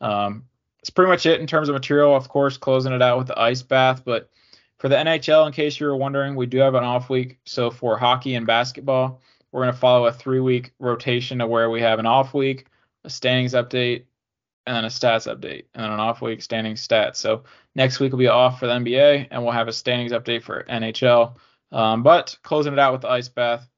um, 0.02 0.44
it's 0.82 0.90
pretty 0.90 1.10
much 1.10 1.26
it 1.26 1.40
in 1.40 1.48
terms 1.48 1.70
of 1.70 1.74
material. 1.74 2.16
Of 2.16 2.30
course, 2.30 2.58
closing 2.58 2.94
it 2.94 3.02
out 3.02 3.18
with 3.18 3.28
the 3.28 3.40
ice 3.40 3.62
bath. 3.62 4.04
But 4.04 4.30
for 4.78 4.90
the 4.90 4.96
NHL, 4.96 5.48
in 5.48 5.54
case 5.54 5.80
you 5.80 5.86
were 5.86 5.96
wondering, 5.96 6.36
we 6.36 6.46
do 6.48 6.58
have 6.58 6.76
an 6.76 6.84
off 6.84 7.10
week. 7.10 7.40
So 7.46 7.72
for 7.72 7.98
hockey 7.98 8.36
and 8.36 8.46
basketball, 8.46 9.22
we're 9.52 9.64
going 9.64 9.74
to 9.74 9.80
follow 9.80 10.08
a 10.08 10.12
three 10.12 10.42
week 10.42 10.74
rotation 10.80 11.40
of 11.42 11.50
where 11.50 11.70
we 11.70 11.82
have 11.82 12.00
an 12.00 12.06
off 12.06 12.34
week 12.34 12.66
a 13.06 13.10
standings 13.10 13.54
update, 13.54 14.06
and 14.68 14.76
then 14.76 14.86
a 14.86 14.90
stats 14.90 15.32
update, 15.32 15.66
and 15.74 15.84
then 15.84 15.92
an 15.92 16.00
off 16.00 16.22
week 16.22 16.42
standings 16.42 16.86
stats. 16.86 17.18
So 17.18 17.44
next 17.76 18.00
week 18.00 18.12
will 18.12 18.20
be 18.20 18.28
off 18.28 18.60
for 18.60 18.68
the 18.68 18.74
NBA, 18.74 19.28
and 19.32 19.44
we'll 19.44 19.54
have 19.54 19.68
a 19.68 19.74
standings 19.74 20.12
update 20.12 20.44
for 20.44 20.64
NHL. 20.64 21.36
Um, 21.72 22.04
but 22.04 22.38
closing 22.44 22.74
it 22.74 22.80
out 22.80 22.94
with 22.94 23.02
the 23.02 23.10
ice 23.10 23.30
bath. 23.30 23.70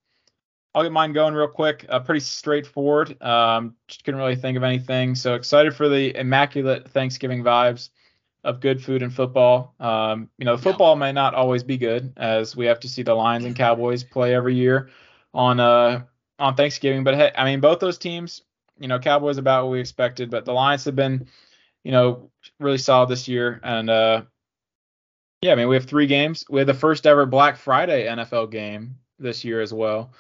I'll 0.74 0.84
get 0.84 0.92
mine 0.92 1.14
going 1.14 1.34
real 1.34 1.48
quick. 1.48 1.86
Uh, 1.90 2.00
pretty 2.00 2.20
straightforward. 2.20 3.20
Um, 3.22 3.76
just 3.88 4.04
couldn't 4.04 4.20
really 4.20 4.36
think 4.36 4.58
of 4.58 4.64
anything. 4.64 5.16
So 5.16 5.34
excited 5.34 5.76
for 5.76 5.90
the 5.90 6.16
immaculate 6.16 6.88
Thanksgiving 6.90 7.44
vibes 7.44 7.90
of 8.44 8.60
good 8.60 8.84
food 8.84 9.02
and 9.02 9.12
football. 9.12 9.74
Um, 9.80 10.30
you 10.38 10.46
know, 10.46 10.56
the 10.56 10.62
football 10.62 10.96
may 10.96 11.12
not 11.12 11.34
always 11.34 11.64
be 11.64 11.78
good, 11.78 12.14
as 12.18 12.56
we 12.56 12.68
have 12.68 12.80
to 12.82 12.90
see 12.90 13.02
the 13.02 13.16
Lions 13.16 13.46
and 13.46 13.56
Cowboys 13.56 14.04
play 14.04 14.36
every 14.36 14.56
year 14.56 14.90
on 15.34 15.60
uh 15.60 16.04
on 16.40 16.56
Thanksgiving. 16.56 17.04
But 17.04 17.16
hey, 17.16 17.32
I 17.36 17.46
mean, 17.46 17.60
both 17.60 17.80
those 17.80 17.98
teams 17.98 18.44
you 18.80 18.88
know, 18.88 19.00
Cowboys 19.00 19.38
about 19.38 19.66
what 19.66 19.72
we 19.72 19.80
expected, 19.80 20.30
but 20.30 20.46
the 20.46 20.54
Lions 20.54 20.86
have 20.86 20.96
been, 20.96 21.28
you 21.84 21.92
know, 21.92 22.30
really 22.60 22.78
solid 22.78 23.10
this 23.10 23.28
year. 23.28 23.60
And 23.64 23.90
uh, 23.90 24.24
yeah, 25.42 25.52
I 25.52 25.56
mean, 25.56 25.68
we 25.68 25.76
have 25.76 25.86
three 25.86 26.08
games. 26.08 26.46
We 26.50 26.60
had 26.60 26.68
the 26.68 26.74
first 26.74 27.06
ever 27.06 27.26
Black 27.26 27.58
Friday 27.58 28.08
NFL 28.08 28.52
game 28.52 28.96
this 29.20 29.44
year 29.44 29.62
as 29.62 29.74
well. 29.74 30.12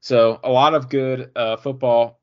So 0.00 0.40
a 0.42 0.50
lot 0.50 0.74
of 0.74 0.88
good 0.88 1.30
uh, 1.36 1.56
football 1.56 2.20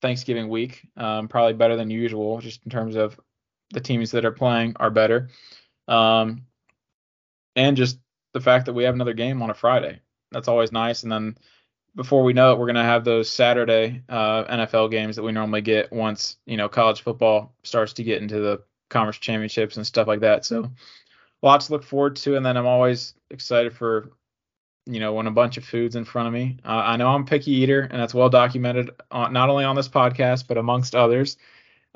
Thanksgiving 0.00 0.48
week. 0.48 0.86
Um, 0.96 1.28
probably 1.28 1.54
better 1.54 1.76
than 1.76 1.90
usual, 1.90 2.40
just 2.40 2.64
in 2.64 2.70
terms 2.70 2.96
of 2.96 3.18
the 3.70 3.80
teams 3.80 4.10
that 4.12 4.24
are 4.24 4.32
playing 4.32 4.74
are 4.76 4.90
better. 4.90 5.28
Um, 5.86 6.46
and 7.56 7.76
just 7.76 7.98
the 8.32 8.40
fact 8.40 8.66
that 8.66 8.72
we 8.72 8.84
have 8.84 8.94
another 8.94 9.14
game 9.14 9.42
on 9.42 9.50
a 9.50 9.54
Friday. 9.54 10.00
That's 10.30 10.48
always 10.48 10.72
nice. 10.72 11.02
And 11.02 11.10
then 11.10 11.36
before 11.98 12.22
we 12.22 12.32
know 12.32 12.52
it, 12.52 12.58
we're 12.60 12.66
going 12.66 12.76
to 12.76 12.82
have 12.84 13.02
those 13.02 13.28
Saturday 13.28 14.04
uh, 14.08 14.44
NFL 14.44 14.92
games 14.92 15.16
that 15.16 15.24
we 15.24 15.32
normally 15.32 15.62
get 15.62 15.92
once 15.92 16.36
you 16.46 16.56
know 16.56 16.68
college 16.68 17.02
football 17.02 17.52
starts 17.64 17.94
to 17.94 18.04
get 18.04 18.22
into 18.22 18.38
the 18.38 18.62
conference 18.88 19.18
championships 19.18 19.76
and 19.76 19.84
stuff 19.84 20.06
like 20.06 20.20
that. 20.20 20.44
So 20.44 20.70
lots 21.42 21.66
to 21.66 21.72
look 21.72 21.82
forward 21.82 22.14
to, 22.16 22.36
and 22.36 22.46
then 22.46 22.56
I'm 22.56 22.68
always 22.68 23.14
excited 23.30 23.72
for 23.72 24.12
you 24.86 25.00
know, 25.00 25.12
when 25.12 25.26
a 25.26 25.32
bunch 25.32 25.58
of 25.58 25.64
food's 25.64 25.96
in 25.96 26.04
front 26.04 26.28
of 26.28 26.32
me. 26.32 26.56
Uh, 26.64 26.68
I 26.68 26.96
know 26.96 27.08
I'm 27.08 27.22
a 27.22 27.26
picky 27.26 27.50
eater, 27.50 27.80
and 27.80 28.00
that's 28.00 28.14
well 28.14 28.30
documented, 28.30 28.90
on, 29.10 29.32
not 29.32 29.50
only 29.50 29.64
on 29.64 29.76
this 29.76 29.88
podcast 29.88 30.46
but 30.46 30.56
amongst 30.56 30.94
others. 30.94 31.36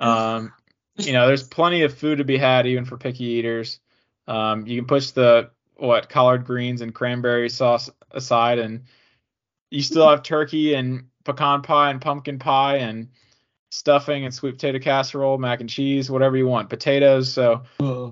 Um, 0.01 0.53
you 0.99 1.13
know, 1.13 1.29
there's 1.29 1.45
plenty 1.45 1.83
of 1.83 1.97
food 1.97 2.19
to 2.19 2.25
be 2.25 2.37
had 2.37 2.67
even 2.67 2.85
for 2.85 2.99
picky 2.99 3.25
eaters. 3.25 3.79
Um, 4.27 4.67
you 4.67 4.77
can 4.77 4.87
push 4.87 5.13
the 5.13 5.51
what 5.77 6.09
collard 6.09 6.45
greens 6.45 6.83
and 6.83 6.95
cranberry 6.95 7.49
sauce 7.49 7.89
aside, 8.11 8.59
and 8.59 8.83
you 9.73 9.83
still 9.83 10.09
have 10.09 10.23
turkey 10.23 10.75
and 10.75 11.05
pecan 11.25 11.63
pie 11.63 11.91
and 11.91 12.01
pumpkin 12.01 12.39
pie 12.39 12.77
and 12.77 13.09
stuffing 13.71 14.25
and 14.25 14.35
sweet 14.35 14.53
potato 14.53 14.79
casserole, 14.79 15.39
mac 15.39 15.61
and 15.61 15.71
cheese, 15.71 16.11
whatever 16.11 16.37
you 16.37 16.47
want, 16.47 16.69
potatoes. 16.69 17.33
So, 17.33 17.63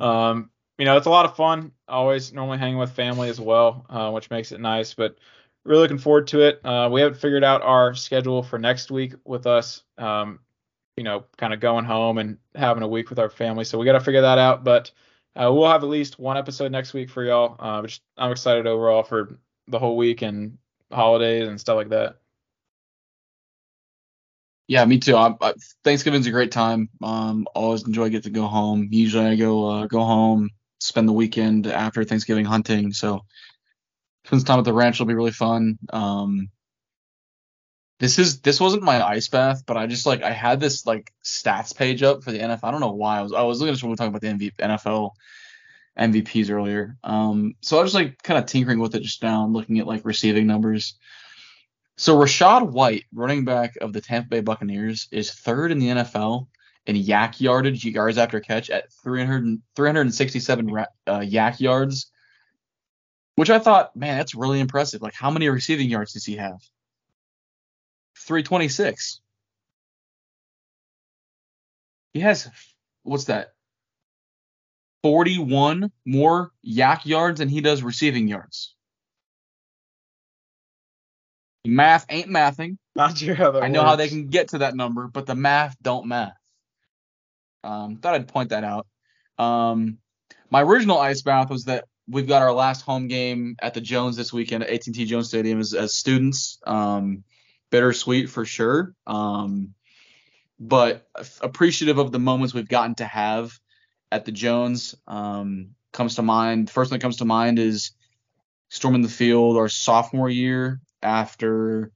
um, 0.01 0.51
you 0.79 0.87
know, 0.87 0.97
it's 0.97 1.07
a 1.07 1.11
lot 1.11 1.27
of 1.27 1.37
fun. 1.37 1.73
Always 1.87 2.33
normally 2.33 2.57
hanging 2.57 2.79
with 2.79 2.93
family 2.93 3.29
as 3.29 3.39
well, 3.39 3.85
uh, 3.91 4.11
which 4.11 4.31
makes 4.31 4.53
it 4.53 4.61
nice. 4.61 4.95
But 4.95 5.19
really 5.65 5.83
looking 5.83 5.99
forward 5.99 6.29
to 6.29 6.41
it. 6.41 6.65
Uh, 6.65 6.89
we 6.91 7.03
haven't 7.03 7.21
figured 7.21 7.45
out 7.45 7.61
our 7.61 7.95
schedule 7.95 8.43
for 8.43 8.59
next 8.59 8.91
week 8.91 9.13
with 9.25 9.47
us. 9.47 9.83
Um, 9.99 10.41
you 10.97 11.05
know, 11.05 11.25
kind 11.37 11.53
of 11.53 11.61
going 11.61 11.85
home 11.85 12.17
and 12.17 12.39
having 12.55 12.83
a 12.83 12.89
week 12.89 13.11
with 13.11 13.19
our 13.19 13.29
family. 13.29 13.65
So 13.65 13.79
we 13.79 13.85
got 13.85 13.93
to 13.93 14.01
figure 14.01 14.23
that 14.23 14.39
out. 14.39 14.65
But 14.65 14.91
uh, 15.37 15.53
we'll 15.53 15.69
have 15.69 15.83
at 15.83 15.91
least 15.91 16.19
one 16.19 16.39
episode 16.39 16.73
next 16.73 16.95
week 16.95 17.11
for 17.11 17.23
y'all. 17.23 17.57
Uh, 17.59 17.83
which 17.83 18.01
I'm 18.17 18.33
excited 18.33 18.67
overall 18.67 19.03
for 19.03 19.39
the 19.69 19.79
whole 19.79 19.99
week 19.99 20.23
and 20.23 20.57
holidays 20.91 21.49
and 21.49 21.61
stuff 21.61 21.77
like 21.77 21.91
that. 21.91 22.17
Yeah, 24.69 24.85
me 24.85 24.99
too. 24.99 25.17
I, 25.17 25.35
I, 25.41 25.55
Thanksgiving's 25.83 26.29
a 26.29 26.31
great 26.31 26.53
time. 26.53 26.91
Um, 27.03 27.49
always 27.55 27.85
enjoy 27.85 28.11
get 28.11 28.23
to 28.25 28.31
go 28.31 28.47
home. 28.47 28.89
Usually 28.93 29.27
I 29.27 29.35
go 29.35 29.69
uh, 29.69 29.87
go 29.87 30.05
home, 30.05 30.51
spend 30.79 31.09
the 31.09 31.13
weekend 31.13 31.67
after 31.67 32.05
Thanksgiving 32.05 32.45
hunting. 32.45 32.93
So 32.93 33.23
spend 34.25 34.47
time 34.47 34.61
at 34.61 34.65
the 34.65 34.73
ranch 34.73 35.01
will 35.01 35.07
be 35.07 35.15
really 35.15 35.33
fun. 35.33 35.79
Um, 35.93 36.51
this 37.99 38.19
is 38.19 38.41
this 38.41 38.61
wasn't 38.61 38.83
my 38.83 39.05
ice 39.05 39.29
bath, 39.29 39.65
but 39.67 39.77
I 39.77 39.87
just 39.87 40.07
like 40.07 40.23
I 40.23 40.31
had 40.31 40.61
this 40.61 40.87
like 40.87 41.13
stats 41.25 41.77
page 41.77 42.03
up 42.03 42.23
for 42.23 42.31
the 42.31 42.39
NFL. 42.39 42.61
I 42.63 42.71
don't 42.71 42.81
know 42.81 42.93
why 42.93 43.19
I 43.19 43.23
was 43.23 43.33
I 43.33 43.43
was 43.43 43.61
looking 43.61 43.75
at 43.75 43.83
were 43.83 43.97
talking 43.97 44.15
about 44.15 44.23
the 44.23 44.53
NFL 44.53 45.11
MVPs 45.99 46.51
earlier. 46.51 46.97
Um, 47.05 47.55
so 47.61 47.79
I 47.79 47.83
was 47.83 47.95
like 47.95 48.23
kind 48.23 48.39
of 48.39 48.47
tinkering 48.47 48.79
with 48.79 48.95
it 48.95 49.03
just 49.03 49.23
now, 49.23 49.47
looking 49.47 49.79
at 49.79 49.87
like 49.87 50.05
receiving 50.05 50.47
numbers. 50.47 50.99
So 51.97 52.17
Rachaad 52.17 52.71
White, 52.71 53.05
running 53.13 53.45
back 53.45 53.77
of 53.81 53.93
the 53.93 54.01
Tampa 54.01 54.29
Bay 54.29 54.41
Buccaneers, 54.41 55.09
is 55.13 55.33
third 55.33 55.71
in 55.71 55.79
the 55.79 55.89
NFL 55.89 56.47
in 56.87 56.97
YAC 56.97 57.41
yardage, 57.41 57.85
yards 57.85 58.19
after 58.19 58.41
catch, 58.41 58.71
at 58.71 58.93
300, 59.03 59.61
367 59.77 60.71
uh, 60.71 60.85
YAC 61.07 61.61
yards, 61.61 62.11
which 63.37 63.51
I 63.51 63.59
thought, 63.59 63.95
man, 63.95 64.17
that's 64.17 64.35
really 64.35 64.61
impressive. 64.61 65.03
Like, 65.03 65.15
how 65.15 65.31
many 65.31 65.49
receiving 65.49 65.91
yards 65.91 66.15
does 66.15 66.25
he 66.25 66.37
have? 66.37 66.61
326. 68.17 69.21
He 72.13 72.21
has, 72.21 72.49
what's 73.03 73.25
that? 73.25 73.53
41 75.03 75.91
more 76.05 76.51
YAC 76.67 77.07
yards 77.07 77.39
than 77.39 77.49
he 77.49 77.61
does 77.61 77.83
receiving 77.83 78.29
yards. 78.29 78.75
Math 81.65 82.07
ain't 82.09 82.29
mathing. 82.29 82.79
Not 82.97 83.19
sure 83.19 83.35
how 83.35 83.51
that 83.53 83.63
I 83.63 83.69
know 83.69 83.81
works. 83.81 83.91
how 83.91 83.97
they 83.97 84.09
can 84.09 84.29
get 84.29 84.49
to 84.49 84.59
that 84.59 84.75
number, 84.75 85.09
but 85.09 85.27
the 85.27 85.35
math 85.35 85.77
don't 85.83 86.07
math. 86.07 86.33
Um, 87.63 87.97
thought 87.97 88.15
I'd 88.15 88.29
point 88.29 88.51
that 88.51 88.65
out. 88.65 88.87
Um, 89.39 89.99
my 90.51 90.63
original 90.63 90.99
ice 90.99 91.23
bath 91.23 91.51
was 91.51 91.65
that 91.65 91.85
we've 92.09 92.27
got 92.27 92.43
our 92.43 92.53
last 92.53 92.83
home 92.83 93.09
game 93.09 93.57
at 93.61 93.75
the 93.75 93.81
Jones 93.81 94.17
this 94.17 94.33
weekend 94.33 94.65
at 94.65 94.71
AT&T 94.71 95.05
Jones 95.05 95.29
Stadium 95.29 95.61
as, 95.61 95.75
as 95.75 95.95
students. 95.95 96.59
Um, 96.67 97.25
bittersweet 97.71 98.31
for 98.31 98.45
sure. 98.45 98.95
Um, 99.07 99.75
but 100.59 101.07
appreciative 101.41 101.99
of 101.99 102.13
the 102.13 102.19
moments 102.19 102.53
we've 102.53 102.69
gotten 102.69 102.95
to 102.97 103.05
have 103.05 103.53
at 104.11 104.25
the 104.25 104.33
Jones. 104.33 104.95
Um, 105.07 105.71
comes 105.93 106.17
to 106.17 106.23
mind. 106.23 106.71
First 106.71 106.91
thing 106.91 106.99
that 106.99 107.03
comes 107.03 107.19
to 107.19 107.25
mind 107.25 107.59
is 107.59 107.93
storming 108.69 109.03
the 109.03 109.09
field 109.09 109.57
our 109.57 109.69
sophomore 109.69 110.31
year 110.31 110.81
after 111.03 111.91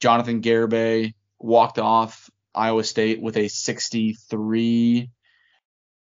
Jonathan 0.00 0.40
Garibay 0.40 1.14
walked 1.38 1.78
off 1.78 2.30
Iowa 2.54 2.84
State 2.84 3.20
with 3.20 3.36
a 3.36 3.48
63, 3.48 5.10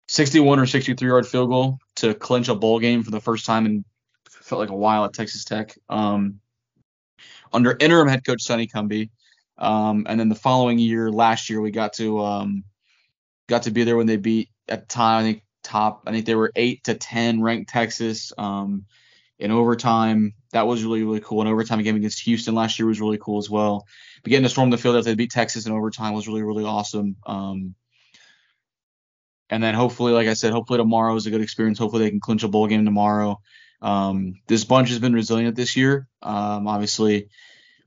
61 0.07 0.59
or 0.59 0.65
63 0.65 1.07
yard 1.07 1.27
field 1.27 1.49
goal 1.49 1.79
to 1.97 2.13
clinch 2.13 2.47
a 2.47 2.55
bowl 2.55 2.79
game 2.79 3.03
for 3.03 3.11
the 3.11 3.19
first 3.19 3.45
time 3.45 3.65
in 3.65 3.83
felt 4.29 4.61
like 4.61 4.69
a 4.69 4.75
while 4.75 5.05
at 5.05 5.13
Texas 5.13 5.43
Tech. 5.43 5.77
Um, 5.89 6.39
under 7.51 7.75
interim 7.79 8.07
head 8.07 8.25
coach 8.25 8.41
Sonny 8.41 8.67
Cumbie. 8.67 9.09
Um, 9.57 10.05
and 10.07 10.19
then 10.19 10.29
the 10.29 10.35
following 10.35 10.79
year, 10.79 11.11
last 11.11 11.49
year, 11.49 11.59
we 11.59 11.71
got 11.71 11.93
to 11.93 12.19
um, 12.19 12.63
got 13.47 13.63
to 13.63 13.71
be 13.71 13.83
there 13.83 13.97
when 13.97 14.07
they 14.07 14.17
beat 14.17 14.49
at 14.69 14.81
the 14.81 14.93
time. 14.93 15.21
I 15.21 15.23
think 15.23 15.43
top. 15.63 16.03
I 16.07 16.11
think 16.11 16.25
they 16.25 16.35
were 16.35 16.51
eight 16.55 16.83
to 16.85 16.95
ten 16.95 17.41
ranked 17.41 17.69
Texas. 17.69 18.33
Um, 18.37 18.85
in 19.39 19.51
overtime. 19.51 20.33
That 20.51 20.67
was 20.67 20.83
really, 20.83 21.03
really 21.03 21.19
cool. 21.19 21.41
An 21.41 21.47
overtime 21.47 21.81
game 21.83 21.95
against 21.95 22.21
Houston 22.21 22.55
last 22.55 22.79
year 22.79 22.87
was 22.87 23.01
really 23.01 23.17
cool 23.17 23.37
as 23.37 23.49
well. 23.49 23.85
But 24.23 24.29
getting 24.29 24.43
to 24.43 24.49
storm 24.49 24.69
the 24.69 24.77
field 24.77 24.95
after 24.95 25.09
they 25.09 25.15
beat 25.15 25.31
Texas 25.31 25.65
in 25.65 25.71
overtime 25.71 26.13
was 26.13 26.27
really, 26.27 26.43
really 26.43 26.63
awesome. 26.63 27.17
Um, 27.25 27.75
and 29.49 29.63
then 29.63 29.75
hopefully, 29.75 30.13
like 30.13 30.27
I 30.27 30.33
said, 30.33 30.51
hopefully 30.51 30.77
tomorrow 30.77 31.15
is 31.15 31.25
a 31.25 31.31
good 31.31 31.41
experience. 31.41 31.79
Hopefully 31.79 32.03
they 32.03 32.09
can 32.09 32.19
clinch 32.19 32.43
a 32.43 32.47
bowl 32.47 32.67
game 32.67 32.83
tomorrow. 32.83 33.39
Um, 33.81 34.35
this 34.47 34.65
bunch 34.65 34.89
has 34.89 34.99
been 34.99 35.13
resilient 35.13 35.55
this 35.55 35.77
year. 35.77 36.07
Um, 36.21 36.67
obviously, 36.67 37.29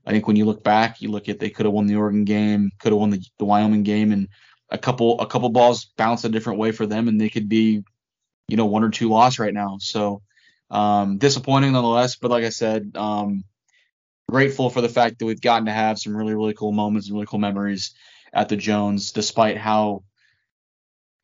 I 0.05 0.11
think 0.11 0.25
when 0.25 0.37
you 0.37 0.45
look 0.45 0.63
back, 0.63 1.01
you 1.01 1.11
look 1.11 1.29
at 1.29 1.39
they 1.39 1.49
could 1.49 1.65
have 1.65 1.73
won 1.73 1.85
the 1.85 1.97
Oregon 1.97 2.23
game, 2.23 2.71
could 2.79 2.93
have 2.93 2.99
won 2.99 3.11
the, 3.11 3.23
the 3.37 3.45
Wyoming 3.45 3.83
game, 3.83 4.11
and 4.11 4.29
a 4.71 4.77
couple 4.77 5.19
a 5.19 5.27
couple 5.27 5.49
balls 5.49 5.85
bounce 5.97 6.23
a 6.23 6.29
different 6.29 6.59
way 6.59 6.71
for 6.71 6.85
them, 6.85 7.07
and 7.07 7.19
they 7.19 7.29
could 7.29 7.49
be, 7.49 7.83
you 8.47 8.57
know, 8.57 8.65
one 8.65 8.83
or 8.83 8.89
two 8.89 9.09
loss 9.09 9.37
right 9.37 9.53
now. 9.53 9.77
So 9.79 10.21
um, 10.69 11.17
disappointing 11.17 11.73
nonetheless, 11.73 12.15
but 12.15 12.31
like 12.31 12.45
I 12.45 12.49
said, 12.49 12.93
um, 12.95 13.43
grateful 14.29 14.69
for 14.69 14.81
the 14.81 14.89
fact 14.89 15.19
that 15.19 15.25
we've 15.25 15.41
gotten 15.41 15.65
to 15.65 15.73
have 15.73 15.99
some 15.99 16.15
really, 16.15 16.33
really 16.33 16.53
cool 16.53 16.71
moments 16.71 17.07
and 17.07 17.15
really 17.15 17.27
cool 17.27 17.39
memories 17.39 17.93
at 18.33 18.47
the 18.47 18.55
Jones, 18.55 19.11
despite 19.11 19.57
how, 19.57 20.03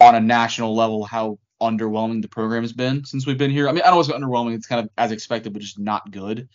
on 0.01 0.15
a 0.15 0.19
national 0.19 0.75
level, 0.75 1.05
how 1.05 1.39
underwhelming 1.61 2.21
the 2.21 2.27
program 2.27 2.63
has 2.63 2.73
been 2.73 3.05
since 3.05 3.25
we've 3.25 3.37
been 3.37 3.49
here. 3.49 3.69
I 3.69 3.71
mean, 3.71 3.81
I 3.83 3.87
don't 3.87 3.95
know 3.95 3.99
it's 4.01 4.09
underwhelming. 4.09 4.55
It's 4.55 4.67
kind 4.67 4.81
of 4.81 4.89
as 4.97 5.13
expected, 5.13 5.53
but 5.53 5.61
just 5.61 5.79
not 5.79 6.11
good. 6.11 6.49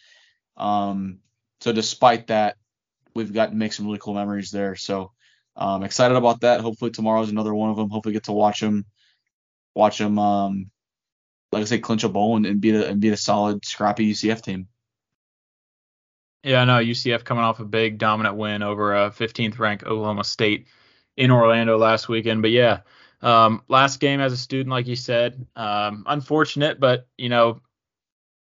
Um, 0.59 1.21
so 1.61 1.73
despite 1.73 2.27
that, 2.27 2.57
we've 3.15 3.33
got 3.33 3.47
to 3.47 3.57
make 3.57 3.73
some 3.73 3.87
really 3.87 3.99
cool 3.99 4.15
memories 4.15 4.51
there. 4.51 4.77
So 4.77 5.12
um, 5.57 5.83
excited 5.83 6.17
about 6.17 6.41
that. 6.41 6.61
Hopefully 6.61 6.91
tomorrow's 6.91 7.31
another 7.31 7.55
one 7.55 7.71
of 7.71 7.77
them. 7.77 7.91
Hopefully 7.91 8.13
get 8.13 8.25
to 8.25 8.33
watch 8.33 8.61
them, 8.61 8.87
watch 9.75 9.99
them 9.99 10.19
um, 10.19 10.71
like 11.53 11.63
I 11.63 11.65
say, 11.65 11.79
clinch 11.79 12.03
a 12.03 12.09
bowl 12.09 12.37
and, 12.37 12.47
and 12.47 12.61
beat 12.61 12.75
a 12.75 12.89
and 12.89 13.01
beat 13.01 13.13
a 13.13 13.17
solid, 13.17 13.65
scrappy 13.65 14.11
UCF 14.11 14.43
team. 14.43 14.69
Yeah, 16.43 16.63
I 16.63 16.65
know 16.65 16.79
UCF 16.79 17.23
coming 17.23 17.45
off 17.45 17.61
a 17.61 17.65
big 17.65 17.99
dominant 17.99 18.37
win 18.37 18.63
over 18.63 18.97
a 18.97 19.11
15th 19.11 19.59
ranked 19.61 19.85
Oklahoma 19.85 20.25
State 20.25 20.67
in 21.17 21.31
Orlando 21.31 21.79
last 21.79 22.09
weekend. 22.09 22.43
But 22.43 22.51
yeah, 22.51 22.81
um, 23.21 23.63
last 23.69 24.01
game 24.01 24.21
as 24.21 24.33
a 24.33 24.37
student, 24.37 24.71
like 24.71 24.89
you 24.89 24.97
said, 24.97 25.47
um, 25.55 26.03
unfortunate, 26.07 26.81
but 26.81 27.07
you 27.17 27.29
know, 27.29 27.61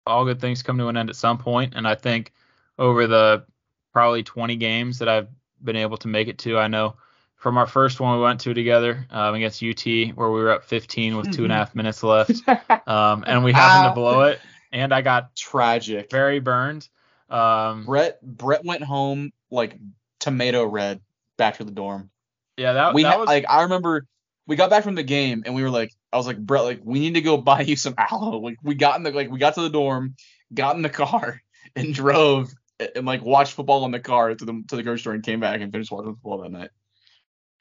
all 0.08 0.26
good 0.26 0.42
things 0.42 0.64
come 0.64 0.78
to 0.80 0.88
an 0.88 0.98
end 0.98 1.10
at 1.10 1.16
some 1.16 1.38
point. 1.38 1.74
And 1.76 1.88
I 1.88 1.94
think 1.96 2.32
over 2.80 3.06
the 3.06 3.46
probably 3.94 4.24
20 4.24 4.56
games 4.56 5.00
that 5.00 5.10
I've 5.10 5.28
been 5.64 5.76
able 5.76 5.98
to 5.98 6.08
make 6.08 6.28
it 6.28 6.40
to, 6.40 6.58
I 6.58 6.68
know 6.68 6.96
from 7.44 7.58
our 7.58 7.68
first 7.68 8.00
one 8.00 8.18
we 8.18 8.24
went 8.24 8.40
to 8.40 8.54
together 8.54 9.06
um, 9.12 9.36
against 9.36 9.62
UT 9.62 9.86
where 10.16 10.32
we 10.32 10.42
were 10.42 10.52
up 10.52 10.64
15 10.64 11.18
with 11.18 11.34
two 11.34 11.44
and 11.44 11.52
a 11.52 11.56
half 11.56 11.76
minutes 11.76 12.02
left, 12.02 12.42
um, 12.88 13.26
and 13.28 13.44
we 13.44 13.52
happened 13.52 13.92
to 13.92 13.96
blow 13.96 14.22
it, 14.24 14.40
and 14.72 14.94
I 14.94 15.02
got 15.02 15.36
tragic, 15.36 16.10
very 16.10 16.40
burned. 16.40 16.88
Um, 17.30 17.86
Brett 17.86 18.22
Brett 18.22 18.64
went 18.64 18.84
home 18.84 19.34
like 19.52 19.78
tomato 20.20 20.66
red 20.66 21.02
back 21.38 21.58
to 21.58 21.66
the 21.66 21.72
dorm. 21.72 22.10
Yeah, 22.56 22.74
that 22.74 22.94
we 22.94 23.04
that 23.04 23.12
had, 23.12 23.20
was 23.20 23.28
like 23.28 23.46
I 23.50 23.64
remember 23.64 24.06
we 24.48 24.56
got 24.56 24.70
back 24.70 24.84
from 24.84 24.96
the 24.96 25.04
game 25.04 25.44
and 25.46 25.54
we 25.54 25.64
were 25.64 25.70
like 25.70 25.92
I 26.14 26.18
was 26.18 26.28
like 26.28 26.38
Brett 26.38 26.64
like 26.64 26.82
we 26.84 27.00
need 27.00 27.16
to 27.16 27.22
go 27.22 27.36
buy 27.52 27.62
you 27.62 27.76
some 27.76 27.96
aloe. 27.98 28.40
Like 28.40 28.58
we 28.64 28.76
got 28.76 28.96
in 28.96 29.04
the 29.04 29.12
like 29.12 29.30
we 29.30 29.40
got 29.40 29.56
to 29.56 29.62
the 29.62 29.70
dorm, 29.70 30.16
got 30.54 30.78
in 30.78 30.82
the 30.82 30.90
car 30.90 31.42
and 31.76 31.94
drove 31.94 32.54
and, 32.80 33.06
like 33.06 33.22
watched 33.24 33.54
football 33.54 33.86
in 33.86 33.92
the 33.92 34.00
car 34.00 34.34
to 34.34 34.46
the 34.46 34.64
to 34.68 34.76
the 34.76 34.84
grocery 34.84 35.00
store 35.00 35.14
and 35.14 35.24
came 35.24 35.40
back 35.40 35.62
and 35.62 35.72
finished 35.72 35.92
watching 35.92 36.14
football 36.16 36.40
that 36.40 36.52
night. 36.52 36.70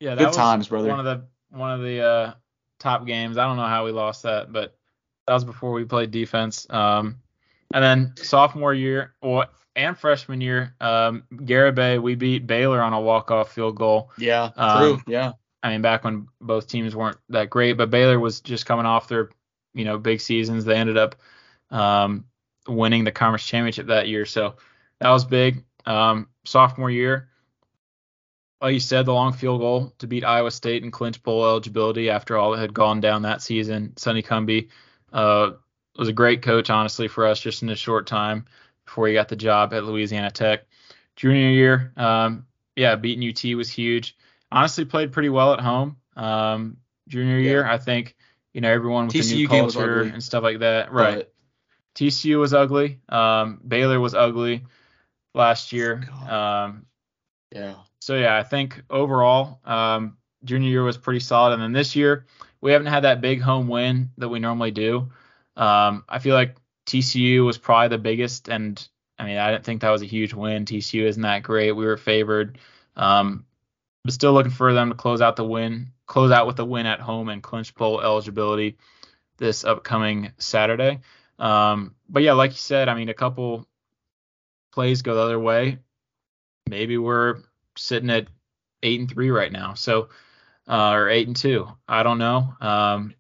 yeah, 0.01 0.11
that 0.15 0.19
Good 0.19 0.27
was 0.29 0.37
times, 0.37 0.69
brother. 0.69 0.89
one 0.89 1.01
of 1.01 1.05
the 1.05 1.27
one 1.57 1.71
of 1.73 1.81
the 1.83 2.01
uh, 2.01 2.35
top 2.79 3.07
games. 3.07 3.39
I 3.39 3.47
don't 3.47 3.57
know 3.57 3.67
how 3.67 3.85
we 3.85 3.93
lost 3.93 4.23
that, 4.25 4.53
but 4.53 4.77
that 5.27 5.35
was 5.35 5.45
before 5.45 5.73
we 5.73 5.85
played 5.85 6.11
defense. 6.11 6.67
Um, 6.71 7.19
and 7.75 7.83
then 7.83 8.15
sophomore 8.17 8.75
year, 8.75 9.15
or 9.21 9.47
and 9.77 9.97
freshman 9.97 10.41
year, 10.41 10.75
um, 10.81 11.25
Garibay, 11.33 12.01
we 12.03 12.15
beat 12.15 12.47
Baylor 12.47 12.83
on 12.83 12.93
a 12.93 13.01
walk-off 13.01 13.53
field 13.53 13.77
goal. 13.77 14.11
Yeah, 14.19 14.51
Um, 14.57 14.79
true. 14.79 15.03
Yeah. 15.07 15.33
I 15.63 15.71
mean, 15.71 15.81
back 15.81 16.05
when 16.05 16.27
both 16.41 16.67
teams 16.69 16.95
weren't 16.97 17.17
that 17.29 17.49
great, 17.49 17.75
but 17.75 17.89
Baylor 17.89 18.19
was 18.19 18.41
just 18.41 18.67
coming 18.67 18.85
off 18.85 19.09
their, 19.09 19.31
you 19.75 19.85
know, 19.85 19.97
big 19.97 20.21
seasons. 20.21 20.65
They 20.65 20.75
ended 20.75 20.99
up 20.99 21.17
um, 21.71 22.25
winning 22.67 23.05
the 23.05 23.13
conference 23.13 23.47
championship 23.47 23.87
that 23.87 24.09
year. 24.09 24.27
So 24.27 24.57
that 25.03 25.11
was 25.11 25.25
big. 25.25 25.65
Um, 25.85 26.29
sophomore 26.45 26.91
year, 26.91 27.29
like 28.61 28.75
you 28.75 28.81
said, 28.81 29.05
the 29.05 29.13
long 29.13 29.33
field 29.33 29.61
goal 29.61 29.93
to 29.99 30.07
beat 30.07 30.25
Iowa 30.25 30.53
State 30.53 30.85
and 30.85 30.93
clinch 30.93 31.21
bowl 31.25 31.45
eligibility 31.45 32.09
after 32.09 32.37
all 32.37 32.53
that 32.53 32.61
had 32.61 32.73
gone 32.73 33.01
down 33.01 33.23
that 33.23 33.43
season. 33.43 33.97
Sonny 33.97 34.23
Cumbie 34.23 34.69
uh, 35.13 35.51
was 35.99 36.09
a 36.09 36.13
great 36.13 36.43
coach, 36.43 36.71
honestly, 36.71 37.09
for 37.09 37.27
us 37.27 37.41
just 37.41 37.63
in 37.63 37.69
a 37.71 37.75
short 37.75 38.07
time 38.07 38.47
before 38.85 39.09
he 39.09 39.15
got 39.15 39.29
the 39.29 39.35
job 39.35 39.75
at 39.75 39.85
Louisiana 39.85 40.31
Tech. 40.31 40.67
Junior 41.17 41.51
year, 41.51 41.93
um, 41.97 42.47
yeah, 42.77 42.95
beating 42.95 43.29
UT 43.29 43.57
was 43.57 43.69
huge. 43.69 44.17
Honestly, 44.53 44.85
played 44.85 45.13
pretty 45.13 45.31
well 45.31 45.53
at 45.53 45.61
home. 45.61 45.97
Um, 46.17 46.77
junior 47.09 47.39
yeah. 47.39 47.51
year, 47.51 47.67
I 47.67 47.79
think, 47.79 48.15
you 48.55 48.61
know, 48.61 48.71
everyone 48.71 49.09
with 49.09 49.17
TCU 49.17 49.31
the 49.31 49.37
new 49.37 49.49
culture 49.49 50.03
and 50.03 50.23
stuff 50.23 50.45
like 50.45 50.61
that. 50.61 50.93
Right. 50.93 51.17
But, 51.17 51.29
TCU 51.95 52.39
was 52.39 52.55
ugly. 52.55 53.01
Um, 53.09 53.61
Baylor 53.67 54.01
was 54.01 54.15
ugly 54.15 54.65
last 55.35 55.73
year. 55.73 56.05
Um, 56.29 56.87
yeah. 57.55 57.75
So 58.01 58.17
yeah, 58.17 58.37
I 58.37 58.43
think 58.43 58.83
overall, 58.91 59.61
um, 59.65 60.17
junior 60.45 60.69
year 60.69 60.83
was 60.83 60.97
pretty 60.97 61.21
solid, 61.21 61.55
and 61.55 61.63
then 61.63 61.73
this 61.73 61.95
year 61.95 62.27
we 62.61 62.73
haven't 62.73 62.89
had 62.89 63.05
that 63.05 63.21
big 63.21 63.41
home 63.41 63.69
win 63.69 64.11
that 64.19 64.29
we 64.29 64.39
normally 64.39 64.71
do. 64.71 65.11
Um, 65.57 66.05
I 66.09 66.19
feel 66.19 66.35
like 66.35 66.57
TCU 66.87 67.45
was 67.45 67.59
probably 67.59 67.89
the 67.89 68.03
biggest, 68.03 68.49
and 68.49 68.87
I 69.19 69.25
mean 69.25 69.39
I 69.39 69.53
didn't 69.53 69.65
think 69.65 69.83
that 69.83 69.91
was 69.91 70.03
a 70.03 70.07
huge 70.07 70.35
win. 70.35 70.65
TCU 70.65 71.05
isn't 71.05 71.23
that 71.23 71.43
great. 71.43 71.73
We 71.73 71.85
were 71.85 71.97
favored, 71.97 72.59
um, 72.97 73.45
but 74.05 74.15
still 74.15 74.33
looking 74.33 74.51
for 74.51 74.73
them 74.73 74.91
to 74.91 74.97
close 74.97 75.21
out 75.21 75.37
the 75.37 75.45
win, 75.45 75.93
close 76.07 76.33
out 76.33 76.47
with 76.47 76.59
a 76.59 76.65
win 76.65 76.87
at 76.87 77.01
home 77.01 77.29
and 77.29 77.43
clinch 77.43 77.75
bowl 77.75 78.01
eligibility 78.01 78.79
this 79.39 79.65
upcoming 79.65 80.33
Saturday. 80.39 81.01
Um, 81.39 81.95
but 82.09 82.23
yeah, 82.23 82.33
like 82.33 82.53
you 82.53 82.59
said, 82.59 82.89
I 82.89 82.95
mean, 82.95 83.09
a 83.09 83.15
couple 83.15 83.67
plays 84.73 85.03
go 85.03 85.15
the 85.15 85.21
other 85.21 85.39
way. 85.39 85.79
Maybe 86.69 86.99
we're 86.99 87.39
sitting 87.77 88.11
at 88.11 88.29
eight 88.83 89.01
and 89.01 89.11
three 89.11 89.31
right 89.31 89.53
now. 89.53 89.75
So, 89.75 90.09
uh, 90.69 90.91
or 90.93 91.09
eight 91.09 91.27
and 91.27 91.37
two. 91.37 91.69
I 91.89 92.03
don't 92.03 92.19
know. 92.19 92.55
Um, 92.61 93.15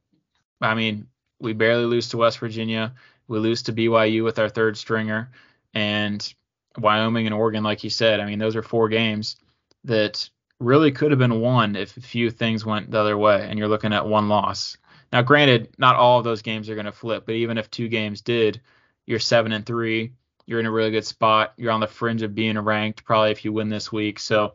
I 0.61 0.74
mean, 0.74 1.07
we 1.40 1.53
barely 1.53 1.84
lose 1.84 2.09
to 2.11 2.16
West 2.16 2.38
Virginia. 2.38 2.94
We 3.28 3.38
lose 3.38 3.62
to 3.62 3.72
BYU 3.72 4.24
with 4.24 4.38
our 4.38 4.48
third 4.48 4.76
stringer, 4.76 5.30
and 5.74 6.34
Wyoming 6.78 7.26
and 7.26 7.34
Oregon, 7.34 7.64
like 7.64 7.84
you 7.84 7.90
said. 7.90 8.20
I 8.20 8.26
mean, 8.26 8.38
those 8.38 8.57
are 8.57 8.62
four 8.62 8.88
games 8.88 9.36
that 9.84 10.28
really 10.61 10.92
could 10.92 11.11
have 11.11 11.18
been 11.18 11.40
won 11.40 11.76
if 11.76 11.96
a 11.96 12.00
few 12.00 12.30
things 12.30 12.64
went 12.64 12.90
the 12.90 13.00
other 13.00 13.18
way, 13.18 13.46
and 13.48 13.59
you're 13.59 13.68
looking 13.68 13.92
at 13.92 14.07
one 14.07 14.28
loss. 14.28 14.76
Now, 15.12 15.22
granted, 15.22 15.68
not 15.78 15.96
all 15.96 16.18
of 16.18 16.24
those 16.24 16.42
games 16.42 16.70
are 16.70 16.74
going 16.74 16.86
to 16.86 16.92
flip, 16.92 17.24
but 17.26 17.34
even 17.34 17.59
if 17.59 17.70
two 17.70 17.88
games 17.88 18.22
did, 18.22 18.61
you're 19.07 19.18
seven 19.18 19.53
and 19.53 19.66
three. 19.66 20.12
You're 20.47 20.61
in 20.61 20.66
a 20.66 20.70
really 20.70 20.90
good 20.90 21.07
spot. 21.07 21.55
You're 21.57 21.72
on 21.72 21.80
the 21.80 21.86
fringe 21.86 22.22
of 22.22 22.34
being 22.34 22.59
ranked, 22.59 23.05
probably 23.05 23.30
if 23.30 23.45
you 23.45 23.53
win 23.53 23.68
this 23.68 23.93
week. 23.93 24.18
So, 24.18 24.55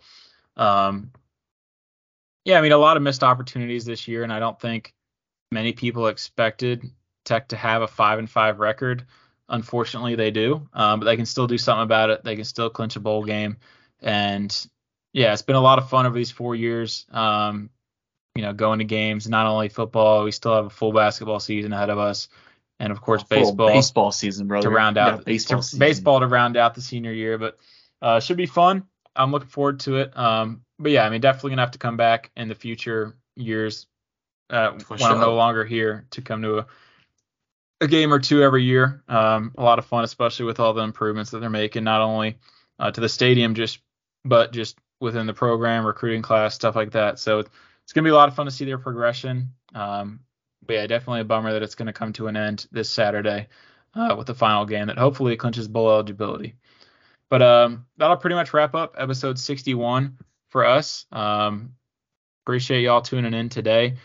um, 0.56 1.12
yeah, 2.46 2.58
I 2.58 2.62
mean, 2.62 2.72
a 2.72 2.78
lot 2.78 2.98
of 2.98 3.04
missed 3.04 3.24
opportunities 3.24 3.86
this 3.86 4.08
year, 4.08 4.24
and 4.24 4.32
I 4.32 4.40
don't 4.40 4.60
think 4.60 4.94
many 5.52 5.74
people 5.74 6.08
expected 6.08 6.90
Tech 7.26 7.50
to 7.50 7.58
have 7.58 7.82
a 7.82 7.88
five 7.88 8.20
and 8.20 8.30
five 8.30 8.60
record. 8.60 9.06
Unfortunately, 9.50 10.16
they 10.16 10.32
do, 10.32 10.68
um, 10.74 11.00
but 11.00 11.06
they 11.06 11.16
can 11.16 11.26
still 11.26 11.48
do 11.48 11.58
something 11.58 11.84
about 11.84 12.10
it. 12.10 12.24
They 12.24 12.36
can 12.36 12.46
still 12.46 12.70
clinch 12.70 12.96
a 12.96 13.00
bowl 13.00 13.24
game, 13.24 13.58
and 14.02 14.68
yeah, 15.14 15.34
it's 15.34 15.42
been 15.42 15.56
a 15.56 15.62
lot 15.62 15.78
of 15.78 15.90
fun 15.90 16.06
over 16.06 16.16
these 16.16 16.32
four 16.32 16.56
years. 16.56 17.06
Um, 17.12 17.70
you 18.36 18.44
know, 18.44 18.54
going 18.54 18.80
to 18.80 18.86
games, 18.86 19.28
not 19.28 19.48
only 19.48 19.68
football, 19.68 20.24
we 20.24 20.32
still 20.32 20.56
have 20.56 20.66
a 20.66 20.70
full 20.70 20.94
basketball 20.94 21.40
season 21.40 21.74
ahead 21.74 21.90
of 21.90 21.98
us. 21.98 22.30
And 22.80 22.92
of 22.92 23.02
course, 23.02 23.24
baseball. 23.24 23.68
Baseball 23.68 24.12
season, 24.12 24.48
brother. 24.48 24.70
To 24.70 24.76
round 24.76 24.98
out 24.98 25.18
yeah, 25.18 25.24
baseball, 25.26 25.62
to, 25.62 25.76
baseball 25.78 26.20
to 26.20 26.28
round 26.28 26.58
out 26.58 26.76
the 26.76 26.82
senior 26.82 27.12
year, 27.12 27.38
but 27.38 27.58
uh, 28.02 28.20
should 28.20 28.38
be 28.38 28.46
fun. 28.46 28.84
I'm 29.16 29.32
looking 29.32 29.50
forward 29.50 29.80
to 29.82 29.98
it. 29.98 30.16
Um, 30.16 30.62
but 30.80 30.92
yeah, 30.92 31.04
I 31.04 31.10
mean, 31.10 31.22
definitely 31.22 31.52
gonna 31.52 31.64
have 31.64 31.72
to 31.72 31.80
come 31.80 31.98
back 31.98 32.32
in 32.38 32.48
the 32.48 32.56
future 32.56 33.16
years 33.36 33.88
uh, 34.50 34.72
when. 34.88 35.02
I'm 35.02 35.20
no 35.20 35.36
longer 35.36 35.66
here 35.66 36.06
to 36.12 36.22
come 36.22 36.44
to 36.44 36.60
a, 36.60 36.68
a 37.82 37.88
game 37.88 38.14
or 38.14 38.20
two 38.20 38.44
every 38.44 38.64
year. 38.64 39.04
Um, 39.08 39.54
a 39.58 39.64
lot 39.64 39.80
of 39.80 39.86
fun, 39.86 40.04
especially 40.04 40.46
with 40.46 40.60
all 40.60 40.74
the 40.74 40.84
improvements 40.84 41.32
that 41.32 41.40
they're 41.40 41.50
making, 41.50 41.84
not 41.84 42.02
only 42.02 42.38
uh, 42.78 42.92
to 42.92 43.02
the 43.02 43.10
stadium, 43.10 43.56
just 43.56 43.80
but 44.24 44.54
just 44.54 44.78
within 45.00 45.26
the 45.26 45.34
program, 45.34 45.86
recruiting 45.86 46.22
class, 46.22 46.54
stuff 46.54 46.76
like 46.76 46.92
that. 46.92 47.18
So 47.18 47.40
it's 47.40 47.94
gonna 47.94 48.06
be 48.06 48.12
a 48.12 48.16
lot 48.16 48.30
of 48.30 48.36
fun 48.36 48.46
to 48.46 48.52
see 48.52 48.66
their 48.66 48.78
progression. 48.78 49.54
Um, 49.74 50.20
but 50.66 50.74
yeah, 50.74 50.88
definitely 50.88 51.22
a 51.22 51.26
bummer 51.26 51.54
that 51.54 51.64
it's 51.64 51.76
gonna 51.76 51.94
come 51.94 52.14
to 52.14 52.28
an 52.28 52.38
end 52.38 52.68
this 52.72 52.90
Saturday 52.90 53.48
uh, 53.94 54.16
with 54.18 54.28
the 54.28 54.36
final 54.36 54.66
game 54.66 54.88
that 54.88 54.98
hopefully 54.98 55.36
clinches 55.36 55.68
bowl 55.68 55.90
eligibility. 55.90 56.56
But 57.30 57.42
um, 57.42 57.86
that'll 57.98 58.18
pretty 58.18 58.36
much 58.36 58.54
wrap 58.54 58.76
up 58.76 58.96
episode 58.98 59.38
61 59.38 60.18
for 60.50 60.66
us. 60.66 61.06
Um, 61.12 61.74
appreciate 62.46 62.82
y'all 62.82 63.02
tuning 63.02 63.34
in 63.34 63.50
today. 63.50 63.96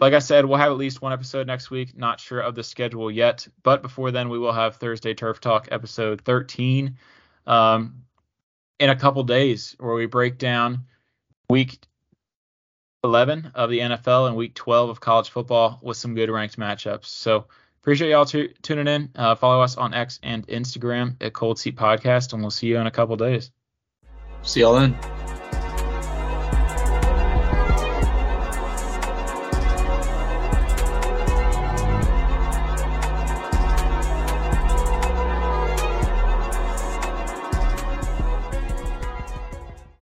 Like 0.00 0.14
I 0.14 0.20
said, 0.20 0.46
we'll 0.46 0.58
have 0.58 0.72
at 0.72 0.78
least 0.78 1.02
one 1.02 1.12
episode 1.12 1.46
next 1.46 1.70
week. 1.70 1.96
Not 1.96 2.20
sure 2.20 2.40
of 2.40 2.54
the 2.54 2.62
schedule 2.62 3.10
yet, 3.10 3.46
but 3.62 3.82
before 3.82 4.10
then, 4.10 4.30
we 4.30 4.38
will 4.38 4.52
have 4.52 4.76
Thursday 4.76 5.12
Turf 5.12 5.40
Talk 5.40 5.68
episode 5.70 6.22
13 6.22 6.96
um, 7.46 8.04
in 8.80 8.88
a 8.88 8.96
couple 8.96 9.22
days, 9.24 9.76
where 9.78 9.94
we 9.94 10.06
break 10.06 10.38
down 10.38 10.86
week 11.50 11.78
11 13.04 13.52
of 13.54 13.70
the 13.70 13.78
NFL 13.78 14.26
and 14.26 14.36
week 14.36 14.54
12 14.54 14.88
of 14.88 15.00
college 15.00 15.28
football 15.28 15.78
with 15.82 15.96
some 15.96 16.14
good 16.14 16.30
ranked 16.30 16.58
matchups. 16.58 17.06
So 17.06 17.46
appreciate 17.82 18.10
y'all 18.10 18.24
t- 18.24 18.54
tuning 18.62 18.88
in. 18.88 19.10
Uh, 19.14 19.34
follow 19.34 19.62
us 19.62 19.76
on 19.76 19.94
X 19.94 20.18
and 20.22 20.46
Instagram 20.48 21.16
at 21.20 21.34
Cold 21.34 21.58
Seat 21.58 21.76
Podcast, 21.76 22.32
and 22.32 22.42
we'll 22.42 22.50
see 22.50 22.66
you 22.66 22.78
in 22.78 22.86
a 22.86 22.90
couple 22.90 23.16
days. 23.16 23.50
See 24.42 24.60
y'all 24.60 24.74
then. 24.74 25.33